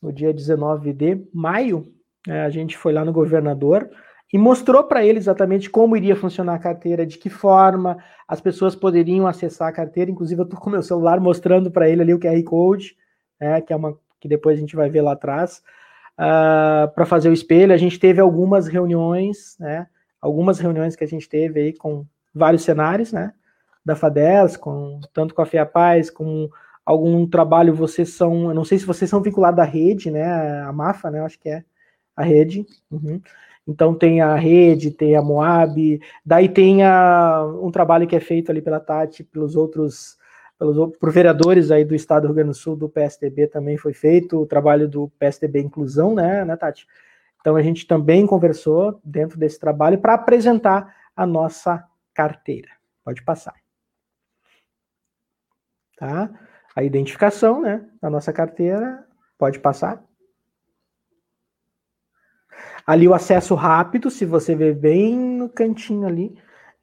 No 0.01 0.13
dia 0.13 0.33
19 0.33 0.93
de 0.93 1.27
maio, 1.33 1.91
né, 2.25 2.43
a 2.43 2.49
gente 2.49 2.77
foi 2.77 2.93
lá 2.93 3.03
no 3.03 3.13
governador 3.13 3.89
e 4.31 4.37
mostrou 4.37 4.83
para 4.83 5.05
ele 5.05 5.17
exatamente 5.17 5.69
como 5.69 5.97
iria 5.97 6.15
funcionar 6.15 6.55
a 6.55 6.59
carteira, 6.59 7.05
de 7.05 7.17
que 7.17 7.29
forma 7.29 7.97
as 8.27 8.39
pessoas 8.39 8.75
poderiam 8.75 9.27
acessar 9.27 9.67
a 9.67 9.73
carteira. 9.73 10.11
Inclusive, 10.11 10.41
eu 10.41 10.45
estou 10.45 10.59
com 10.59 10.69
meu 10.69 10.83
celular 10.83 11.19
mostrando 11.19 11.71
para 11.71 11.89
ele 11.89 12.01
ali 12.01 12.13
o 12.13 12.19
QR 12.19 12.41
Code, 12.43 12.95
né, 13.39 13.59
que 13.61 13.73
é 13.73 13.75
uma 13.75 13.97
que 14.19 14.27
depois 14.27 14.57
a 14.57 14.59
gente 14.59 14.75
vai 14.75 14.89
ver 14.89 15.01
lá 15.01 15.13
atrás, 15.13 15.63
para 16.15 17.05
fazer 17.05 17.29
o 17.29 17.33
espelho. 17.33 17.73
A 17.73 17.77
gente 17.77 17.97
teve 17.97 18.19
algumas 18.19 18.67
reuniões, 18.67 19.55
né? 19.59 19.87
Algumas 20.21 20.59
reuniões 20.59 20.95
que 20.95 21.03
a 21.03 21.07
gente 21.07 21.29
teve 21.29 21.61
aí 21.61 21.73
com 21.73 22.05
vários 22.35 22.63
cenários, 22.63 23.13
né? 23.13 23.31
Da 23.85 23.95
FADES, 23.95 24.57
com, 24.57 24.99
tanto 25.13 25.33
com 25.33 25.41
a 25.41 25.45
FIAPaz, 25.45 26.09
com 26.09 26.49
algum 26.89 27.27
trabalho, 27.27 27.71
vocês 27.71 28.09
são, 28.13 28.49
eu 28.49 28.53
não 28.55 28.65
sei 28.65 28.79
se 28.79 28.85
vocês 28.85 29.07
são 29.07 29.21
vinculados 29.21 29.59
à 29.59 29.63
rede, 29.63 30.09
né? 30.09 30.25
A 30.63 30.73
MAFA, 30.73 31.11
né? 31.11 31.21
Acho 31.21 31.39
que 31.39 31.47
é 31.47 31.63
a 32.15 32.23
rede. 32.23 32.65
Uhum. 32.89 33.21
Então 33.67 33.93
tem 33.93 34.21
a 34.21 34.35
rede, 34.35 34.89
tem 34.89 35.15
a 35.15 35.21
Moab, 35.21 36.01
daí 36.25 36.49
tem 36.49 36.83
a, 36.83 37.45
um 37.61 37.69
trabalho 37.69 38.07
que 38.07 38.15
é 38.15 38.19
feito 38.19 38.49
ali 38.49 38.59
pela 38.59 38.79
Tati, 38.79 39.23
pelos 39.23 39.55
outros, 39.55 40.17
pelos 40.57 40.97
por 40.97 41.11
vereadores 41.11 41.69
aí 41.69 41.85
do 41.85 41.93
estado 41.93 42.23
do 42.23 42.27
Rio 42.29 42.35
Grande 42.37 42.49
do 42.49 42.55
Sul, 42.55 42.75
do 42.75 42.89
PSDB 42.89 43.45
também 43.45 43.77
foi 43.77 43.93
feito, 43.93 44.41
o 44.41 44.47
trabalho 44.47 44.89
do 44.89 45.09
PSDB 45.19 45.59
Inclusão, 45.59 46.15
né, 46.15 46.43
né 46.43 46.57
Tati? 46.57 46.87
Então 47.39 47.55
a 47.55 47.61
gente 47.61 47.85
também 47.85 48.25
conversou 48.25 48.99
dentro 49.03 49.37
desse 49.37 49.59
trabalho 49.59 49.99
para 49.99 50.15
apresentar 50.15 50.95
a 51.15 51.27
nossa 51.27 51.87
carteira. 52.15 52.69
Pode 53.05 53.23
passar. 53.23 53.53
Tá? 55.95 56.48
A 56.75 56.83
identificação, 56.83 57.61
né, 57.61 57.85
da 58.01 58.09
nossa 58.09 58.31
carteira, 58.31 59.05
pode 59.37 59.59
passar. 59.59 60.03
Ali 62.85 63.07
o 63.07 63.13
acesso 63.13 63.55
rápido, 63.55 64.09
se 64.09 64.25
você 64.25 64.55
ver 64.55 64.75
bem 64.75 65.15
no 65.15 65.49
cantinho 65.49 66.07
ali, 66.07 66.35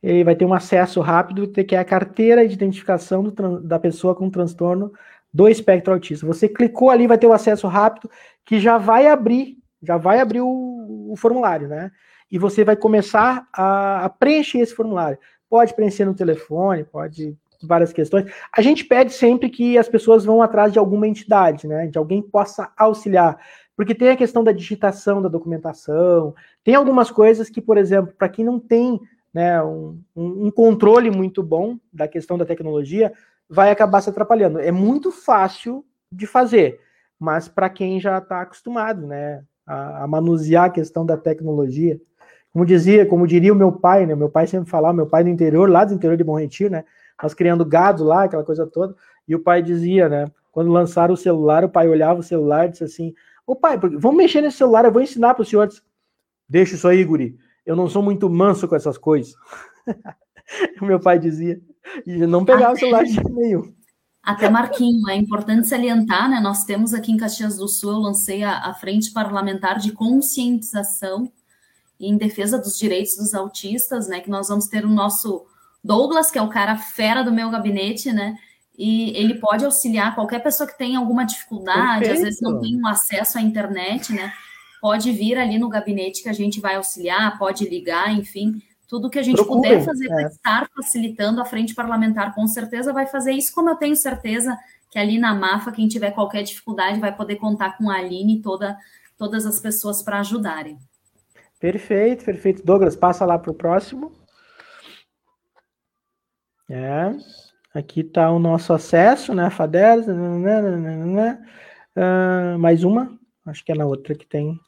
ele 0.03 0.23
vai 0.23 0.37
ter 0.37 0.45
um 0.45 0.55
acesso 0.55 1.01
rápido, 1.01 1.49
que 1.49 1.75
é 1.75 1.79
a 1.79 1.85
carteira 1.85 2.47
de 2.47 2.55
identificação 2.55 3.25
do 3.25 3.61
da 3.61 3.79
pessoa 3.79 4.15
com 4.15 4.31
transtorno 4.31 4.93
do 5.33 5.49
espectro 5.49 5.93
autista. 5.93 6.27
Você 6.27 6.49
clicou 6.49 6.91
ali, 6.91 7.07
vai 7.07 7.19
ter 7.19 7.27
o 7.27 7.33
acesso 7.33 7.67
rápido, 7.67 8.11
que 8.45 8.61
já 8.61 8.79
vai 8.79 9.09
abrir, 9.09 9.59
já 9.83 9.97
vai 9.97 10.21
abrir 10.21 10.41
o, 10.41 11.11
o 11.11 11.17
formulário, 11.17 11.69
né? 11.69 11.91
E 12.31 12.39
você 12.39 12.65
vai 12.65 12.77
começar 12.77 13.47
a, 13.53 14.05
a 14.05 14.09
preencher 14.09 14.59
esse 14.59 14.75
formulário. 14.75 15.19
Pode 15.49 15.75
preencher 15.75 16.05
no 16.05 16.15
telefone, 16.15 16.85
pode 16.85 17.37
várias 17.63 17.93
questões. 17.93 18.31
A 18.57 18.61
gente 18.61 18.85
pede 18.85 19.13
sempre 19.13 19.49
que 19.49 19.79
as 19.79 19.89
pessoas 19.89 20.25
vão 20.25 20.43
atrás 20.43 20.73
de 20.73 20.79
alguma 20.79 21.07
entidade, 21.07 21.67
né? 21.67 21.87
De 21.87 21.99
alguém 21.99 22.23
que 22.23 22.29
possa 22.29 22.71
auxiliar. 22.77 23.39
Porque 23.77 23.95
tem 23.95 24.09
a 24.09 24.17
questão 24.17 24.43
da 24.43 24.53
digitação 24.53 25.21
da 25.21 25.29
documentação, 25.29 26.35
tem 26.65 26.75
algumas 26.75 27.11
coisas 27.11 27.51
que, 27.51 27.61
por 27.61 27.77
exemplo, 27.77 28.15
para 28.17 28.29
quem 28.29 28.45
não 28.45 28.59
tem 28.59 28.99
né, 29.33 29.63
um, 29.63 30.01
um, 30.17 30.51
controle 30.51 31.11
muito 31.11 31.43
bom 31.43 31.79
da 31.93 32.09
questão 32.09 32.39
da 32.39 32.47
tecnologia, 32.47 33.13
vai 33.49 33.71
acabar 33.71 34.01
se 34.01 34.09
atrapalhando. 34.09 34.59
É 34.59 34.73
muito 34.73 35.13
fácil 35.13 35.85
de 36.11 36.27
fazer, 36.27 36.81
mas 37.19 37.49
para 37.49 37.69
quem 37.69 38.01
já 38.01 38.17
está 38.17 38.41
acostumado 38.41 39.07
né, 39.07 39.45
a, 39.67 40.05
a 40.05 40.07
manusear 40.07 40.65
a 40.65 40.71
questão 40.71 41.05
da 41.05 41.19
tecnologia, 41.19 42.01
como 42.51 42.65
dizia, 42.65 43.05
como 43.05 43.27
diria 43.27 43.53
o 43.53 43.57
meu 43.57 43.71
pai, 43.71 44.07
né? 44.07 44.15
Meu 44.15 44.31
pai 44.31 44.47
sempre 44.47 44.71
falava, 44.71 44.95
meu 44.95 45.07
pai 45.07 45.23
do 45.23 45.29
interior, 45.29 45.69
lá 45.69 45.85
do 45.85 45.93
interior 45.93 46.17
de 46.17 46.25
Bom 46.25 46.39
Retiro, 46.39 46.71
né? 46.71 46.85
Nós 47.23 47.35
criando 47.35 47.65
gado 47.65 48.05
lá, 48.05 48.25
aquela 48.25 48.45
coisa 48.45 48.67
toda, 48.67 48.95
e 49.27 49.35
o 49.35 49.43
pai 49.43 49.63
dizia, 49.63 50.09
né? 50.09 50.31
Quando 50.53 50.71
lançaram 50.71 51.15
o 51.15 51.17
celular, 51.17 51.65
o 51.65 51.69
pai 51.69 51.89
olhava 51.89 52.21
o 52.21 52.23
celular 52.23 52.67
e 52.67 52.71
disse 52.71 52.85
assim: 52.85 53.15
Ô 53.47 53.55
pai, 53.55 53.79
vamos 53.79 54.17
mexer 54.17 54.41
nesse 54.41 54.59
celular, 54.59 54.85
eu 54.85 54.93
vou 54.93 55.03
ensinar 55.03 55.35
para 55.35 55.43
o 55.43 55.47
senhor. 55.47 55.67
Disse, 55.67 55.83
Deixa 56.49 56.75
isso 56.77 56.87
aí, 56.87 57.05
guri. 57.05 57.37
Eu 57.65 57.75
não 57.75 57.89
sou 57.89 58.03
muito 58.03 58.31
manso 58.31 58.69
com 58.69 58.77
essas 58.77 58.97
coisas. 58.97 59.35
o 60.81 60.85
meu 60.87 61.01
pai 61.01 61.19
dizia. 61.19 61.61
E 62.07 62.19
não 62.27 62.45
pegava 62.45 62.75
o 62.75 62.79
celular 62.79 63.05
de 63.05 63.21
nenhum. 63.31 63.75
Até 64.23 64.49
Marquinho, 64.51 65.09
é 65.09 65.15
importante 65.15 65.69
salientar, 65.69 66.29
né? 66.29 66.41
Nós 66.41 66.65
temos 66.65 66.93
aqui 66.93 67.13
em 67.13 67.17
Caxias 67.17 67.57
do 67.57 67.69
Sul, 67.69 67.93
eu 67.93 67.99
lancei 67.99 68.43
a, 68.43 68.59
a 68.59 68.75
Frente 68.75 69.13
Parlamentar 69.13 69.79
de 69.79 69.93
Conscientização 69.93 71.31
em 71.99 72.17
defesa 72.17 72.59
dos 72.59 72.77
direitos 72.77 73.17
dos 73.17 73.35
autistas, 73.35 74.09
né? 74.09 74.21
Que 74.21 74.29
nós 74.29 74.49
vamos 74.49 74.67
ter 74.67 74.85
o 74.85 74.89
nosso 74.89 75.47
Douglas, 75.87 76.31
que 76.31 76.39
é 76.39 76.43
o 76.43 76.49
cara 76.49 76.77
fera 76.77 77.23
do 77.23 77.33
meu 77.33 77.49
gabinete, 77.51 78.13
né? 78.13 78.37
E 78.77 79.17
ele 79.17 79.35
pode 79.35 79.65
auxiliar 79.65 80.15
qualquer 80.15 80.43
pessoa 80.43 80.69
que 80.69 80.77
tenha 80.77 80.99
alguma 80.99 81.25
dificuldade, 81.25 82.01
Perfeito. 82.01 82.19
às 82.19 82.23
vezes 82.25 82.41
não 82.43 82.61
tem 82.61 82.77
um 82.77 82.87
acesso 82.87 83.39
à 83.39 83.41
internet, 83.41 84.13
né? 84.13 84.33
Pode 84.81 85.11
vir 85.13 85.39
ali 85.39 85.59
no 85.59 85.69
gabinete 85.69 86.23
que 86.23 86.29
a 86.29 86.33
gente 86.33 86.61
vai 86.61 86.75
auxiliar, 86.75 87.39
pode 87.39 87.67
ligar, 87.67 88.13
enfim, 88.13 88.61
tudo 88.87 89.09
que 89.09 89.19
a 89.19 89.23
gente 89.23 89.37
Procurem, 89.37 89.63
puder 89.63 89.85
fazer 89.85 90.07
é. 90.07 90.09
para 90.09 90.27
estar 90.27 90.71
facilitando 90.75 91.41
a 91.41 91.45
frente 91.45 91.75
parlamentar, 91.75 92.35
com 92.35 92.47
certeza 92.47 92.93
vai 92.93 93.07
fazer 93.07 93.33
isso, 93.33 93.55
como 93.55 93.71
eu 93.71 93.77
tenho 93.77 93.97
certeza 93.97 94.57
que 94.91 94.99
ali 94.99 95.19
na 95.19 95.35
MAFA, 95.35 95.73
quem 95.73 95.89
tiver 95.89 96.11
qualquer 96.13 96.43
dificuldade 96.43 97.01
vai 97.01 97.15
poder 97.15 97.37
contar 97.37 97.77
com 97.77 97.91
a 97.91 97.97
Aline 97.97 98.39
e 98.39 98.43
toda, 98.43 98.77
todas 99.17 99.47
as 99.47 99.59
pessoas 99.59 100.03
para 100.03 100.21
ajudarem. 100.21 100.79
Perfeito, 101.59 102.25
perfeito. 102.25 102.65
Douglas, 102.65 102.95
passa 102.95 103.25
lá 103.25 103.39
para 103.39 103.51
o 103.51 103.55
próximo. 103.55 104.13
É. 106.69 107.13
Aqui 107.75 108.01
está 108.01 108.31
o 108.31 108.39
nosso 108.39 108.73
acesso, 108.73 109.35
né? 109.35 109.51
FADES. 109.51 110.07
Uh, 111.97 112.59
mais 112.59 112.85
uma. 112.85 113.19
Acho 113.45 113.65
que 113.65 113.73
é 113.73 113.75
na 113.75 113.87
outra 113.87 114.15
que 114.15 114.27
tem. 114.27 114.59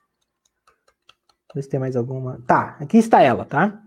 Ver 1.54 1.62
se 1.62 1.68
tem 1.68 1.80
mais 1.80 1.96
alguma. 1.96 2.40
Tá, 2.46 2.76
aqui 2.80 2.98
está 2.98 3.22
ela, 3.22 3.44
tá? 3.44 3.82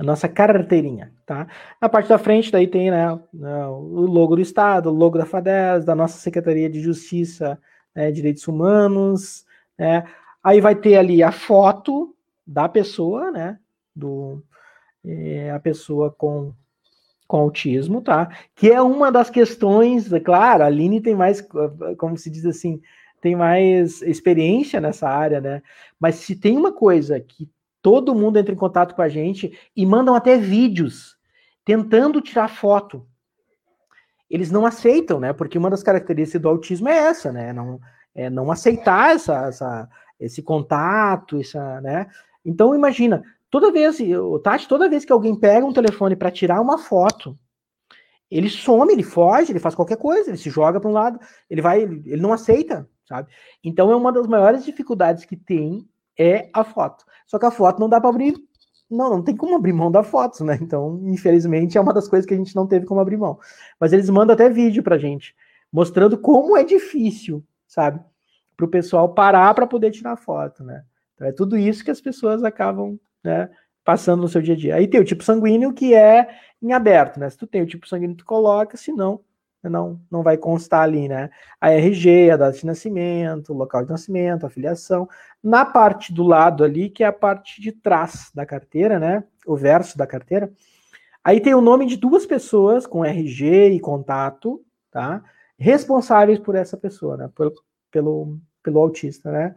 a 0.00 0.02
nossa 0.02 0.26
carteirinha, 0.26 1.12
tá? 1.26 1.46
Na 1.78 1.86
parte 1.86 2.08
da 2.08 2.16
frente 2.16 2.50
daí 2.50 2.66
tem, 2.66 2.90
né, 2.90 3.20
né 3.34 3.66
o 3.66 4.06
logo 4.06 4.34
do 4.34 4.40
Estado, 4.40 4.88
o 4.88 4.94
logo 4.94 5.18
da 5.18 5.26
FADES, 5.26 5.84
da 5.84 5.94
nossa 5.94 6.16
Secretaria 6.16 6.70
de 6.70 6.80
Justiça, 6.80 7.60
né, 7.94 8.10
Direitos 8.10 8.48
Humanos, 8.48 9.44
né? 9.78 10.04
Aí 10.42 10.58
vai 10.58 10.74
ter 10.74 10.96
ali 10.96 11.22
a 11.22 11.30
foto 11.30 12.16
da 12.46 12.66
pessoa, 12.66 13.30
né, 13.30 13.58
do 13.94 14.42
é, 15.04 15.50
a 15.50 15.60
pessoa 15.60 16.10
com 16.10 16.54
com 17.30 17.36
autismo, 17.36 18.02
tá? 18.02 18.28
Que 18.56 18.72
é 18.72 18.82
uma 18.82 19.12
das 19.12 19.30
questões, 19.30 20.12
é 20.12 20.18
claro, 20.18 20.64
a 20.64 20.66
Aline 20.66 21.00
tem 21.00 21.14
mais, 21.14 21.40
como 21.96 22.18
se 22.18 22.28
diz 22.28 22.44
assim, 22.44 22.82
tem 23.20 23.36
mais 23.36 24.02
experiência 24.02 24.80
nessa 24.80 25.08
área, 25.08 25.40
né? 25.40 25.62
Mas 25.98 26.16
se 26.16 26.34
tem 26.34 26.56
uma 26.56 26.72
coisa 26.72 27.20
que 27.20 27.48
todo 27.80 28.16
mundo 28.16 28.36
entra 28.36 28.52
em 28.52 28.58
contato 28.58 28.96
com 28.96 29.02
a 29.02 29.08
gente 29.08 29.56
e 29.76 29.86
mandam 29.86 30.16
até 30.16 30.36
vídeos 30.36 31.16
tentando 31.64 32.20
tirar 32.20 32.48
foto. 32.48 33.06
Eles 34.28 34.50
não 34.50 34.66
aceitam, 34.66 35.20
né? 35.20 35.32
Porque 35.32 35.56
uma 35.56 35.70
das 35.70 35.84
características 35.84 36.42
do 36.42 36.48
autismo 36.48 36.88
é 36.88 36.96
essa, 36.96 37.30
né? 37.30 37.52
Não, 37.52 37.80
é 38.12 38.28
não 38.28 38.50
aceitar 38.50 39.14
essa, 39.14 39.46
essa, 39.46 39.88
esse 40.18 40.42
contato, 40.42 41.40
essa, 41.40 41.80
né? 41.80 42.08
Então 42.44 42.74
imagina, 42.74 43.22
Toda 43.50 43.72
vez, 43.72 43.98
o 44.00 44.38
Tati, 44.38 44.68
toda 44.68 44.88
vez 44.88 45.04
que 45.04 45.12
alguém 45.12 45.34
pega 45.34 45.66
um 45.66 45.72
telefone 45.72 46.14
para 46.14 46.30
tirar 46.30 46.60
uma 46.60 46.78
foto, 46.78 47.36
ele 48.30 48.48
some, 48.48 48.92
ele 48.92 49.02
foge, 49.02 49.50
ele 49.50 49.58
faz 49.58 49.74
qualquer 49.74 49.96
coisa, 49.96 50.30
ele 50.30 50.38
se 50.38 50.48
joga 50.48 50.80
para 50.80 50.88
um 50.88 50.92
lado, 50.92 51.18
ele 51.48 51.60
vai, 51.60 51.82
ele, 51.82 52.16
não 52.16 52.32
aceita, 52.32 52.88
sabe? 53.04 53.28
Então 53.62 53.90
é 53.90 53.96
uma 53.96 54.12
das 54.12 54.28
maiores 54.28 54.64
dificuldades 54.64 55.24
que 55.24 55.36
tem 55.36 55.84
é 56.16 56.48
a 56.52 56.62
foto. 56.62 57.04
Só 57.26 57.38
que 57.38 57.46
a 57.46 57.50
foto 57.50 57.80
não 57.80 57.88
dá 57.88 58.00
para 58.00 58.08
abrir, 58.08 58.34
não, 58.88 59.10
não 59.10 59.22
tem 59.22 59.36
como 59.36 59.56
abrir 59.56 59.72
mão 59.72 59.90
da 59.90 60.04
foto, 60.04 60.44
né? 60.44 60.56
Então, 60.62 61.00
infelizmente, 61.06 61.76
é 61.76 61.80
uma 61.80 61.92
das 61.92 62.06
coisas 62.06 62.26
que 62.26 62.34
a 62.34 62.36
gente 62.36 62.54
não 62.54 62.68
teve 62.68 62.86
como 62.86 63.00
abrir 63.00 63.16
mão. 63.16 63.38
Mas 63.80 63.92
eles 63.92 64.08
mandam 64.08 64.34
até 64.34 64.48
vídeo 64.48 64.82
pra 64.82 64.96
gente, 64.96 65.34
mostrando 65.72 66.16
como 66.16 66.56
é 66.56 66.62
difícil, 66.62 67.44
sabe? 67.66 68.00
Para 68.56 68.66
o 68.66 68.70
pessoal 68.70 69.12
parar 69.12 69.54
para 69.54 69.66
poder 69.66 69.90
tirar 69.90 70.16
foto, 70.16 70.62
né? 70.62 70.84
Então, 71.14 71.26
é 71.26 71.32
tudo 71.32 71.56
isso 71.56 71.84
que 71.84 71.90
as 71.90 72.00
pessoas 72.00 72.44
acabam 72.44 72.96
né, 73.22 73.50
passando 73.84 74.22
no 74.22 74.28
seu 74.28 74.42
dia 74.42 74.54
a 74.54 74.56
dia. 74.56 74.74
Aí 74.76 74.88
tem 74.88 75.00
o 75.00 75.04
tipo 75.04 75.22
sanguíneo 75.24 75.72
que 75.72 75.94
é 75.94 76.28
em 76.62 76.72
aberto, 76.72 77.18
né? 77.18 77.28
Se 77.30 77.36
tu 77.36 77.46
tem 77.46 77.62
o 77.62 77.66
tipo 77.66 77.88
sanguíneo, 77.88 78.16
tu 78.16 78.24
coloca, 78.24 78.76
senão 78.76 79.20
não 79.68 80.00
não 80.10 80.22
vai 80.22 80.38
constar 80.38 80.82
ali, 80.82 81.08
né? 81.08 81.30
A 81.60 81.70
RG, 81.70 82.30
a 82.30 82.36
data 82.36 82.56
de 82.56 82.64
nascimento, 82.64 83.52
o 83.52 83.56
local 83.56 83.84
de 83.84 83.90
nascimento, 83.90 84.46
a 84.46 84.50
filiação. 84.50 85.08
Na 85.42 85.64
parte 85.64 86.12
do 86.14 86.22
lado 86.22 86.64
ali, 86.64 86.88
que 86.88 87.04
é 87.04 87.06
a 87.06 87.12
parte 87.12 87.60
de 87.60 87.72
trás 87.72 88.30
da 88.34 88.46
carteira, 88.46 88.98
né? 88.98 89.24
O 89.46 89.56
verso 89.56 89.98
da 89.98 90.06
carteira. 90.06 90.50
Aí 91.22 91.40
tem 91.40 91.54
o 91.54 91.60
nome 91.60 91.84
de 91.86 91.96
duas 91.96 92.24
pessoas 92.24 92.86
com 92.86 93.04
RG 93.04 93.70
e 93.70 93.80
contato, 93.80 94.64
tá? 94.90 95.22
Responsáveis 95.58 96.38
por 96.38 96.54
essa 96.54 96.76
pessoa, 96.76 97.16
né? 97.16 97.30
Pelo, 97.34 97.52
pelo, 97.90 98.38
pelo 98.62 98.80
autista, 98.80 99.30
né? 99.30 99.54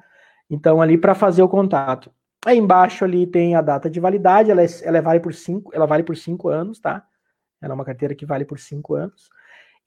Então, 0.49 0.81
ali 0.81 0.97
para 0.97 1.15
fazer 1.15 1.41
o 1.41 1.49
contato. 1.49 2.11
Aí 2.45 2.57
embaixo 2.57 3.05
ali 3.05 3.25
tem 3.25 3.55
a 3.55 3.61
data 3.61 3.89
de 3.89 3.99
validade, 3.99 4.51
ela, 4.51 4.61
é, 4.61 4.67
ela 4.83 4.97
é 4.97 5.01
vale 5.01 5.19
por 5.19 5.33
cinco, 5.33 5.71
ela 5.73 5.85
vale 5.85 6.03
por 6.03 6.17
cinco 6.17 6.49
anos, 6.49 6.79
tá? 6.79 7.05
Ela 7.61 7.73
é 7.73 7.75
uma 7.75 7.85
carteira 7.85 8.13
que 8.13 8.25
vale 8.25 8.43
por 8.43 8.59
cinco 8.59 8.95
anos. 8.95 9.29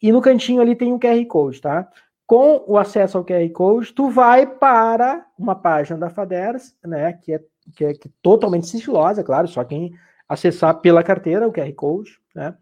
E 0.00 0.10
no 0.10 0.22
cantinho 0.22 0.60
ali 0.60 0.74
tem 0.74 0.92
um 0.92 0.98
QR 0.98 1.24
Code, 1.26 1.60
tá? 1.60 1.88
Com 2.26 2.64
o 2.66 2.78
acesso 2.78 3.18
ao 3.18 3.24
QR 3.24 3.48
Code, 3.50 3.92
tu 3.92 4.10
vai 4.10 4.46
para 4.46 5.26
uma 5.38 5.54
página 5.54 5.98
da 5.98 6.10
Faders, 6.10 6.74
né? 6.84 7.12
Que 7.12 7.34
é, 7.34 7.44
que 7.74 7.84
é 7.84 7.94
que 7.94 8.08
totalmente 8.22 8.66
sigilosa, 8.66 9.22
claro, 9.22 9.46
só 9.46 9.62
quem 9.62 9.92
acessar 10.28 10.80
pela 10.80 11.02
carteira 11.02 11.46
o 11.46 11.52
QR 11.52 11.72
Code, 11.74 12.18
né? 12.34 12.54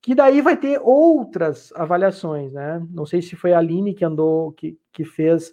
Que 0.00 0.14
daí 0.14 0.40
vai 0.40 0.56
ter 0.56 0.80
outras 0.82 1.72
avaliações, 1.74 2.52
né? 2.52 2.84
Não 2.90 3.04
sei 3.04 3.20
se 3.20 3.36
foi 3.36 3.52
a 3.52 3.58
Aline 3.58 3.94
que 3.94 4.04
andou, 4.04 4.52
que, 4.52 4.78
que 4.92 5.04
fez 5.04 5.52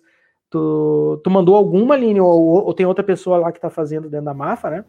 Tu, 0.53 1.19
tu 1.23 1.31
mandou 1.31 1.55
alguma, 1.55 1.95
Aline, 1.95 2.21
ou, 2.21 2.63
ou 2.63 2.73
tem 2.75 2.85
outra 2.85 3.03
pessoa 3.03 3.39
lá 3.39 3.51
que 3.51 3.57
está 3.57 3.71
fazendo 3.71 4.07
dentro 4.07 4.25
da 4.25 4.35
MAFA, 4.35 4.69
né? 4.69 4.85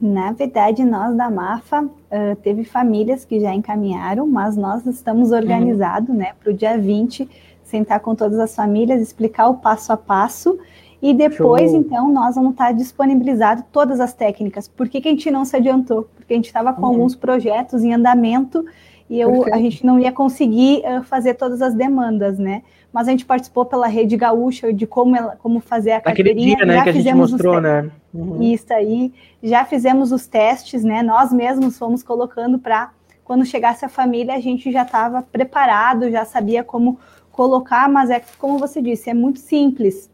Na 0.00 0.32
verdade, 0.32 0.84
nós 0.84 1.16
da 1.16 1.30
MAFA 1.30 1.84
uh, 1.84 2.36
teve 2.42 2.64
famílias 2.64 3.24
que 3.24 3.38
já 3.38 3.54
encaminharam, 3.54 4.26
mas 4.26 4.56
nós 4.56 4.84
estamos 4.84 5.30
organizados 5.30 6.08
uhum. 6.08 6.16
né, 6.16 6.32
para 6.42 6.50
o 6.50 6.52
dia 6.52 6.76
20, 6.76 7.30
sentar 7.62 8.00
com 8.00 8.16
todas 8.16 8.40
as 8.40 8.52
famílias, 8.52 9.00
explicar 9.00 9.48
o 9.48 9.58
passo 9.58 9.92
a 9.92 9.96
passo, 9.96 10.58
e 11.00 11.14
depois, 11.14 11.70
Show. 11.70 11.78
então, 11.78 12.12
nós 12.12 12.34
vamos 12.34 12.50
estar 12.50 12.72
disponibilizado 12.72 13.62
todas 13.70 14.00
as 14.00 14.12
técnicas. 14.12 14.66
Por 14.66 14.88
que, 14.88 15.00
que 15.00 15.06
a 15.06 15.12
gente 15.12 15.30
não 15.30 15.44
se 15.44 15.54
adiantou? 15.54 16.08
Porque 16.16 16.32
a 16.32 16.36
gente 16.36 16.46
estava 16.46 16.72
com 16.72 16.82
uhum. 16.82 16.88
alguns 16.88 17.14
projetos 17.14 17.84
em 17.84 17.94
andamento 17.94 18.66
e 19.08 19.20
eu, 19.20 19.44
a 19.54 19.58
gente 19.58 19.86
não 19.86 20.00
ia 20.00 20.10
conseguir 20.10 20.82
uh, 20.84 21.04
fazer 21.04 21.34
todas 21.34 21.62
as 21.62 21.74
demandas, 21.74 22.40
né? 22.40 22.64
Mas 22.92 23.08
a 23.08 23.10
gente 23.10 23.26
participou 23.26 23.66
pela 23.66 23.86
Rede 23.86 24.16
Gaúcha 24.16 24.72
de 24.72 24.86
como, 24.86 25.14
ela, 25.16 25.36
como 25.36 25.60
fazer 25.60 25.92
a 25.92 25.96
Naquele 25.96 26.30
carteirinha. 26.30 26.56
Dia, 26.56 26.66
né, 26.66 26.74
já 26.74 26.84
que 26.84 26.92
fizemos 26.92 27.24
a 27.24 27.26
gente 27.26 27.32
mostrou, 27.32 27.60
né? 27.60 27.90
Uhum. 28.14 28.42
Isso 28.42 28.72
aí, 28.72 29.12
já 29.42 29.64
fizemos 29.64 30.12
os 30.12 30.26
testes, 30.26 30.82
né? 30.82 31.02
Nós 31.02 31.32
mesmos 31.32 31.78
fomos 31.78 32.02
colocando 32.02 32.58
para 32.58 32.90
quando 33.22 33.44
chegasse 33.44 33.84
a 33.84 33.88
família 33.88 34.34
a 34.34 34.40
gente 34.40 34.70
já 34.70 34.82
estava 34.82 35.20
preparado, 35.20 36.10
já 36.10 36.24
sabia 36.24 36.62
como 36.62 36.98
colocar, 37.32 37.88
mas 37.88 38.08
é 38.08 38.22
como 38.38 38.58
você 38.58 38.80
disse, 38.80 39.10
é 39.10 39.14
muito 39.14 39.40
simples. 39.40 40.10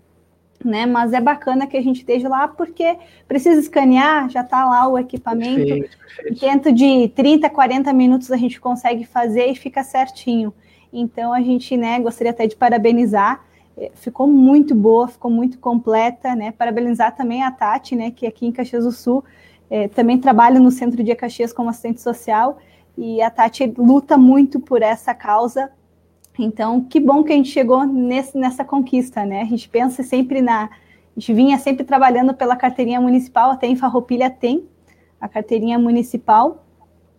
Né, 0.65 0.87
mas 0.87 1.13
é 1.13 1.21
bacana 1.21 1.67
que 1.67 1.77
a 1.77 1.83
gente 1.83 1.99
esteja 1.99 2.29
lá 2.29 2.47
porque 2.47 2.97
precisa 3.27 3.59
escanear, 3.59 4.31
já 4.31 4.43
está 4.43 4.65
lá 4.65 4.87
o 4.87 4.97
equipamento. 4.97 5.57
Perfeito, 5.57 5.99
perfeito. 5.99 6.41
Dentro 6.41 6.73
de 6.73 7.09
30, 7.17 7.51
40 7.51 7.93
minutos 7.93 8.31
a 8.31 8.37
gente 8.37 8.61
consegue 8.61 9.05
fazer 9.05 9.47
e 9.47 9.57
fica 9.57 9.83
certinho. 9.83 10.55
Então 10.93 11.33
a 11.33 11.41
gente, 11.41 11.77
né, 11.77 11.99
gostaria 12.01 12.31
até 12.31 12.47
de 12.47 12.55
parabenizar. 12.55 13.45
Eh, 13.77 13.91
ficou 13.95 14.27
muito 14.27 14.75
boa, 14.75 15.09
ficou 15.09 15.31
muito 15.31 15.59
completa, 15.59 16.35
né? 16.35 16.53
Parabenizar 16.53 17.17
também 17.17 17.43
a 17.43 17.51
Tati, 17.51 17.97
né, 17.97 18.11
que 18.11 18.27
aqui 18.27 18.47
em 18.47 18.53
Caxias 18.53 18.85
do 18.85 18.93
Sul 18.93 19.25
é, 19.71 19.89
também 19.89 20.19
trabalha 20.19 20.61
no 20.61 20.71
Centro 20.71 21.03
de 21.03 21.15
Caxias 21.15 21.51
como 21.51 21.71
assistente 21.71 21.99
social 22.03 22.59
e 22.97 23.23
a 23.23 23.31
Tati 23.31 23.73
luta 23.79 24.19
muito 24.19 24.61
por 24.61 24.83
essa 24.83 25.15
causa. 25.15 25.71
Então, 26.39 26.83
que 26.83 27.01
bom 27.01 27.25
que 27.25 27.33
a 27.33 27.37
gente 27.37 27.49
chegou 27.49 27.87
nesse, 27.87 28.37
nessa 28.37 28.67
conquista, 28.67 29.25
né? 29.25 29.41
A 29.41 29.47
gente 29.47 29.71
pensa 29.71 30.03
sempre 30.03 30.43
na. 30.43 30.65
A 30.65 31.21
gente 31.21 31.33
vinha 31.33 31.59
sempre 31.59 31.85
trabalhando 31.85 32.35
pela 32.35 32.55
carteirinha 32.55 33.01
municipal, 33.01 33.51
até 33.51 33.67
em 33.67 33.77
Farroupilha 33.77 34.29
tem 34.29 34.67
a 35.19 35.27
carteirinha 35.27 35.79
municipal, 35.79 36.65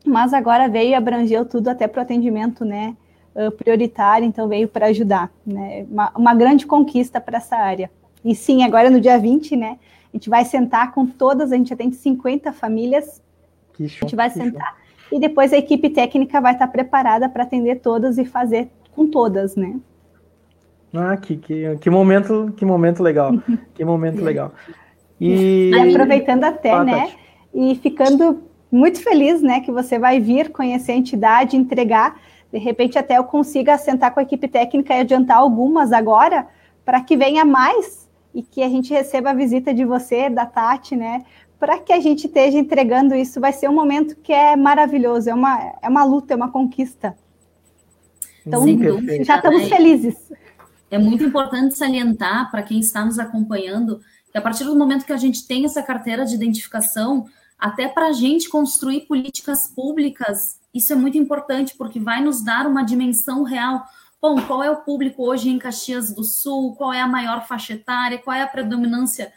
mas 0.06 0.32
agora 0.32 0.68
veio 0.68 0.90
e 0.90 0.94
abrangeu 0.94 1.46
tudo 1.46 1.70
até 1.70 1.88
para 1.88 2.00
o 2.00 2.04
atendimento, 2.04 2.64
né? 2.64 2.96
Uh, 3.36 3.52
prioritária, 3.52 4.26
então 4.26 4.48
veio 4.48 4.68
para 4.68 4.88
ajudar. 4.88 5.32
Né? 5.46 5.86
Uma, 5.90 6.12
uma 6.16 6.36
grande 6.36 6.66
conquista 6.66 7.20
para 7.20 7.38
essa 7.38 7.56
área. 7.56 7.90
E 8.24 8.36
sim, 8.36 8.64
agora 8.64 8.90
no 8.90 9.02
dia 9.02 9.18
20, 9.18 9.56
né? 9.56 9.78
A 10.14 10.18
gente 10.18 10.30
vai 10.30 10.46
sentar 10.46 10.94
com 10.94 11.06
todas, 11.06 11.52
a 11.52 11.56
gente 11.56 11.74
atende 11.74 11.96
50 11.96 12.54
famílias. 12.54 13.22
Que 13.74 13.88
show, 13.88 14.00
a 14.02 14.06
gente 14.06 14.16
vai 14.16 14.30
sentar. 14.30 14.76
Show. 15.10 15.18
E 15.18 15.20
depois 15.20 15.52
a 15.52 15.58
equipe 15.58 15.90
técnica 15.90 16.40
vai 16.40 16.54
estar 16.54 16.68
preparada 16.68 17.28
para 17.28 17.44
atender 17.44 17.80
todas 17.82 18.18
e 18.18 18.26
fazer 18.26 18.70
com 18.96 19.08
todas, 19.08 19.56
né? 19.56 19.80
Ah, 20.94 21.18
que, 21.18 21.38
que, 21.38 21.78
que 21.78 21.90
momento, 21.90 22.54
que 22.56 22.64
momento 22.64 23.02
legal. 23.02 23.34
que 23.74 23.84
momento 23.84 24.24
legal. 24.24 24.54
E... 25.20 25.72
e 25.72 25.90
aproveitando 25.90 26.44
até, 26.44 26.72
ah, 26.72 26.84
né? 26.84 27.00
Tati. 27.02 27.18
E 27.54 27.76
ficando 27.76 28.44
muito 28.72 29.04
feliz, 29.04 29.42
né, 29.42 29.60
que 29.60 29.72
você 29.72 30.00
vai 30.00 30.20
vir 30.20 30.50
conhecer 30.52 30.94
a 30.94 30.96
entidade, 30.96 31.56
entregar 31.56 32.20
de 32.54 32.60
repente, 32.60 33.00
até 33.00 33.18
eu 33.18 33.24
consiga 33.24 33.80
sentar 33.80 34.14
com 34.14 34.20
a 34.20 34.24
equipe 34.24 34.48
técnica 34.48 34.94
e 34.94 35.00
adiantar 35.00 35.38
algumas 35.38 35.92
agora, 35.92 36.48
para 36.86 37.02
que 37.02 37.18
venha 37.18 37.44
mais 37.44 38.08
e 38.32 38.44
que 38.44 38.62
a 38.62 38.70
gente 38.70 38.94
receba 38.94 39.32
a 39.32 39.34
visita 39.34 39.74
de 39.74 39.84
você, 39.84 40.30
da 40.30 40.46
Tati, 40.46 40.96
né? 40.96 41.26
Para 41.60 41.80
que 41.80 41.92
a 41.92 42.00
gente 42.00 42.28
esteja 42.28 42.60
entregando 42.60 43.16
isso, 43.16 43.42
vai 43.42 43.52
ser 43.52 43.68
um 43.68 43.74
momento 43.74 44.16
que 44.18 44.32
é 44.32 44.56
maravilhoso, 44.56 45.32
é 45.32 45.34
uma, 45.34 45.74
é 45.82 45.90
uma 45.90 46.04
luta, 46.04 46.34
é 46.34 46.36
uma 46.36 46.52
conquista. 46.52 47.18
Então, 48.46 48.64
dúvida, 48.64 49.24
já 49.24 49.38
estamos 49.38 49.68
felizes. 49.68 50.16
É 50.92 51.00
muito 51.00 51.24
importante 51.24 51.76
salientar 51.76 52.52
para 52.52 52.62
quem 52.62 52.80
está 52.80 53.04
nos 53.04 53.18
acompanhando 53.18 54.00
que 54.32 54.38
a 54.38 54.42
partir 54.42 54.64
do 54.66 54.78
momento 54.78 55.06
que 55.06 55.14
a 55.14 55.18
gente 55.18 55.48
tem 55.48 55.66
essa 55.66 55.82
carteira 55.82 56.24
de 56.24 56.36
identificação, 56.36 57.26
até 57.58 57.88
para 57.88 58.10
a 58.10 58.12
gente 58.12 58.48
construir 58.48 59.08
políticas 59.08 59.68
públicas 59.68 60.62
isso 60.74 60.92
é 60.92 60.96
muito 60.96 61.18
importante 61.18 61.76
porque 61.78 62.00
vai 62.00 62.22
nos 62.22 62.44
dar 62.44 62.66
uma 62.66 62.84
dimensão 62.84 63.44
real. 63.44 63.84
Bom, 64.22 64.42
qual 64.42 64.64
é 64.64 64.72
o 64.72 64.78
público 64.78 65.24
hoje 65.24 65.50
em 65.50 65.60
Caxias 65.60 66.14
do 66.14 66.24
Sul? 66.24 66.76
Qual 66.76 66.94
é 66.94 67.02
a 67.02 67.08
maior 67.08 67.46
faixa 67.46 67.74
etária? 67.74 68.18
Qual 68.18 68.36
é 68.36 68.42
a 68.42 68.48
predominância? 68.48 69.32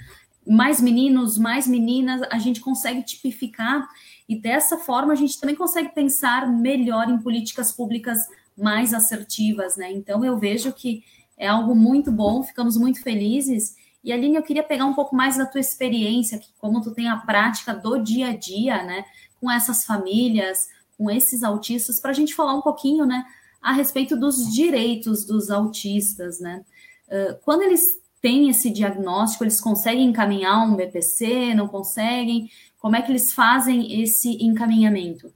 Mais 0.47 0.81
meninos, 0.81 1.37
mais 1.37 1.67
meninas? 1.67 2.23
A 2.31 2.39
gente 2.39 2.61
consegue 2.61 3.03
tipificar 3.03 3.87
e 4.29 4.41
dessa 4.41 4.79
forma 4.79 5.13
a 5.13 5.17
gente 5.17 5.41
também 5.41 5.57
consegue 5.57 5.89
pensar 5.95 6.49
melhor 6.49 7.09
em 7.09 7.19
políticas 7.19 7.73
públicas 7.73 8.19
mais 8.57 8.95
assertivas, 8.95 9.77
né? 9.77 9.93
Então 9.93 10.25
eu 10.25 10.39
vejo 10.39 10.73
que 10.73 11.03
é 11.37 11.47
algo 11.47 11.75
muito 11.75 12.11
bom, 12.11 12.43
ficamos 12.43 12.77
muito 12.77 13.03
felizes 13.03 13.77
E 14.03 14.13
Aline, 14.13 14.37
eu 14.37 14.43
queria 14.43 14.63
pegar 14.63 14.87
um 14.87 14.95
pouco 14.95 15.15
mais 15.15 15.37
da 15.37 15.45
tua 15.45 15.61
experiência, 15.61 16.41
como 16.59 16.81
tu 16.81 16.93
tem 16.93 17.09
a 17.09 17.17
prática 17.17 17.75
do 17.75 17.99
dia 17.99 18.29
a 18.29 18.37
dia, 18.37 18.83
né, 18.85 19.05
com 19.41 19.51
essas 19.51 19.85
famílias, 19.85 20.69
com 20.97 21.11
esses 21.11 21.43
autistas, 21.43 22.01
para 22.01 22.11
a 22.11 22.15
gente 22.15 22.35
falar 22.35 22.55
um 22.55 22.63
pouquinho, 22.63 23.05
né, 23.05 23.25
a 23.61 23.73
respeito 23.73 24.17
dos 24.17 24.53
direitos 24.53 25.25
dos 25.25 25.51
autistas, 25.51 26.41
né? 26.41 26.65
Uh, 27.09 27.37
quando 27.45 27.63
eles 27.63 28.01
têm 28.21 28.49
esse 28.49 28.71
diagnóstico, 28.71 29.45
eles 29.45 29.61
conseguem 29.61 30.09
encaminhar 30.09 30.67
um 30.67 30.75
BPC, 30.75 31.55
não 31.55 31.69
conseguem? 31.69 32.51
Como 32.79 32.97
é 32.97 33.03
que 33.03 33.11
eles 33.11 33.33
fazem 33.33 34.03
esse 34.03 34.43
encaminhamento? 34.45 35.33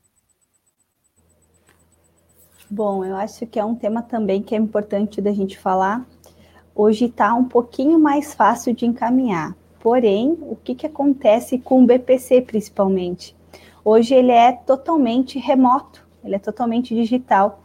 Bom, 2.70 3.04
eu 3.04 3.16
acho 3.16 3.46
que 3.46 3.58
é 3.58 3.64
um 3.64 3.74
tema 3.74 4.02
também 4.02 4.42
que 4.42 4.54
é 4.54 4.58
importante 4.58 5.20
da 5.20 5.32
gente 5.32 5.58
falar. 5.58 6.06
Hoje 6.74 7.06
está 7.06 7.34
um 7.34 7.44
pouquinho 7.44 7.98
mais 7.98 8.32
fácil 8.32 8.72
de 8.72 8.86
encaminhar. 8.86 9.56
Porém, 9.80 10.38
o 10.42 10.54
que, 10.54 10.74
que 10.74 10.86
acontece 10.86 11.58
com 11.58 11.82
o 11.82 11.86
BPC 11.86 12.42
principalmente? 12.42 13.34
Hoje 13.84 14.14
ele 14.14 14.32
é 14.32 14.52
totalmente 14.52 15.38
remoto, 15.38 16.06
ele 16.24 16.34
é 16.34 16.38
totalmente 16.38 16.94
digital. 16.94 17.62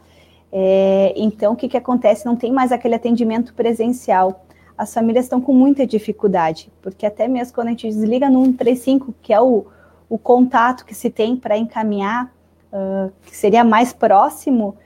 É, 0.50 1.12
então, 1.16 1.52
o 1.52 1.56
que, 1.56 1.68
que 1.68 1.76
acontece? 1.76 2.24
Não 2.24 2.36
tem 2.36 2.52
mais 2.52 2.72
aquele 2.72 2.94
atendimento 2.94 3.52
presencial. 3.54 4.44
As 4.76 4.92
famílias 4.92 5.24
estão 5.24 5.40
com 5.40 5.52
muita 5.52 5.86
dificuldade, 5.86 6.70
porque 6.82 7.06
até 7.06 7.26
mesmo 7.28 7.54
quando 7.54 7.68
a 7.68 7.70
gente 7.70 7.88
desliga 7.88 8.28
no 8.28 8.44
135, 8.44 9.14
que 9.22 9.32
é 9.32 9.40
o, 9.40 9.66
o 10.08 10.18
contato 10.18 10.84
que 10.84 10.94
se 10.94 11.10
tem 11.10 11.36
para 11.36 11.56
encaminhar, 11.56 12.32
uh, 12.72 13.10
que 13.24 13.36
seria 13.36 13.64
mais 13.64 13.92
próximo, 13.92 14.76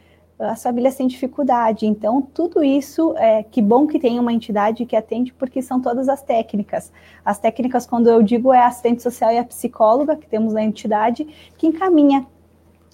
as 0.41 0.63
famílias 0.63 0.97
têm 0.97 1.07
dificuldade. 1.07 1.87
Então, 1.87 2.23
tudo 2.23 2.65
isso, 2.65 3.15
é 3.19 3.43
que 3.43 3.61
bom 3.61 3.87
que 3.87 3.99
tem 3.99 4.19
uma 4.19 4.33
entidade 4.33 4.87
que 4.87 4.97
atende, 4.97 5.33
porque 5.35 5.61
são 5.61 5.81
todas 5.81 6.09
as 6.09 6.23
técnicas. 6.23 6.91
As 7.25 7.39
técnicas, 7.39 7.87
quando 7.87 8.09
eu 8.09 8.23
digo, 8.23 8.53
é 8.53 8.61
a 8.61 8.67
assistente 8.69 9.03
social 9.03 9.31
e 9.31 9.39
a 9.39 9.45
psicóloga 9.45 10.17
que 10.17 10.27
temos 10.27 10.55
na 10.55 10.63
entidade, 10.63 11.27
que 11.59 11.67
encaminha. 11.67 12.27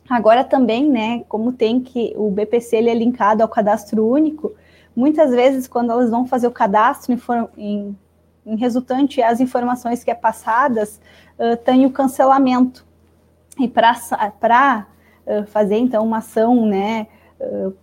Agora 0.09 0.45
também, 0.45 0.89
né, 0.91 1.25
como 1.29 1.53
tem 1.53 1.81
que 1.81 2.13
o 2.17 2.31
BPC 2.31 2.77
ele 2.77 2.91
é 2.91 2.95
linkado 2.95 3.43
ao 3.43 3.49
cadastro 3.49 4.07
único, 4.07 4.53
muitas 4.95 5.31
vezes 5.31 5.67
quando 5.67 5.91
elas 5.91 6.11
vão 6.11 6.27
fazer 6.27 6.47
o 6.47 6.53
cadastro 6.53 7.17
em, 7.57 7.97
em, 8.45 8.57
resultante 8.57 9.21
as 9.21 9.41
informações 9.41 10.05
que 10.05 10.11
é 10.11 10.15
passadas, 10.15 11.01
uh, 11.39 11.57
tem 11.57 11.87
o 11.87 11.91
cancelamento. 11.91 12.87
E 13.59 13.67
para 13.67 14.87
uh, 15.27 15.47
fazer 15.47 15.77
então 15.77 16.05
uma 16.05 16.19
ação, 16.19 16.67
né, 16.67 17.09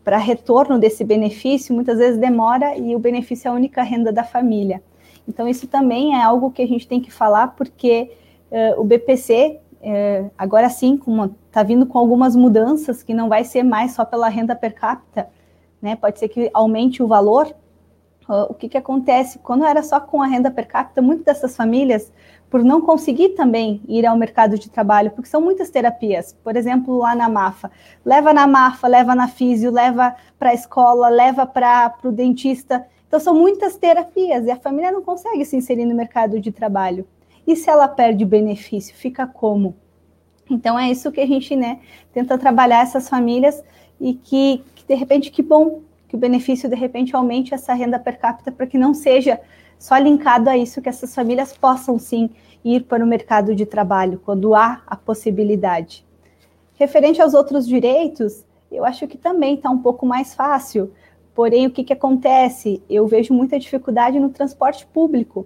para 0.04 0.18
retorno 0.18 0.80
desse 0.80 1.04
benefício, 1.04 1.76
muitas 1.76 2.00
vezes 2.00 2.20
demora 2.20 2.76
e 2.76 2.96
o 2.96 3.00
benefício 3.00 3.48
é 3.48 3.52
a 3.52 3.54
única 3.54 3.84
renda 3.84 4.12
da 4.12 4.24
família. 4.24 4.82
Então, 5.28 5.48
isso 5.48 5.68
também 5.68 6.16
é 6.16 6.24
algo 6.24 6.52
que 6.52 6.62
a 6.62 6.68
gente 6.68 6.88
tem 6.88 7.00
que 7.00 7.12
falar, 7.12 7.56
porque 7.56 8.12
uh, 8.52 8.82
o 8.82 8.84
BPC, 8.84 9.60
uh, 9.82 10.32
agora 10.38 10.70
sim, 10.70 11.00
está 11.48 11.64
vindo 11.64 11.86
com 11.86 11.98
algumas 11.98 12.36
mudanças, 12.36 13.02
que 13.02 13.14
não 13.14 13.30
vai 13.30 13.44
ser 13.44 13.64
mais 13.64 13.94
só 13.94 14.04
pela 14.04 14.28
renda 14.28 14.56
per 14.56 14.74
capita, 14.74 15.30
né? 15.82 15.96
pode 15.96 16.20
ser 16.20 16.28
que 16.28 16.50
aumente 16.54 17.02
o 17.02 17.08
valor. 17.08 17.54
Uh, 18.28 18.48
o 18.50 18.54
que, 18.54 18.70
que 18.70 18.78
acontece? 18.78 19.40
Quando 19.40 19.66
era 19.66 19.84
só 19.84 20.00
com 20.00 20.22
a 20.22 20.28
renda 20.28 20.50
per 20.50 20.68
capita, 20.68 21.02
muitas 21.02 21.26
dessas 21.26 21.56
famílias 21.56 22.12
por 22.54 22.64
não 22.64 22.82
conseguir 22.82 23.30
também 23.30 23.82
ir 23.88 24.06
ao 24.06 24.16
mercado 24.16 24.60
de 24.60 24.70
trabalho, 24.70 25.10
porque 25.10 25.28
são 25.28 25.42
muitas 25.42 25.72
terapias. 25.72 26.38
Por 26.44 26.56
exemplo, 26.56 27.00
lá 27.00 27.16
na 27.16 27.28
MAFA, 27.28 27.72
leva 28.06 28.32
na 28.32 28.46
MAFA, 28.46 28.88
leva 28.88 29.16
na 29.16 29.28
físio, 29.28 29.72
leva 29.72 30.16
para 30.38 30.52
a 30.52 30.54
escola, 30.54 31.10
leva 31.10 31.48
para 31.48 31.96
o 32.04 32.12
dentista. 32.12 32.86
Então, 33.08 33.20
são 33.20 33.34
muitas 33.34 33.76
terapias 33.76 34.46
e 34.46 34.52
a 34.52 34.56
família 34.56 34.92
não 34.92 35.02
consegue 35.02 35.44
se 35.46 35.58
inserir 35.58 35.88
no 35.88 35.96
mercado 35.96 36.40
de 36.40 36.52
trabalho. 36.52 37.08
E 37.48 37.56
se 37.56 37.72
ela 37.72 37.88
perde 37.88 38.24
benefício, 38.24 38.96
fica 38.96 39.26
como? 39.26 39.76
Então, 40.48 40.78
é 40.78 40.92
isso 40.92 41.12
que 41.12 41.22
a 41.22 41.26
gente 41.26 41.56
né, 41.56 41.80
tenta 42.14 42.38
trabalhar 42.38 42.84
essas 42.84 43.10
famílias 43.10 43.64
e 44.00 44.14
que, 44.14 44.64
que, 44.76 44.86
de 44.86 44.94
repente, 44.94 45.32
que 45.32 45.42
bom 45.42 45.82
que 46.08 46.16
o 46.16 46.20
benefício, 46.20 46.70
de 46.70 46.76
repente, 46.76 47.16
aumente 47.16 47.52
essa 47.52 47.74
renda 47.74 47.98
per 47.98 48.20
capita 48.20 48.52
para 48.52 48.68
que 48.68 48.78
não 48.78 48.94
seja 48.94 49.42
só 49.80 49.98
linkado 49.98 50.52
a 50.52 50.56
isso 50.56 50.84
que 50.84 50.88
essas 50.88 51.16
famílias 51.16 51.58
possam 51.58 51.98
sim 51.98 52.30
ir 52.64 52.84
para 52.84 53.04
o 53.04 53.08
mercado 53.08 53.56
de 53.56 53.66
trabalho 53.66 54.22
quando 54.24 54.56
há 54.56 54.82
a 54.88 54.96
possibilidade. 54.96 56.06
Referente 56.76 57.22
aos 57.22 57.34
outros 57.34 57.68
direitos, 57.68 58.46
eu 58.72 58.86
acho 58.86 59.08
que 59.08 59.18
também 59.18 59.56
está 59.56 59.70
um 59.70 59.78
pouco 59.78 60.06
mais 60.06 60.34
fácil. 60.34 60.92
Porém, 61.36 61.68
o 61.68 61.72
que, 61.72 61.84
que 61.84 61.94
acontece? 61.94 62.82
Eu 62.90 63.08
vejo 63.08 63.34
muita 63.34 63.60
dificuldade 63.60 64.20
no 64.20 64.30
transporte 64.30 64.86
público. 64.86 65.46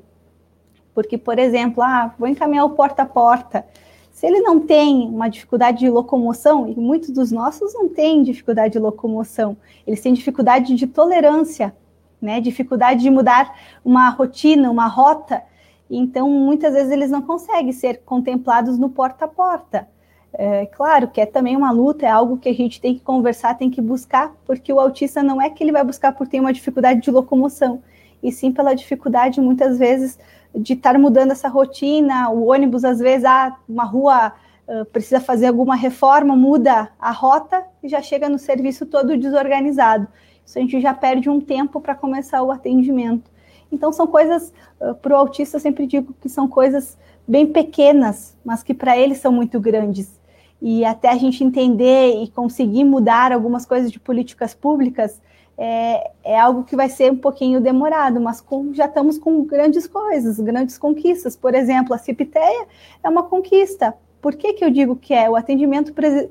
Porque, 0.93 1.17
por 1.17 1.37
exemplo, 1.37 1.83
ah, 1.83 2.13
vou 2.17 2.27
encaminhar 2.27 2.65
o 2.65 2.71
porta 2.71 3.03
a 3.03 3.05
porta. 3.05 3.65
Se 4.11 4.25
ele 4.25 4.41
não 4.41 4.59
tem 4.59 5.07
uma 5.07 5.27
dificuldade 5.27 5.79
de 5.79 5.89
locomoção, 5.89 6.67
e 6.67 6.75
muitos 6.75 7.09
dos 7.11 7.31
nossos 7.31 7.73
não 7.73 7.87
têm 7.87 8.23
dificuldade 8.23 8.73
de 8.73 8.79
locomoção, 8.79 9.55
eles 9.85 10.01
têm 10.01 10.13
dificuldade 10.13 10.73
de 10.73 10.87
tolerância 10.87 11.73
né? 12.21 12.41
Dificuldade 12.41 13.01
de 13.01 13.09
mudar 13.09 13.55
uma 13.83 14.09
rotina, 14.09 14.69
uma 14.69 14.87
rota. 14.87 15.43
Então, 15.89 16.29
muitas 16.29 16.73
vezes 16.73 16.91
eles 16.91 17.11
não 17.11 17.21
conseguem 17.21 17.71
ser 17.71 18.01
contemplados 18.05 18.77
no 18.77 18.89
porta 18.89 19.25
a 19.25 19.27
porta. 19.27 19.87
É, 20.33 20.65
claro 20.67 21.07
que 21.07 21.21
é 21.21 21.25
também 21.25 21.55
uma 21.55 21.71
luta, 21.71 22.05
é 22.05 22.09
algo 22.09 22.37
que 22.37 22.49
a 22.49 22.53
gente 22.53 22.79
tem 22.81 22.93
que 22.93 23.01
conversar, 23.01 23.57
tem 23.57 23.69
que 23.69 23.81
buscar, 23.81 24.35
porque 24.45 24.71
o 24.71 24.79
autista 24.79 25.23
não 25.23 25.41
é 25.41 25.49
que 25.49 25.63
ele 25.63 25.71
vai 25.71 25.83
buscar 25.83 26.11
por 26.11 26.27
ter 26.27 26.39
uma 26.39 26.53
dificuldade 26.53 27.01
de 27.01 27.09
locomoção, 27.09 27.81
e 28.21 28.31
sim 28.31 28.51
pela 28.51 28.73
dificuldade, 28.73 29.39
muitas 29.39 29.77
vezes, 29.77 30.19
de 30.53 30.73
estar 30.73 30.97
mudando 30.97 31.31
essa 31.31 31.47
rotina. 31.47 32.29
O 32.29 32.47
ônibus, 32.51 32.83
às 32.83 32.99
vezes, 32.99 33.25
ah, 33.25 33.57
uma 33.67 33.83
rua 33.83 34.33
uh, 34.67 34.85
precisa 34.85 35.19
fazer 35.19 35.47
alguma 35.47 35.75
reforma, 35.75 36.35
muda 36.35 36.89
a 36.99 37.11
rota 37.11 37.63
e 37.81 37.87
já 37.87 38.01
chega 38.01 38.27
no 38.27 38.39
serviço 38.39 38.85
todo 38.85 39.17
desorganizado. 39.17 40.07
Isso 40.45 40.57
a 40.57 40.61
gente 40.61 40.79
já 40.79 40.93
perde 40.93 41.29
um 41.29 41.39
tempo 41.39 41.79
para 41.79 41.93
começar 41.93 42.41
o 42.41 42.51
atendimento. 42.51 43.29
Então, 43.71 43.91
são 43.91 44.07
coisas, 44.07 44.53
uh, 44.79 44.95
para 44.95 45.13
o 45.13 45.17
autista, 45.17 45.57
eu 45.57 45.61
sempre 45.61 45.85
digo 45.85 46.13
que 46.21 46.29
são 46.29 46.47
coisas 46.47 46.97
bem 47.27 47.47
pequenas, 47.47 48.35
mas 48.43 48.63
que 48.63 48.73
para 48.73 48.97
ele 48.97 49.15
são 49.15 49.31
muito 49.31 49.59
grandes. 49.59 50.19
E 50.61 50.83
até 50.85 51.09
a 51.09 51.15
gente 51.15 51.43
entender 51.43 52.23
e 52.23 52.27
conseguir 52.29 52.83
mudar 52.83 53.31
algumas 53.31 53.65
coisas 53.65 53.91
de 53.91 53.99
políticas 53.99 54.53
públicas 54.53 55.21
é, 55.57 56.11
é 56.23 56.39
algo 56.39 56.63
que 56.63 56.75
vai 56.75 56.89
ser 56.89 57.11
um 57.11 57.17
pouquinho 57.17 57.59
demorado, 57.59 58.19
mas 58.19 58.41
com, 58.41 58.73
já 58.73 58.85
estamos 58.85 59.17
com 59.17 59.43
grandes 59.43 59.87
coisas, 59.87 60.39
grandes 60.39 60.77
conquistas. 60.77 61.35
Por 61.35 61.53
exemplo, 61.53 61.93
a 61.93 61.97
CIPTEA 61.97 62.67
é 63.03 63.09
uma 63.09 63.23
conquista. 63.23 63.93
Por 64.21 64.35
que, 64.35 64.53
que 64.53 64.63
eu 64.63 64.69
digo 64.69 64.95
que 64.95 65.13
é? 65.13 65.29
O 65.29 65.35
atendimento 65.35 65.93
pre 65.93 66.29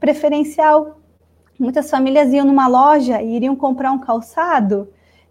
preferencial 0.00 0.98
Muitas 1.58 1.90
famílias 1.90 2.32
iam 2.32 2.46
numa 2.46 2.68
loja 2.68 3.20
e 3.20 3.34
iriam 3.34 3.56
comprar 3.56 3.90
um 3.90 3.98
calçado 3.98 4.88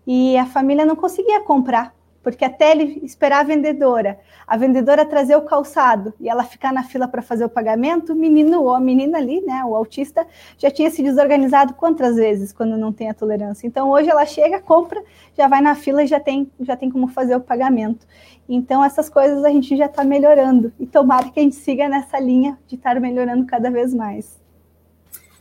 e 0.08 0.38
a 0.38 0.46
família 0.46 0.86
não 0.86 0.96
conseguia 0.96 1.42
comprar, 1.42 1.94
porque 2.24 2.46
até 2.46 2.72
ele 2.72 3.02
esperar 3.04 3.42
a 3.42 3.44
vendedora, 3.44 4.18
a 4.48 4.56
vendedora 4.56 5.06
trazer 5.06 5.36
o 5.36 5.42
calçado 5.42 6.14
e 6.18 6.30
ela 6.30 6.46
ficar 6.46 6.72
na 6.72 6.82
fila 6.82 7.10
para 7.10 7.22
fazer 7.22 7.44
o 7.44 7.50
pagamento, 7.50 8.14
o 8.14 8.16
menino 8.16 8.64
ou 8.64 8.74
a 8.74 8.80
menina 8.80 9.18
ali, 9.18 9.42
né, 9.42 9.64
o 9.66 9.76
autista, 9.76 10.26
já 10.58 10.72
tinha 10.72 10.90
se 10.90 11.04
desorganizado 11.04 11.74
quantas 11.74 12.16
vezes 12.16 12.54
quando 12.54 12.78
não 12.78 12.94
tem 12.94 13.10
a 13.10 13.14
tolerância. 13.14 13.68
Então 13.68 13.90
hoje 13.90 14.10
ela 14.10 14.26
chega, 14.26 14.62
compra, 14.62 15.04
já 15.38 15.48
vai 15.50 15.60
na 15.60 15.76
fila 15.76 16.02
e 16.02 16.08
já 16.08 16.22
tem, 16.22 16.50
já 16.62 16.78
tem 16.78 16.90
como 16.90 17.10
fazer 17.10 17.36
o 17.36 17.42
pagamento. 17.42 18.08
Então 18.48 18.84
essas 18.84 19.10
coisas 19.10 19.44
a 19.44 19.50
gente 19.50 19.76
já 19.76 19.88
está 19.88 20.06
melhorando 20.06 20.72
e 20.80 20.86
tomara 20.86 21.30
que 21.30 21.40
a 21.40 21.44
gente 21.44 21.56
siga 21.56 21.90
nessa 21.90 22.18
linha 22.18 22.58
de 22.66 22.76
estar 22.76 22.98
melhorando 23.00 23.46
cada 23.46 23.70
vez 23.70 23.94
mais. 23.94 24.40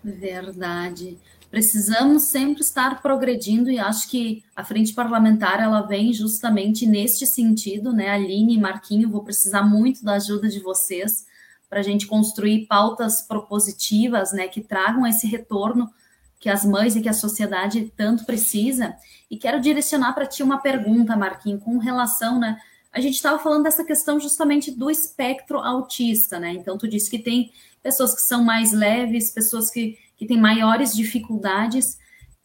Verdade. 0.02 1.18
Precisamos 1.56 2.24
sempre 2.24 2.60
estar 2.60 3.00
progredindo 3.00 3.70
e 3.70 3.78
acho 3.78 4.10
que 4.10 4.44
a 4.54 4.62
frente 4.62 4.92
parlamentar 4.92 5.58
ela 5.58 5.80
vem 5.80 6.12
justamente 6.12 6.84
neste 6.84 7.26
sentido, 7.26 7.94
né? 7.94 8.10
Aline 8.10 8.56
e 8.56 8.60
Marquinho, 8.60 9.08
vou 9.08 9.24
precisar 9.24 9.62
muito 9.62 10.04
da 10.04 10.16
ajuda 10.16 10.50
de 10.50 10.60
vocês 10.60 11.24
para 11.66 11.80
a 11.80 11.82
gente 11.82 12.06
construir 12.06 12.66
pautas 12.66 13.22
propositivas, 13.22 14.34
né, 14.34 14.48
que 14.48 14.60
tragam 14.60 15.06
esse 15.06 15.26
retorno 15.26 15.90
que 16.38 16.50
as 16.50 16.62
mães 16.62 16.94
e 16.94 17.00
que 17.00 17.08
a 17.08 17.14
sociedade 17.14 17.90
tanto 17.96 18.26
precisa. 18.26 18.94
E 19.30 19.38
quero 19.38 19.58
direcionar 19.58 20.12
para 20.12 20.26
ti 20.26 20.42
uma 20.42 20.58
pergunta, 20.58 21.16
Marquinho, 21.16 21.58
com 21.58 21.78
relação, 21.78 22.38
né? 22.38 22.60
A 22.92 23.00
gente 23.00 23.14
estava 23.14 23.38
falando 23.38 23.62
dessa 23.62 23.82
questão 23.82 24.20
justamente 24.20 24.70
do 24.70 24.90
espectro 24.90 25.60
autista, 25.60 26.38
né? 26.38 26.52
Então, 26.52 26.76
tu 26.76 26.86
disse 26.86 27.08
que 27.08 27.18
tem 27.18 27.50
pessoas 27.82 28.14
que 28.14 28.20
são 28.20 28.44
mais 28.44 28.72
leves, 28.72 29.30
pessoas 29.30 29.70
que, 29.70 29.96
que 30.16 30.26
têm 30.26 30.40
maiores 30.40 30.94
dificuldades. 30.94 31.98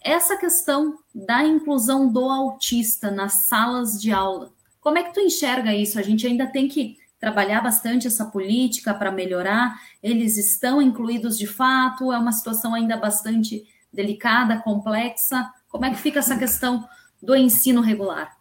Essa 0.03 0.37
questão 0.37 0.97
da 1.13 1.43
inclusão 1.43 2.11
do 2.11 2.25
autista 2.25 3.11
nas 3.11 3.47
salas 3.47 4.01
de 4.01 4.11
aula, 4.11 4.51
como 4.79 4.97
é 4.97 5.03
que 5.03 5.13
tu 5.13 5.19
enxerga 5.19 5.73
isso? 5.73 5.99
A 5.99 6.01
gente 6.01 6.25
ainda 6.25 6.47
tem 6.47 6.67
que 6.67 6.97
trabalhar 7.19 7.61
bastante 7.61 8.07
essa 8.07 8.25
política 8.25 8.95
para 8.95 9.11
melhorar. 9.11 9.79
Eles 10.01 10.37
estão 10.37 10.81
incluídos 10.81 11.37
de 11.37 11.45
fato? 11.45 12.11
É 12.11 12.17
uma 12.17 12.31
situação 12.31 12.73
ainda 12.73 12.97
bastante 12.97 13.63
delicada, 13.93 14.57
complexa. 14.57 15.47
Como 15.69 15.85
é 15.85 15.91
que 15.91 15.97
fica 15.97 16.17
essa 16.17 16.35
questão 16.35 16.83
do 17.21 17.35
ensino 17.35 17.79
regular? 17.79 18.35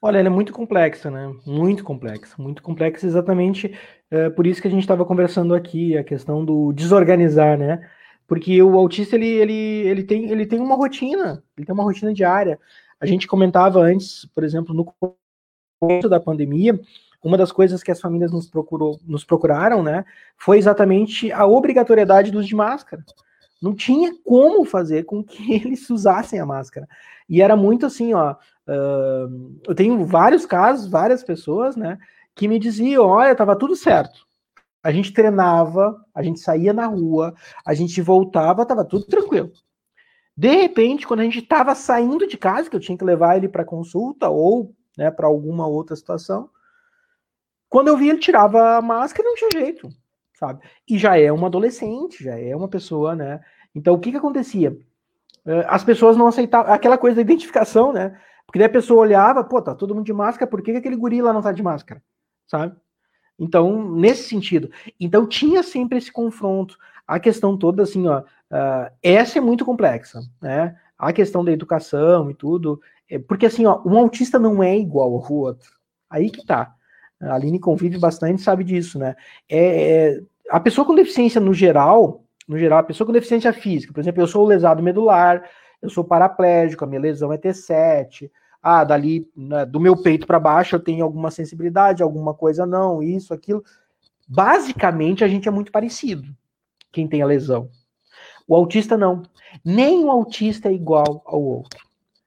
Olha, 0.00 0.18
ela 0.18 0.28
é 0.28 0.30
muito 0.30 0.52
complexa, 0.52 1.10
né? 1.10 1.34
Muito 1.44 1.82
complexa, 1.82 2.36
muito 2.38 2.62
complexa, 2.62 3.04
exatamente 3.04 3.76
é, 4.10 4.30
por 4.30 4.46
isso 4.46 4.62
que 4.62 4.68
a 4.68 4.70
gente 4.70 4.82
estava 4.82 5.04
conversando 5.04 5.54
aqui, 5.54 5.96
a 5.96 6.04
questão 6.04 6.44
do 6.44 6.72
desorganizar, 6.72 7.58
né? 7.58 7.88
Porque 8.26 8.60
o 8.62 8.76
autista 8.76 9.16
ele, 9.16 9.26
ele, 9.26 9.52
ele, 9.52 10.04
tem, 10.04 10.30
ele 10.30 10.46
tem 10.46 10.60
uma 10.60 10.74
rotina, 10.74 11.42
ele 11.56 11.66
tem 11.66 11.74
uma 11.74 11.84
rotina 11.84 12.12
diária. 12.12 12.58
A 13.00 13.06
gente 13.06 13.26
comentava 13.26 13.80
antes, 13.80 14.24
por 14.34 14.42
exemplo, 14.42 14.74
no 14.74 14.92
começo 15.80 16.08
da 16.08 16.18
pandemia, 16.18 16.78
uma 17.22 17.36
das 17.36 17.52
coisas 17.52 17.82
que 17.82 17.90
as 17.90 18.00
famílias 18.00 18.32
nos, 18.32 18.48
procurou, 18.48 18.98
nos 19.04 19.24
procuraram, 19.24 19.82
né, 19.82 20.04
foi 20.36 20.58
exatamente 20.58 21.32
a 21.32 21.44
obrigatoriedade 21.46 22.30
do 22.30 22.38
uso 22.38 22.48
de 22.48 22.54
máscara. 22.54 23.04
Não 23.60 23.74
tinha 23.74 24.14
como 24.24 24.64
fazer 24.64 25.04
com 25.04 25.24
que 25.24 25.52
eles 25.54 25.88
usassem 25.90 26.38
a 26.38 26.46
máscara. 26.46 26.86
E 27.28 27.42
era 27.42 27.56
muito 27.56 27.86
assim, 27.86 28.14
ó. 28.14 28.36
Uh, 28.68 29.58
eu 29.66 29.74
tenho 29.74 30.04
vários 30.04 30.44
casos, 30.46 30.88
várias 30.88 31.22
pessoas, 31.22 31.76
né, 31.76 31.98
que 32.36 32.46
me 32.46 32.58
diziam: 32.60 33.04
olha, 33.06 33.32
estava 33.32 33.56
tudo 33.56 33.74
certo. 33.74 34.24
A 34.82 34.92
gente 34.92 35.12
treinava, 35.12 36.00
a 36.14 36.22
gente 36.22 36.38
saía 36.38 36.72
na 36.72 36.86
rua, 36.86 37.34
a 37.66 37.74
gente 37.74 38.00
voltava, 38.00 38.62
estava 38.62 38.84
tudo 38.84 39.06
tranquilo. 39.06 39.50
De 40.36 40.54
repente, 40.54 41.06
quando 41.06 41.20
a 41.20 41.24
gente 41.24 41.40
estava 41.40 41.74
saindo 41.74 42.28
de 42.28 42.36
casa, 42.36 42.70
que 42.70 42.76
eu 42.76 42.80
tinha 42.80 42.96
que 42.96 43.04
levar 43.04 43.36
ele 43.36 43.48
para 43.48 43.64
consulta 43.64 44.28
ou 44.28 44.72
né, 44.96 45.10
para 45.10 45.26
alguma 45.26 45.66
outra 45.66 45.96
situação, 45.96 46.48
quando 47.68 47.88
eu 47.88 47.96
vi 47.96 48.10
ele 48.10 48.18
tirava 48.18 48.76
a 48.76 48.82
máscara, 48.82 49.28
não 49.28 49.34
tinha 49.34 49.50
jeito, 49.50 49.88
sabe? 50.34 50.62
E 50.88 50.98
já 50.98 51.18
é 51.18 51.32
uma 51.32 51.48
adolescente, 51.48 52.22
já 52.22 52.38
é 52.38 52.54
uma 52.54 52.68
pessoa, 52.68 53.16
né? 53.16 53.40
Então, 53.74 53.94
o 53.94 53.98
que 53.98 54.10
que 54.12 54.18
acontecia? 54.18 54.76
Eh, 55.46 55.66
as 55.68 55.82
pessoas 55.82 56.16
não 56.16 56.28
aceitavam 56.28 56.72
aquela 56.72 56.98
coisa 56.98 57.16
da 57.16 57.22
identificação, 57.22 57.92
né? 57.92 58.20
Porque 58.46 58.58
daí 58.58 58.66
a 58.68 58.72
pessoa 58.72 59.00
olhava, 59.00 59.42
pô, 59.42 59.60
tá 59.60 59.74
todo 59.74 59.94
mundo 59.94 60.06
de 60.06 60.12
máscara, 60.12 60.48
por 60.48 60.62
que, 60.62 60.72
que 60.72 60.78
aquele 60.78 60.96
guri 60.96 61.20
lá 61.20 61.32
não 61.32 61.42
tá 61.42 61.50
de 61.50 61.62
máscara? 61.62 62.00
Sabe? 62.46 62.76
Então, 63.38 63.90
nesse 63.92 64.28
sentido. 64.28 64.70
Então, 64.98 65.26
tinha 65.26 65.62
sempre 65.62 65.98
esse 65.98 66.10
confronto. 66.10 66.76
A 67.06 67.20
questão 67.20 67.56
toda, 67.56 67.82
assim, 67.82 68.06
ó, 68.06 68.20
uh, 68.20 68.90
essa 69.02 69.38
é 69.38 69.40
muito 69.40 69.64
complexa, 69.64 70.20
né? 70.40 70.76
A 70.98 71.12
questão 71.12 71.44
da 71.44 71.52
educação 71.52 72.30
e 72.30 72.34
tudo. 72.34 72.80
É, 73.08 73.18
porque, 73.18 73.46
assim, 73.46 73.66
ó, 73.66 73.82
um 73.84 73.98
autista 73.98 74.38
não 74.38 74.62
é 74.62 74.76
igual 74.76 75.14
ao 75.14 75.32
outro. 75.32 75.70
Aí 76.08 76.30
que 76.30 76.44
tá. 76.44 76.74
A 77.20 77.34
Aline 77.34 77.58
convive 77.58 77.98
bastante, 77.98 78.42
sabe 78.42 78.64
disso, 78.64 78.98
né? 78.98 79.14
É, 79.48 80.14
é, 80.14 80.22
a 80.50 80.60
pessoa 80.60 80.86
com 80.86 80.94
deficiência 80.94 81.40
no 81.40 81.52
geral, 81.52 82.24
no 82.46 82.58
geral, 82.58 82.78
a 82.78 82.82
pessoa 82.82 83.06
com 83.06 83.12
deficiência 83.12 83.52
física, 83.52 83.92
por 83.92 84.00
exemplo, 84.00 84.22
eu 84.22 84.26
sou 84.26 84.46
lesado 84.46 84.82
medular, 84.82 85.48
eu 85.80 85.90
sou 85.90 86.04
paraplégico, 86.04 86.84
a 86.84 86.86
minha 86.86 87.00
lesão 87.00 87.32
é 87.32 87.38
T7, 87.38 88.30
ah, 88.68 88.82
dali 88.82 89.30
né, 89.36 89.64
do 89.64 89.78
meu 89.78 89.96
peito 89.96 90.26
para 90.26 90.40
baixo 90.40 90.74
eu 90.74 90.80
tenho 90.80 91.04
alguma 91.04 91.30
sensibilidade, 91.30 92.02
alguma 92.02 92.34
coisa 92.34 92.66
não, 92.66 93.00
isso, 93.00 93.32
aquilo. 93.32 93.62
Basicamente 94.26 95.22
a 95.22 95.28
gente 95.28 95.46
é 95.46 95.52
muito 95.52 95.70
parecido, 95.70 96.34
quem 96.90 97.06
tem 97.06 97.22
a 97.22 97.26
lesão. 97.26 97.70
O 98.44 98.56
autista 98.56 98.96
não. 98.96 99.22
Nem 99.64 100.04
o 100.04 100.10
autista 100.10 100.68
é 100.68 100.72
igual 100.72 101.22
ao 101.24 101.40
outro. 101.40 101.86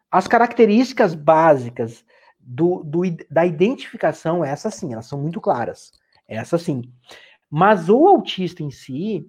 As 0.10 0.28
características 0.28 1.14
básicas 1.14 2.06
do, 2.40 2.84
do, 2.86 3.02
da 3.30 3.46
identificação, 3.46 4.42
essas 4.42 4.76
sim, 4.76 4.94
elas 4.94 5.08
são 5.08 5.22
muito 5.22 5.42
claras. 5.42 5.92
Essas 6.26 6.62
sim. 6.62 6.84
Mas 7.52 7.90
o 7.90 8.08
autista 8.08 8.64
em 8.64 8.72
si, 8.72 9.28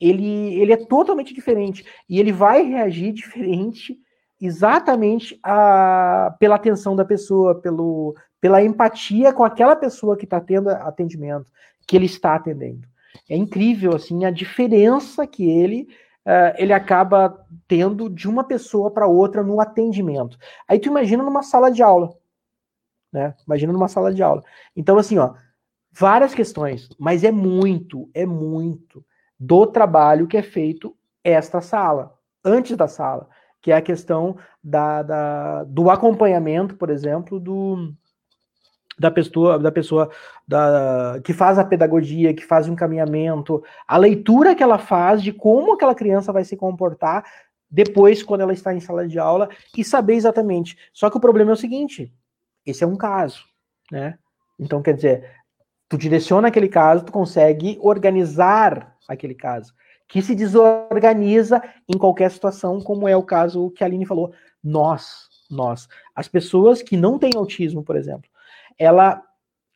ele, 0.00 0.54
ele 0.60 0.72
é 0.72 0.76
totalmente 0.76 1.32
diferente. 1.32 1.86
E 2.08 2.18
ele 2.18 2.32
vai 2.32 2.62
reagir 2.62 3.12
diferente 3.12 3.96
exatamente 4.40 5.38
a, 5.42 6.34
pela 6.38 6.54
atenção 6.54 6.94
da 6.94 7.04
pessoa, 7.04 7.54
pelo, 7.54 8.14
pela 8.40 8.62
empatia 8.62 9.32
com 9.32 9.44
aquela 9.44 9.74
pessoa 9.74 10.16
que 10.16 10.24
está 10.24 10.40
tendo 10.40 10.70
atendimento, 10.70 11.50
que 11.86 11.96
ele 11.96 12.06
está 12.06 12.34
atendendo. 12.34 12.86
É 13.28 13.36
incrível 13.36 13.96
assim 13.96 14.24
a 14.24 14.30
diferença 14.30 15.26
que 15.26 15.48
ele 15.48 15.88
uh, 16.26 16.54
ele 16.56 16.72
acaba 16.72 17.44
tendo 17.66 18.08
de 18.08 18.28
uma 18.28 18.44
pessoa 18.44 18.90
para 18.90 19.06
outra 19.06 19.42
no 19.42 19.60
atendimento. 19.60 20.38
Aí 20.68 20.78
tu 20.78 20.88
imagina 20.88 21.22
numa 21.22 21.42
sala 21.42 21.70
de 21.70 21.82
aula, 21.82 22.14
né? 23.12 23.34
Imagina 23.46 23.72
numa 23.72 23.88
sala 23.88 24.12
de 24.12 24.22
aula. 24.22 24.42
Então 24.76 24.98
assim, 24.98 25.18
ó, 25.18 25.34
várias 25.90 26.34
questões, 26.34 26.88
mas 26.98 27.24
é 27.24 27.32
muito, 27.32 28.08
é 28.14 28.24
muito 28.24 29.04
do 29.38 29.66
trabalho 29.66 30.28
que 30.28 30.36
é 30.36 30.42
feito 30.42 30.96
esta 31.24 31.60
sala, 31.60 32.14
antes 32.44 32.76
da 32.76 32.86
sala 32.86 33.28
que 33.60 33.72
é 33.72 33.76
a 33.76 33.82
questão 33.82 34.36
da, 34.62 35.02
da, 35.02 35.64
do 35.64 35.90
acompanhamento, 35.90 36.76
por 36.76 36.90
exemplo, 36.90 37.40
do, 37.40 37.92
da 38.98 39.10
pessoa, 39.10 39.58
da 39.58 39.70
pessoa 39.70 40.10
da, 40.46 41.20
que 41.24 41.32
faz 41.32 41.58
a 41.58 41.64
pedagogia, 41.64 42.34
que 42.34 42.44
faz 42.44 42.68
o 42.68 42.72
encaminhamento, 42.72 43.62
a 43.86 43.96
leitura 43.96 44.54
que 44.54 44.62
ela 44.62 44.78
faz 44.78 45.22
de 45.22 45.32
como 45.32 45.74
aquela 45.74 45.94
criança 45.94 46.32
vai 46.32 46.44
se 46.44 46.56
comportar 46.56 47.24
depois, 47.70 48.22
quando 48.22 48.40
ela 48.40 48.52
está 48.52 48.72
em 48.72 48.80
sala 48.80 49.06
de 49.06 49.18
aula, 49.18 49.48
e 49.76 49.84
saber 49.84 50.14
exatamente. 50.14 50.76
Só 50.92 51.10
que 51.10 51.18
o 51.18 51.20
problema 51.20 51.50
é 51.50 51.54
o 51.54 51.56
seguinte: 51.56 52.12
esse 52.64 52.82
é 52.82 52.86
um 52.86 52.96
caso, 52.96 53.44
né? 53.92 54.18
Então, 54.58 54.80
quer 54.80 54.94
dizer, 54.94 55.30
tu 55.88 55.98
direciona 55.98 56.48
aquele 56.48 56.68
caso, 56.68 57.04
tu 57.04 57.12
consegue 57.12 57.78
organizar 57.80 58.96
aquele 59.06 59.34
caso 59.34 59.74
que 60.08 60.22
se 60.22 60.34
desorganiza 60.34 61.62
em 61.86 61.98
qualquer 61.98 62.30
situação, 62.30 62.80
como 62.80 63.06
é 63.06 63.14
o 63.14 63.22
caso 63.22 63.70
que 63.72 63.84
a 63.84 63.86
Aline 63.86 64.06
falou. 64.06 64.32
Nós, 64.64 65.28
nós, 65.50 65.86
as 66.14 66.26
pessoas 66.26 66.82
que 66.82 66.96
não 66.96 67.18
têm 67.18 67.32
autismo, 67.36 67.84
por 67.84 67.94
exemplo, 67.94 68.28
ela, 68.78 69.22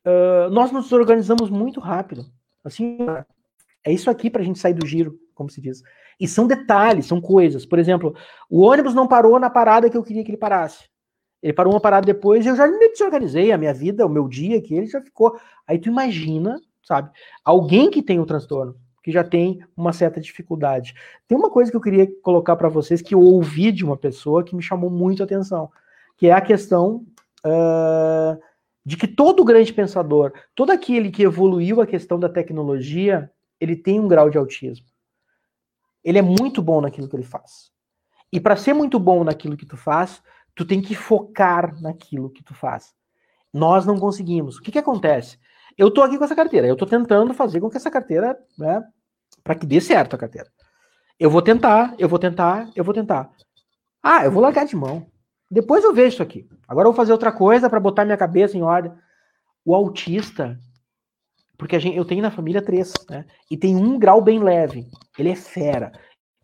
uh, 0.07 0.51
nós 0.51 0.73
nos 0.73 0.91
organizamos 0.91 1.51
muito 1.51 1.79
rápido. 1.79 2.25
Assim, 2.65 2.99
é 3.85 3.93
isso 3.93 4.09
aqui 4.11 4.31
para 4.31 4.41
a 4.41 4.45
gente 4.45 4.59
sair 4.59 4.75
do 4.75 4.87
giro, 4.87 5.19
como 5.35 5.51
se 5.51 5.61
diz. 5.61 5.83
E 6.19 6.27
são 6.27 6.47
detalhes, 6.47 7.07
são 7.07 7.21
coisas. 7.21 7.67
Por 7.67 7.79
exemplo, 7.79 8.15
o 8.49 8.63
ônibus 8.63 8.95
não 8.95 9.07
parou 9.07 9.39
na 9.39 9.51
parada 9.51 9.91
que 9.91 9.97
eu 9.97 10.03
queria 10.03 10.25
que 10.25 10.31
ele 10.31 10.39
parasse. 10.39 10.89
Ele 11.43 11.53
parou 11.53 11.75
uma 11.75 11.81
parada 11.81 12.07
depois 12.07 12.47
e 12.47 12.49
eu 12.49 12.57
já 12.57 12.67
me 12.67 12.89
desorganizei 12.89 13.51
a 13.51 13.59
minha 13.59 13.75
vida, 13.75 14.07
o 14.07 14.09
meu 14.09 14.29
dia, 14.29 14.63
que 14.63 14.75
ele 14.75 14.87
já 14.87 15.01
ficou. 15.03 15.37
Aí 15.67 15.79
tu 15.79 15.89
imagina, 15.89 16.61
sabe? 16.83 17.11
Alguém 17.45 17.91
que 17.91 18.01
tem 18.01 18.21
o 18.21 18.27
transtorno 18.27 18.77
que 19.03 19.11
já 19.11 19.25
tem 19.25 19.61
uma 19.77 19.93
certa 19.93 20.21
dificuldade. 20.21 20.95
Tem 21.27 21.37
uma 21.37 21.51
coisa 21.51 21.71
que 21.71 21.77
eu 21.77 21.81
queria 21.81 22.09
colocar 22.23 22.57
para 22.57 22.69
vocês 22.69 23.03
que 23.03 23.15
eu 23.15 23.21
ouvi 23.21 23.73
de 23.73 23.85
uma 23.85 23.97
pessoa 23.97 24.45
que 24.45 24.55
me 24.55 24.63
chamou 24.63 24.89
muito 24.89 25.23
a 25.23 25.25
atenção, 25.25 25.71
que 26.17 26.29
é 26.29 26.33
a 26.33 26.41
questão 26.41 27.05
uh, 27.45 28.41
de 28.85 28.97
que 28.97 29.09
todo 29.09 29.45
grande 29.45 29.73
pensador, 29.73 30.33
todo 30.55 30.71
aquele 30.71 31.11
que 31.11 31.23
evoluiu 31.23 31.81
a 31.81 31.87
questão 31.87 32.19
da 32.19 32.29
tecnologia, 32.29 33.31
ele 33.61 33.77
tem 33.77 33.99
um 33.99 34.09
grau 34.09 34.31
de 34.31 34.39
autismo. 34.39 34.87
Ele 36.05 36.19
é 36.19 36.23
muito 36.23 36.63
bom 36.63 36.81
naquilo 36.81 37.09
que 37.09 37.17
ele 37.17 37.25
faz. 37.25 37.71
E 38.33 38.41
para 38.41 38.57
ser 38.57 38.73
muito 38.73 38.99
bom 38.99 39.25
naquilo 39.25 39.57
que 39.57 39.67
tu 39.67 39.77
faz, 39.77 40.23
tu 40.55 40.65
tem 40.65 40.81
que 40.81 40.95
focar 40.95 41.81
naquilo 41.81 42.31
que 42.31 42.43
tu 42.43 42.55
faz. 42.55 42.95
Nós 43.53 43.85
não 43.85 43.99
conseguimos. 43.99 44.57
O 44.57 44.63
que, 44.63 44.73
que 44.73 44.79
acontece? 44.79 45.39
Eu 45.77 45.91
tô 45.91 46.03
aqui 46.03 46.19
com 46.19 46.25
essa 46.25 46.37
carteira, 46.37 46.67
eu 46.67 46.77
tô 46.77 46.87
tentando 46.87 47.33
fazer 47.35 47.61
com 47.61 47.71
que 47.71 47.77
essa 47.77 47.91
carteira, 47.91 48.39
né, 48.59 48.83
para 49.43 49.55
que 49.55 49.67
dê 49.67 49.81
certo 49.81 50.15
a 50.15 50.19
carteira. 50.19 50.51
Eu 51.19 51.31
vou 51.31 51.43
tentar, 51.43 51.95
eu 51.99 52.09
vou 52.09 52.19
tentar, 52.19 52.71
eu 52.75 52.85
vou 52.85 52.95
tentar. 52.95 53.31
Ah, 54.03 54.25
eu 54.25 54.33
vou 54.33 54.43
largar 54.43 54.67
de 54.67 54.75
mão. 54.75 55.07
Depois 55.51 55.85
eu 55.85 55.95
vejo 55.95 56.15
isso 56.15 56.23
aqui. 56.23 56.49
Agora 56.67 56.89
eu 56.89 56.93
vou 56.93 56.97
fazer 56.97 57.13
outra 57.13 57.31
coisa 57.31 57.69
para 57.69 57.79
botar 57.79 58.05
minha 58.05 58.17
cabeça 58.17 58.57
em 58.57 58.63
ordem. 58.63 58.93
O 59.65 59.75
autista, 59.75 60.59
porque 61.57 61.79
gente, 61.79 61.97
eu 61.97 62.05
tenho 62.05 62.23
na 62.23 62.31
família 62.31 62.61
três, 62.61 62.93
né? 63.09 63.25
E 63.51 63.57
tem 63.57 63.77
um 63.77 63.99
grau 63.99 64.21
bem 64.21 64.43
leve. 64.43 64.89
Ele 65.17 65.31
é 65.31 65.37
fera. 65.37 65.93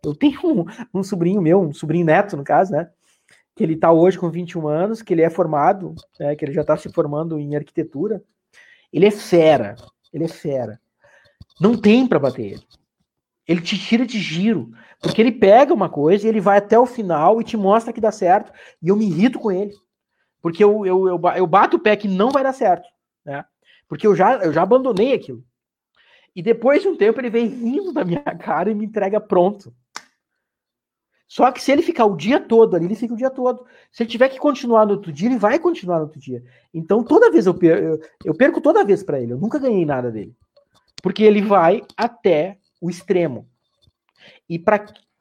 Eu 0.05 0.15
tenho 0.15 0.39
um, 0.45 0.65
um 0.95 1.03
sobrinho 1.03 1.43
meu, 1.43 1.61
um 1.61 1.73
sobrinho 1.73 2.07
neto, 2.07 2.37
no 2.37 2.45
caso, 2.45 2.71
né? 2.71 2.89
Que 3.57 3.65
ele 3.65 3.75
está 3.75 3.91
hoje 3.91 4.17
com 4.17 4.31
21 4.31 4.69
anos, 4.69 5.03
que 5.03 5.13
ele 5.13 5.23
é 5.23 5.31
formado, 5.31 5.95
né, 6.21 6.37
que 6.37 6.45
ele 6.45 6.53
já 6.53 6.61
está 6.61 6.77
se 6.77 6.89
formando 6.93 7.37
em 7.41 7.57
arquitetura, 7.57 8.23
ele 8.93 9.07
é 9.07 9.11
fera. 9.11 9.77
Ele 10.13 10.25
é 10.25 10.29
fera. 10.29 10.81
Não 11.61 11.77
tem 11.77 12.07
para 12.07 12.19
bater 12.19 12.53
ele. 12.53 12.63
Ele 13.47 13.61
te 13.61 13.79
tira 13.79 14.07
de 14.07 14.19
giro. 14.19 14.71
Porque 15.01 15.21
ele 15.21 15.33
pega 15.33 15.73
uma 15.73 15.89
coisa 15.89 16.27
e 16.27 16.29
ele 16.29 16.41
vai 16.41 16.59
até 16.59 16.79
o 16.79 16.87
final 16.87 17.41
e 17.41 17.45
te 17.45 17.57
mostra 17.57 17.93
que 17.93 18.01
dá 18.01 18.11
certo. 18.11 18.53
E 18.83 18.89
eu 18.89 18.97
me 18.97 19.07
irrito 19.07 19.39
com 19.39 19.51
ele. 19.51 19.73
Porque 20.41 20.63
eu, 20.63 20.85
eu, 20.85 21.09
eu, 21.09 21.21
eu 21.37 21.47
bato 21.47 21.77
o 21.77 21.81
pé 21.81 21.97
que 21.97 22.09
não 22.09 22.31
vai 22.31 22.43
dar 22.43 22.53
certo. 22.53 22.89
Né? 23.25 23.45
Porque 23.89 24.07
eu 24.07 24.15
já, 24.15 24.37
eu 24.37 24.53
já 24.53 24.63
abandonei 24.63 25.13
aquilo. 25.13 25.45
E 26.35 26.43
depois 26.43 26.83
de 26.83 26.89
um 26.89 26.97
tempo 26.97 27.21
ele 27.21 27.31
vem 27.31 27.47
rindo 27.47 27.93
da 27.93 28.05
minha 28.05 28.23
cara 28.39 28.71
e 28.71 28.75
me 28.75 28.85
entrega 28.85 29.21
pronto. 29.21 29.75
Só 31.29 31.53
que 31.53 31.63
se 31.63 31.71
ele 31.71 31.83
ficar 31.83 32.07
o 32.07 32.17
dia 32.17 32.41
todo 32.41 32.75
ali, 32.75 32.87
ele 32.87 32.95
fica 32.95 33.13
o 33.13 33.17
dia 33.17 33.29
todo. 33.29 33.67
Se 33.93 34.03
ele 34.03 34.11
tiver 34.11 34.31
que 34.31 34.39
continuar 34.39 34.87
no 34.87 34.93
outro 34.93 35.13
dia, 35.13 35.29
ele 35.29 35.39
vai 35.39 35.59
continuar 35.59 35.99
no 35.99 36.05
outro 36.05 36.19
dia. 36.19 36.43
Então, 36.73 37.05
toda 37.05 37.31
vez 37.31 37.47
eu 37.47 37.53
perco, 37.53 37.85
eu, 37.85 38.01
eu 38.25 38.35
perco 38.35 38.63
toda 38.63 38.85
vez 38.85 39.03
para 39.03 39.21
ele. 39.21 39.35
Eu 39.35 39.39
nunca 39.39 39.59
ganhei 39.59 39.85
nada 39.85 40.11
dele. 40.11 40.35
Porque 41.03 41.23
ele 41.23 41.43
vai 41.43 41.83
até 41.95 42.57
o 42.81 42.89
extremo. 42.89 43.47
E 44.49 44.59
para 44.59 44.79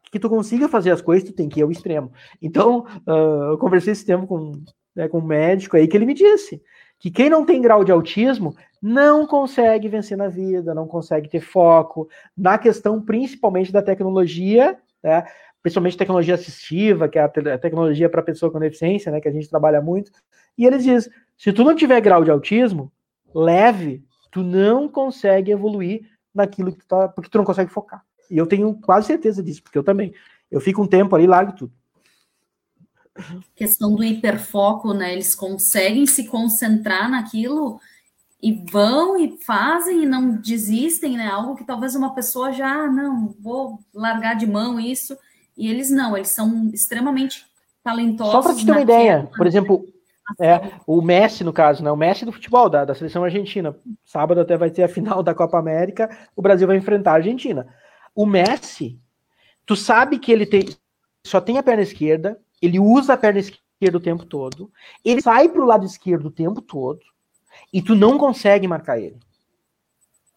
que 0.10 0.18
tu 0.18 0.30
consiga 0.30 0.70
fazer 0.70 0.92
as 0.92 1.02
coisas, 1.02 1.28
tu 1.28 1.36
tem 1.36 1.50
que 1.50 1.60
ir 1.60 1.64
ao 1.64 1.72
extremo. 1.72 2.12
Então, 2.42 2.86
uh, 3.06 3.52
eu 3.52 3.58
conversei 3.58 3.92
esse 3.92 4.06
tempo 4.06 4.26
com, 4.26 4.54
né, 4.96 5.10
com 5.10 5.20
um 5.20 5.26
médico 5.26 5.76
aí, 5.76 5.90
que 5.90 5.98
ele 5.98 6.06
me 6.06 6.14
disse 6.14 6.62
que 7.00 7.12
quem 7.12 7.30
não 7.30 7.46
tem 7.46 7.62
grau 7.62 7.84
de 7.84 7.92
autismo 7.92 8.56
não 8.82 9.28
consegue 9.28 9.90
vencer 9.90 10.18
na 10.18 10.30
vida, 10.30 10.74
não 10.74 10.88
consegue 10.88 11.30
ter 11.30 11.42
foco 11.42 12.08
na 12.36 12.58
questão 12.58 13.02
principalmente 13.02 13.72
da 13.72 13.82
tecnologia, 13.82 14.80
né, 15.04 15.26
principalmente 15.68 15.98
tecnologia 15.98 16.36
assistiva, 16.36 17.10
que 17.10 17.20
é 17.20 17.24
a, 17.24 17.28
te 17.28 17.40
a 17.50 17.58
tecnologia 17.58 18.10
para 18.10 18.22
pessoa 18.22 18.52
com 18.52 18.60
deficiência, 18.60 19.12
né, 19.12 19.20
que 19.20 19.28
a 19.28 19.32
gente 19.32 19.50
trabalha 19.50 19.82
muito. 19.82 20.12
E 20.58 20.66
eles 20.66 20.84
dizem: 20.84 21.12
se 21.38 21.52
tu 21.52 21.64
não 21.64 21.76
tiver 21.76 22.00
grau 22.00 22.24
de 22.24 22.32
autismo 22.32 22.92
leve, 23.36 24.04
tu 24.32 24.42
não 24.42 24.88
consegue 24.88 25.52
evoluir 25.52 26.10
naquilo 26.34 26.72
que 26.72 26.80
tu 26.80 26.88
tá, 26.88 27.10
porque 27.10 27.30
tu 27.30 27.38
não 27.38 27.46
consegue 27.46 27.72
focar. 27.72 28.04
E 28.32 28.38
eu 28.38 28.48
tenho 28.48 28.74
quase 28.76 29.08
certeza 29.08 29.44
disso, 29.44 29.62
porque 29.62 29.78
eu 29.78 29.84
também. 29.84 30.14
Eu 30.50 30.62
fico 30.62 30.82
um 30.82 30.88
tempo 30.88 31.14
ali 31.14 31.28
largo 31.28 31.52
tudo. 31.52 31.74
Questão 33.54 33.94
do 33.94 34.04
hiperfoco, 34.04 34.94
né? 34.94 35.12
Eles 35.12 35.36
conseguem 35.36 36.06
se 36.06 36.28
concentrar 36.28 37.10
naquilo 37.10 37.80
e 38.42 38.54
vão 38.72 39.20
e 39.20 39.38
fazem 39.44 40.04
e 40.04 40.06
não 40.06 40.38
desistem, 40.38 41.18
né? 41.18 41.28
Algo 41.28 41.56
que 41.56 41.66
talvez 41.66 41.96
uma 41.96 42.14
pessoa 42.14 42.54
já, 42.54 42.72
ah, 42.72 42.90
não, 42.90 43.36
vou 43.40 43.80
largar 43.94 44.36
de 44.36 44.46
mão 44.46 44.80
isso. 44.80 45.18
E 45.58 45.70
eles 45.70 45.90
não, 45.90 46.16
eles 46.16 46.30
são 46.30 46.70
extremamente 46.74 47.46
talentosos. 47.84 48.34
Só 48.34 48.42
para 48.42 48.56
te 48.56 48.66
ter 48.66 48.72
uma 48.72 48.82
ideia, 48.82 49.30
por 49.36 49.48
exemplo, 49.48 49.86
é, 50.40 50.72
o 50.86 51.02
Messi, 51.02 51.44
no 51.44 51.54
caso, 51.54 51.84
né? 51.84 51.92
O 51.92 51.96
Messi 51.96 52.26
do 52.26 52.32
futebol, 52.32 52.70
da, 52.70 52.86
da 52.86 52.94
seleção 52.94 53.24
argentina. 53.24 53.76
Sábado 54.06 54.42
até 54.42 54.58
vai 54.58 54.70
ter 54.70 54.84
a 54.84 54.90
final 54.90 55.24
da 55.24 55.34
Copa 55.34 55.58
América, 55.58 56.10
o 56.36 56.42
Brasil 56.42 56.68
vai 56.68 56.78
enfrentar 56.78 57.12
a 57.12 57.16
Argentina. 57.16 57.68
O 58.14 58.26
Messi, 58.26 59.00
tu 59.66 59.76
sabe 59.76 60.20
que 60.20 60.32
ele 60.32 60.46
tem 60.46 60.68
só 61.26 61.42
tem 61.42 61.58
a 61.58 61.64
perna 61.64 61.84
esquerda, 61.84 62.40
ele 62.62 62.80
usa 62.80 63.14
a 63.14 63.18
perna 63.18 63.40
esquerda 63.40 63.98
o 63.98 64.02
tempo 64.02 64.26
todo, 64.26 64.72
ele 65.04 65.22
sai 65.22 65.50
para 65.50 65.62
o 65.62 65.66
lado 65.66 65.86
esquerdo 65.86 66.28
o 66.28 66.32
tempo 66.32 66.62
todo, 66.62 67.02
e 67.72 67.82
tu 67.82 67.96
não 67.96 68.18
consegue 68.18 68.68
marcar 68.68 68.98
ele. 68.98 69.20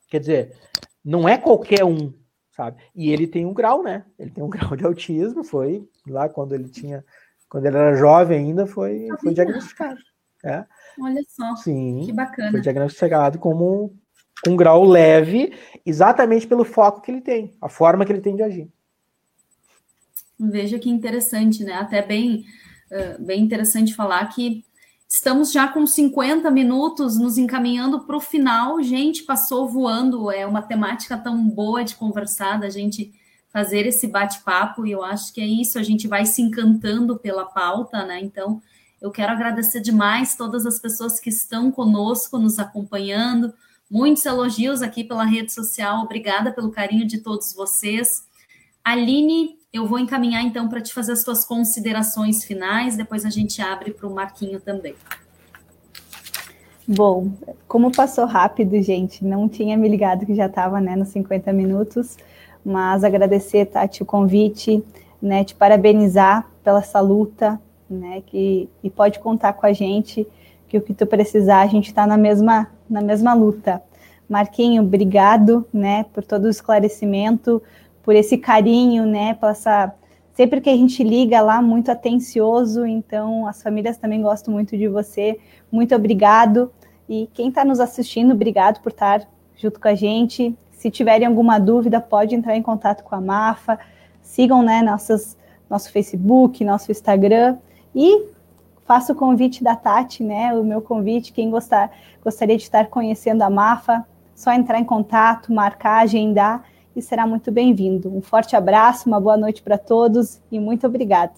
Quer 0.09 0.19
dizer, 0.19 0.57
não 1.05 1.29
é 1.29 1.39
qualquer 1.39 1.85
um, 1.85 2.13
sabe? 2.61 2.77
E 2.95 3.11
ele 3.11 3.27
tem 3.27 3.47
um 3.47 3.55
grau, 3.55 3.83
né? 3.83 4.05
Ele 4.19 4.31
tem 4.31 4.45
um 4.45 4.51
grau 4.51 4.77
de 4.77 4.85
autismo, 4.85 5.43
foi 5.43 5.89
lá 6.07 6.29
quando 6.29 6.55
ele 6.55 6.69
tinha, 6.69 7.03
quando 7.49 7.65
ele 7.65 7.77
era 7.77 7.97
jovem 7.97 8.39
ainda, 8.39 8.67
foi, 8.67 9.09
foi 9.21 9.33
diagnosticado. 9.33 9.99
É. 10.45 10.65
Olha 11.01 11.23
só, 11.27 11.57
Sim, 11.57 12.03
que 12.05 12.13
bacana. 12.13 12.51
Foi 12.51 12.61
diagnosticado 12.61 13.39
como 13.39 13.95
um 14.47 14.57
grau 14.57 14.85
leve, 14.85 15.55
exatamente 15.85 16.47
pelo 16.47 16.65
foco 16.65 17.01
que 17.01 17.11
ele 17.11 17.21
tem, 17.21 17.55
a 17.61 17.69
forma 17.69 18.05
que 18.05 18.13
ele 18.13 18.23
tem 18.23 18.37
de 18.37 18.43
agir. 18.43 18.69
Veja 20.39 20.79
que 20.79 20.89
interessante, 20.89 21.63
né? 21.63 21.75
Até 21.75 22.01
bem, 22.01 22.45
bem 23.19 23.43
interessante 23.43 23.95
falar 23.95 24.27
que 24.29 24.65
estamos 25.11 25.51
já 25.51 25.67
com 25.67 25.85
50 25.85 26.49
minutos 26.53 27.19
nos 27.19 27.37
encaminhando 27.37 28.01
para 28.03 28.17
o 28.17 28.21
final. 28.21 28.81
Gente, 28.81 29.25
passou 29.25 29.69
voando, 29.69 30.31
é 30.31 30.47
uma 30.47 30.63
temática 30.63 31.19
tão 31.19 31.49
boa 31.49 31.83
de 31.83 31.97
conversar, 31.97 32.61
da 32.61 32.71
gente 32.71 33.13
fazer 33.53 33.85
esse 33.85 34.07
bate-papo, 34.07 34.87
e 34.87 34.93
eu 34.93 35.03
acho 35.03 35.35
que 35.35 35.41
é 35.41 35.47
isso, 35.47 35.77
a 35.77 35.83
gente 35.83 36.07
vai 36.07 36.25
se 36.25 36.41
encantando 36.41 37.19
pela 37.19 37.45
pauta, 37.45 38.07
né? 38.07 38.21
Então, 38.21 38.63
eu 39.03 39.11
quero 39.11 39.33
agradecer 39.33 39.81
demais 39.81 40.37
todas 40.37 40.65
as 40.65 40.79
pessoas 40.79 41.19
que 41.19 41.31
estão 41.31 41.73
conosco, 41.73 42.39
nos 42.39 42.61
acompanhando. 42.61 43.53
Muitos 43.91 44.25
elogios 44.25 44.81
aqui 44.81 45.03
pela 45.03 45.25
rede 45.25 45.53
social. 45.53 46.05
Obrigada 46.05 46.53
pelo 46.53 46.71
carinho 46.71 47.05
de 47.05 47.19
todos 47.19 47.53
vocês. 47.53 48.25
Aline, 48.85 49.59
eu 49.73 49.87
vou 49.87 49.99
encaminhar 49.99 50.43
então 50.43 50.69
para 50.69 50.81
te 50.81 50.93
fazer 50.93 51.13
as 51.13 51.23
suas 51.23 51.45
considerações 51.45 52.45
finais, 52.45 52.97
depois 52.97 53.25
a 53.25 53.31
gente 53.31 53.63
abre 53.63 53.93
para 53.93 54.09
o 54.09 54.15
Marquinho 54.15 54.61
também. 54.61 54.95
Bom, 56.87 57.31
como 57.69 57.93
passou 57.93 58.27
rápido, 58.27 58.83
gente, 58.83 59.25
não 59.25 59.49
tinha 59.49 59.77
me 59.77 59.89
ligado 59.89 60.27
que 60.27 60.35
já 60.35 60.47
estava 60.47 60.81
né, 60.81 60.97
nos 60.97 61.09
50 61.11 61.53
minutos, 61.53 62.17
mas 62.65 63.05
agradecer, 63.05 63.67
Tati, 63.67 64.03
o 64.03 64.07
convite, 64.07 64.83
né, 65.23 65.45
te 65.45 65.55
parabenizar 65.55 66.51
pela 66.65 66.81
essa 66.81 66.99
luta, 66.99 67.61
né, 67.89 68.23
que, 68.27 68.69
e 68.83 68.91
pode 68.91 69.21
contar 69.21 69.53
com 69.53 69.67
a 69.67 69.73
gente, 69.73 70.27
que 70.69 70.79
o 70.79 70.83
que 70.83 70.93
tu 70.93 71.07
precisar, 71.07 71.61
a 71.61 71.67
gente 71.69 71.87
está 71.87 72.09
na 72.09 72.17
mesma, 72.17 72.67
na 72.89 73.01
mesma 73.01 73.35
luta. 73.35 73.81
Marquinho, 74.29 74.83
obrigado, 74.83 75.65
né, 75.73 76.07
por 76.13 76.25
todo 76.25 76.47
o 76.47 76.51
esclarecimento, 76.51 77.63
por 78.03 78.15
esse 78.15 78.39
carinho, 78.39 79.07
né, 79.07 79.35
por 79.35 79.51
essa 79.51 79.95
sempre 80.33 80.61
que 80.61 80.71
a 80.71 80.77
gente 80.77 81.05
liga 81.05 81.41
lá 81.43 81.61
muito 81.61 81.91
atencioso, 81.91 82.87
então 82.87 83.47
as 83.47 83.63
famílias 83.63 83.99
também 83.99 84.23
gostam 84.23 84.55
muito 84.55 84.75
de 84.75 84.89
você. 84.89 85.39
Muito 85.71 85.95
obrigado. 85.95 86.73
E 87.07 87.29
quem 87.35 87.51
está 87.51 87.63
nos 87.63 87.79
assistindo, 87.79 88.33
obrigado 88.33 88.81
por 88.81 88.91
estar 88.91 89.29
junto 89.55 89.79
com 89.79 89.89
a 89.89 89.95
gente. 89.95 90.57
Se 90.73 90.91
tiverem 90.91 91.27
alguma 91.27 91.59
dúvida, 91.59 92.01
pode 92.01 92.35
entrar 92.35 92.57
em 92.57 92.63
contato 92.63 93.05
com 93.05 93.15
a 93.15 93.21
Mafa. 93.21 93.79
Sigam, 94.23 94.63
né, 94.63 94.81
nossas, 94.81 95.37
nosso 95.69 95.93
Facebook, 95.93 96.65
nosso 96.65 96.91
Instagram 96.91 97.59
e 97.95 98.29
faço 98.87 99.13
o 99.13 99.17
convite 99.17 99.63
da 99.63 99.77
Tati, 99.77 100.25
né? 100.25 100.55
O 100.55 100.65
meu 100.65 100.81
convite, 100.81 101.33
quem 101.33 101.51
gostar, 101.51 101.91
gostaria 102.25 102.57
de 102.57 102.63
estar 102.63 102.87
conhecendo 102.87 103.43
a 103.43 103.51
Mafa, 103.51 104.07
só 104.35 104.53
entrar 104.53 104.79
em 104.79 104.85
contato, 104.85 105.53
marcar, 105.53 106.05
agendar 106.05 106.65
e 106.95 107.03
será 107.03 107.27
muito 107.27 107.51
bem-vindo. 107.51 108.15
Um 108.15 108.21
forte 108.21 108.57
abraço, 108.57 109.09
uma 109.09 109.21
boa 109.21 109.37
noite 109.37 109.63
para 109.63 109.79
todos 109.79 110.41
e 110.51 110.59
muito 110.59 110.87
obrigada. 110.87 111.33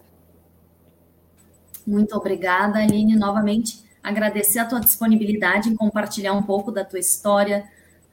Muito 1.86 2.16
obrigada, 2.16 2.78
Aline. 2.78 3.16
Novamente, 3.16 3.82
agradecer 4.03 4.59
a 4.59 4.64
tua 4.64 4.80
disponibilidade 4.80 5.68
em 5.68 5.76
compartilhar 5.76 6.32
um 6.32 6.42
pouco 6.42 6.70
da 6.70 6.84
tua 6.84 6.98
história, 6.98 7.64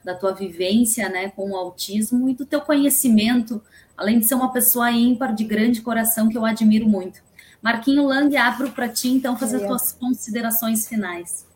da 0.04 0.14
tua 0.14 0.32
vivência 0.32 1.08
né, 1.08 1.30
com 1.30 1.50
o 1.50 1.56
autismo 1.56 2.28
e 2.28 2.34
do 2.34 2.44
teu 2.44 2.60
conhecimento, 2.60 3.62
além 3.96 4.18
de 4.18 4.26
ser 4.26 4.34
uma 4.34 4.52
pessoa 4.52 4.90
ímpar, 4.90 5.34
de 5.34 5.44
grande 5.44 5.82
coração, 5.82 6.28
que 6.28 6.36
eu 6.36 6.44
admiro 6.44 6.88
muito. 6.88 7.20
Marquinho 7.62 8.06
Lang, 8.06 8.34
abro 8.36 8.70
para 8.70 8.88
ti, 8.88 9.08
então, 9.08 9.36
fazer 9.36 9.56
as 9.56 9.66
tuas 9.66 9.92
considerações 9.92 10.88
finais. 10.88 11.46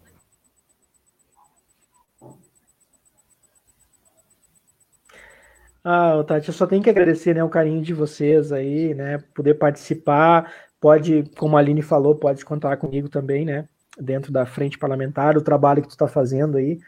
Ah, 5.87 6.24
Tati, 6.26 6.49
eu 6.49 6.55
só 6.55 6.66
tenho 6.66 6.82
que 6.82 6.89
agradecer 6.89 7.35
né, 7.35 7.45
o 7.45 7.49
carinho 7.51 7.82
de 7.82 7.93
vocês 7.93 8.51
aí, 8.53 8.95
né? 8.95 9.18
Poder 9.35 9.53
participar, 9.55 10.51
pode, 10.80 11.24
como 11.37 11.57
a 11.59 11.61
Aline 11.61 11.82
falou, 11.82 12.14
pode 12.14 12.43
contar 12.43 12.78
comigo 12.78 13.07
também, 13.07 13.45
né? 13.45 13.68
Dentro 14.01 14.32
da 14.32 14.47
frente 14.47 14.78
parlamentar, 14.78 15.37
o 15.37 15.43
trabalho 15.43 15.82
que 15.82 15.89
tu 15.89 15.91
está 15.91 16.09
fazendo 16.09 16.57
aí. 16.57 16.80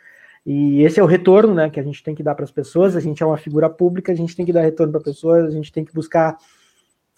E 0.46 0.82
esse 0.82 0.98
é 0.98 1.02
o 1.02 1.06
retorno, 1.06 1.54
né? 1.54 1.68
Que 1.68 1.78
a 1.78 1.82
gente 1.82 2.02
tem 2.02 2.14
que 2.14 2.22
dar 2.22 2.34
para 2.34 2.44
as 2.44 2.50
pessoas. 2.50 2.96
A 2.96 3.00
gente 3.00 3.22
é 3.22 3.26
uma 3.26 3.36
figura 3.36 3.68
pública, 3.68 4.12
a 4.12 4.14
gente 4.14 4.34
tem 4.34 4.46
que 4.46 4.52
dar 4.52 4.62
retorno 4.62 4.92
para 4.92 5.02
pessoas, 5.02 5.44
a 5.44 5.50
gente 5.50 5.70
tem 5.70 5.84
que 5.84 5.92
buscar 5.92 6.38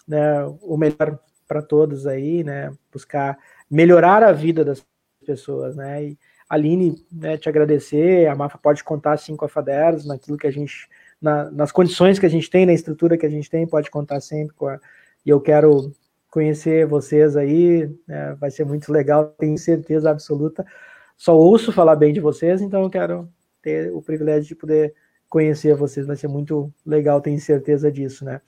né, 0.05 0.43
o 0.61 0.75
melhor 0.75 1.17
para 1.47 1.61
todos 1.61 2.05
aí, 2.05 2.43
né? 2.43 2.73
Buscar 2.91 3.37
melhorar 3.71 4.21
a 4.21 4.33
vida 4.33 4.65
das 4.65 4.85
pessoas, 5.25 5.77
né? 5.77 6.03
E 6.03 6.19
Aline, 6.49 6.95
né, 7.11 7.37
te 7.37 7.47
agradecer, 7.47 8.27
a 8.27 8.35
Mafa 8.35 8.57
pode 8.57 8.83
contar 8.83 9.15
sim 9.17 9.35
com 9.37 9.45
a 9.45 9.49
FADERS 9.49 10.05
naquilo 10.05 10.37
que 10.37 10.47
a 10.47 10.51
gente 10.51 10.89
na, 11.21 11.49
nas 11.51 11.71
condições 11.71 12.17
que 12.17 12.25
a 12.25 12.29
gente 12.29 12.49
tem, 12.49 12.65
na 12.65 12.73
estrutura 12.73 13.17
que 13.17 13.25
a 13.25 13.29
gente 13.29 13.49
tem, 13.49 13.67
pode 13.67 13.89
contar 13.91 14.21
sempre 14.21 14.55
com 14.55 14.67
a, 14.67 14.79
e 15.25 15.29
eu 15.29 15.39
quero 15.41 15.91
conhecer 16.29 16.85
vocês 16.85 17.35
aí, 17.35 17.89
né, 18.07 18.35
vai 18.35 18.51
ser 18.51 18.65
muito 18.65 18.91
legal, 18.91 19.33
tenho 19.37 19.57
certeza 19.57 20.09
absoluta. 20.09 20.65
Só 21.17 21.35
ouço 21.35 21.71
falar 21.71 21.95
bem 21.95 22.13
de 22.13 22.19
vocês, 22.19 22.61
então 22.61 22.83
eu 22.83 22.89
quero 22.89 23.29
ter 23.61 23.91
o 23.91 24.01
privilégio 24.01 24.47
de 24.47 24.55
poder 24.55 24.93
conhecer 25.27 25.75
vocês, 25.75 26.07
vai 26.07 26.15
ser 26.15 26.27
muito 26.27 26.73
legal, 26.85 27.19
tenho 27.19 27.39
certeza 27.39 27.91
disso, 27.91 28.23
né? 28.23 28.41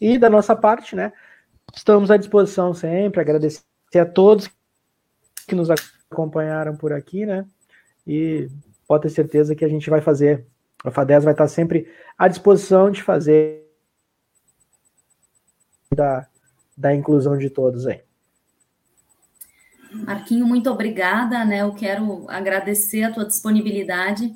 E 0.00 0.18
da 0.18 0.28
nossa 0.28 0.54
parte, 0.54 0.94
né, 0.94 1.12
estamos 1.74 2.10
à 2.10 2.16
disposição 2.16 2.74
sempre, 2.74 3.20
agradecer 3.20 3.62
a 3.94 4.04
todos 4.04 4.50
que 5.46 5.54
nos 5.54 5.68
acompanharam 5.70 6.76
por 6.76 6.92
aqui, 6.92 7.24
né? 7.24 7.46
E 8.06 8.48
pode 8.86 9.04
ter 9.04 9.10
certeza 9.10 9.54
que 9.54 9.64
a 9.64 9.68
gente 9.68 9.88
vai 9.88 10.00
fazer 10.00 10.46
a 10.84 10.90
FADES 10.90 11.24
vai 11.24 11.32
estar 11.32 11.48
sempre 11.48 11.90
à 12.16 12.28
disposição 12.28 12.90
de 12.90 13.02
fazer 13.02 13.64
da, 15.94 16.26
da 16.76 16.94
inclusão 16.94 17.38
de 17.38 17.48
todos 17.48 17.86
aí. 17.86 18.02
Marquinho, 19.90 20.46
muito 20.46 20.70
obrigada, 20.70 21.44
né? 21.44 21.62
Eu 21.62 21.72
quero 21.72 22.26
agradecer 22.28 23.04
a 23.04 23.12
tua 23.12 23.24
disponibilidade, 23.24 24.34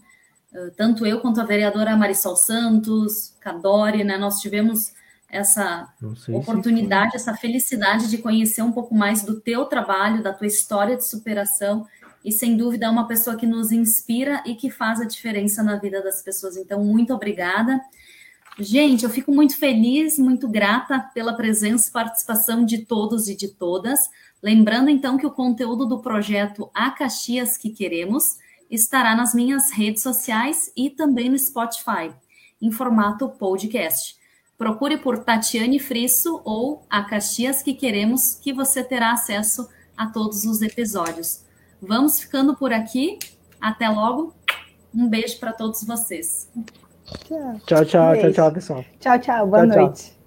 eh, 0.55 0.71
tanto 0.77 1.05
eu 1.05 1.21
quanto 1.21 1.41
a 1.41 1.45
vereadora 1.45 1.97
Marisol 1.97 2.37
Santos, 2.37 3.37
Cadore, 3.41 4.05
né? 4.05 4.17
Nós 4.17 4.41
tivemos 4.41 4.95
essa 5.29 5.93
oportunidade, 6.33 7.15
essa 7.15 7.35
felicidade 7.35 8.09
de 8.09 8.19
conhecer 8.19 8.63
um 8.63 8.73
pouco 8.73 8.95
mais 8.95 9.23
do 9.23 9.41
teu 9.41 9.67
trabalho, 9.67 10.23
da 10.23 10.33
tua 10.33 10.47
história 10.47 10.97
de 10.97 11.07
superação 11.07 11.87
e 12.29 12.33
sem 12.33 12.59
dúvida 12.59 12.85
é 12.85 12.91
uma 12.91 13.09
pessoa 13.09 13.37
que 13.37 13.47
nos 13.47 13.73
inspira 13.73 14.43
e 14.45 14.55
que 14.55 14.69
faz 14.69 15.01
a 15.01 15.07
diferença 15.07 15.63
na 15.63 15.77
vida 15.77 16.03
das 16.03 16.21
pessoas. 16.21 16.59
Então, 16.59 16.85
muito 16.85 17.15
obrigada. 17.15 17.81
Gente, 18.59 19.05
eu 19.05 19.09
fico 19.09 19.33
muito 19.33 19.57
feliz, 19.57 20.19
muito 20.19 20.47
grata 20.47 21.11
pela 21.15 21.33
presença 21.33 21.89
e 21.89 21.93
participação 21.93 22.67
de 22.67 22.85
todos 22.85 23.29
e 23.29 23.35
de 23.35 23.49
todas. 23.49 24.11
Lembrando 24.43 24.91
então 24.91 25.17
que 25.17 25.27
o 25.27 25.31
conteúdo 25.31 25.87
do 25.87 26.01
projeto 26.01 26.71
A 26.75 26.91
Caxias 26.91 27.57
que 27.57 27.71
Queremos 27.71 28.37
estará 28.71 29.17
nas 29.17 29.33
minhas 29.33 29.71
redes 29.71 30.03
sociais 30.03 30.71
e 30.77 30.91
também 30.91 31.31
no 31.31 31.39
Spotify, 31.39 32.13
em 32.61 32.71
formato 32.71 33.27
podcast. 33.31 34.17
Procure 34.59 34.99
por 34.99 35.25
Tatiane 35.25 35.79
Frisso 35.79 36.43
ou 36.45 36.85
A 36.91 37.05
Caxias 37.05 37.63
que 37.63 37.73
Queremos, 37.73 38.35
que 38.35 38.53
você 38.53 38.85
terá 38.85 39.13
acesso 39.13 39.67
a 39.97 40.05
todos 40.09 40.45
os 40.45 40.61
episódios. 40.61 41.48
Vamos 41.81 42.21
ficando 42.21 42.57
por 42.57 42.73
aqui. 42.73 43.19
Até 43.61 43.89
logo. 43.89 44.35
Um 44.95 45.09
beijo 45.09 45.39
para 45.39 45.53
todos 45.53 45.85
vocês. 45.85 46.51
Tchau, 47.25 47.85
tchau, 47.85 47.85
tchau, 47.85 48.33
tchau, 48.33 48.53
pessoal. 48.53 48.85
Tchau, 49.01 49.19
tchau. 49.19 49.47
Boa 49.47 49.67
Tchau, 49.67 49.71
tchau. 49.71 49.87
noite. 49.87 50.18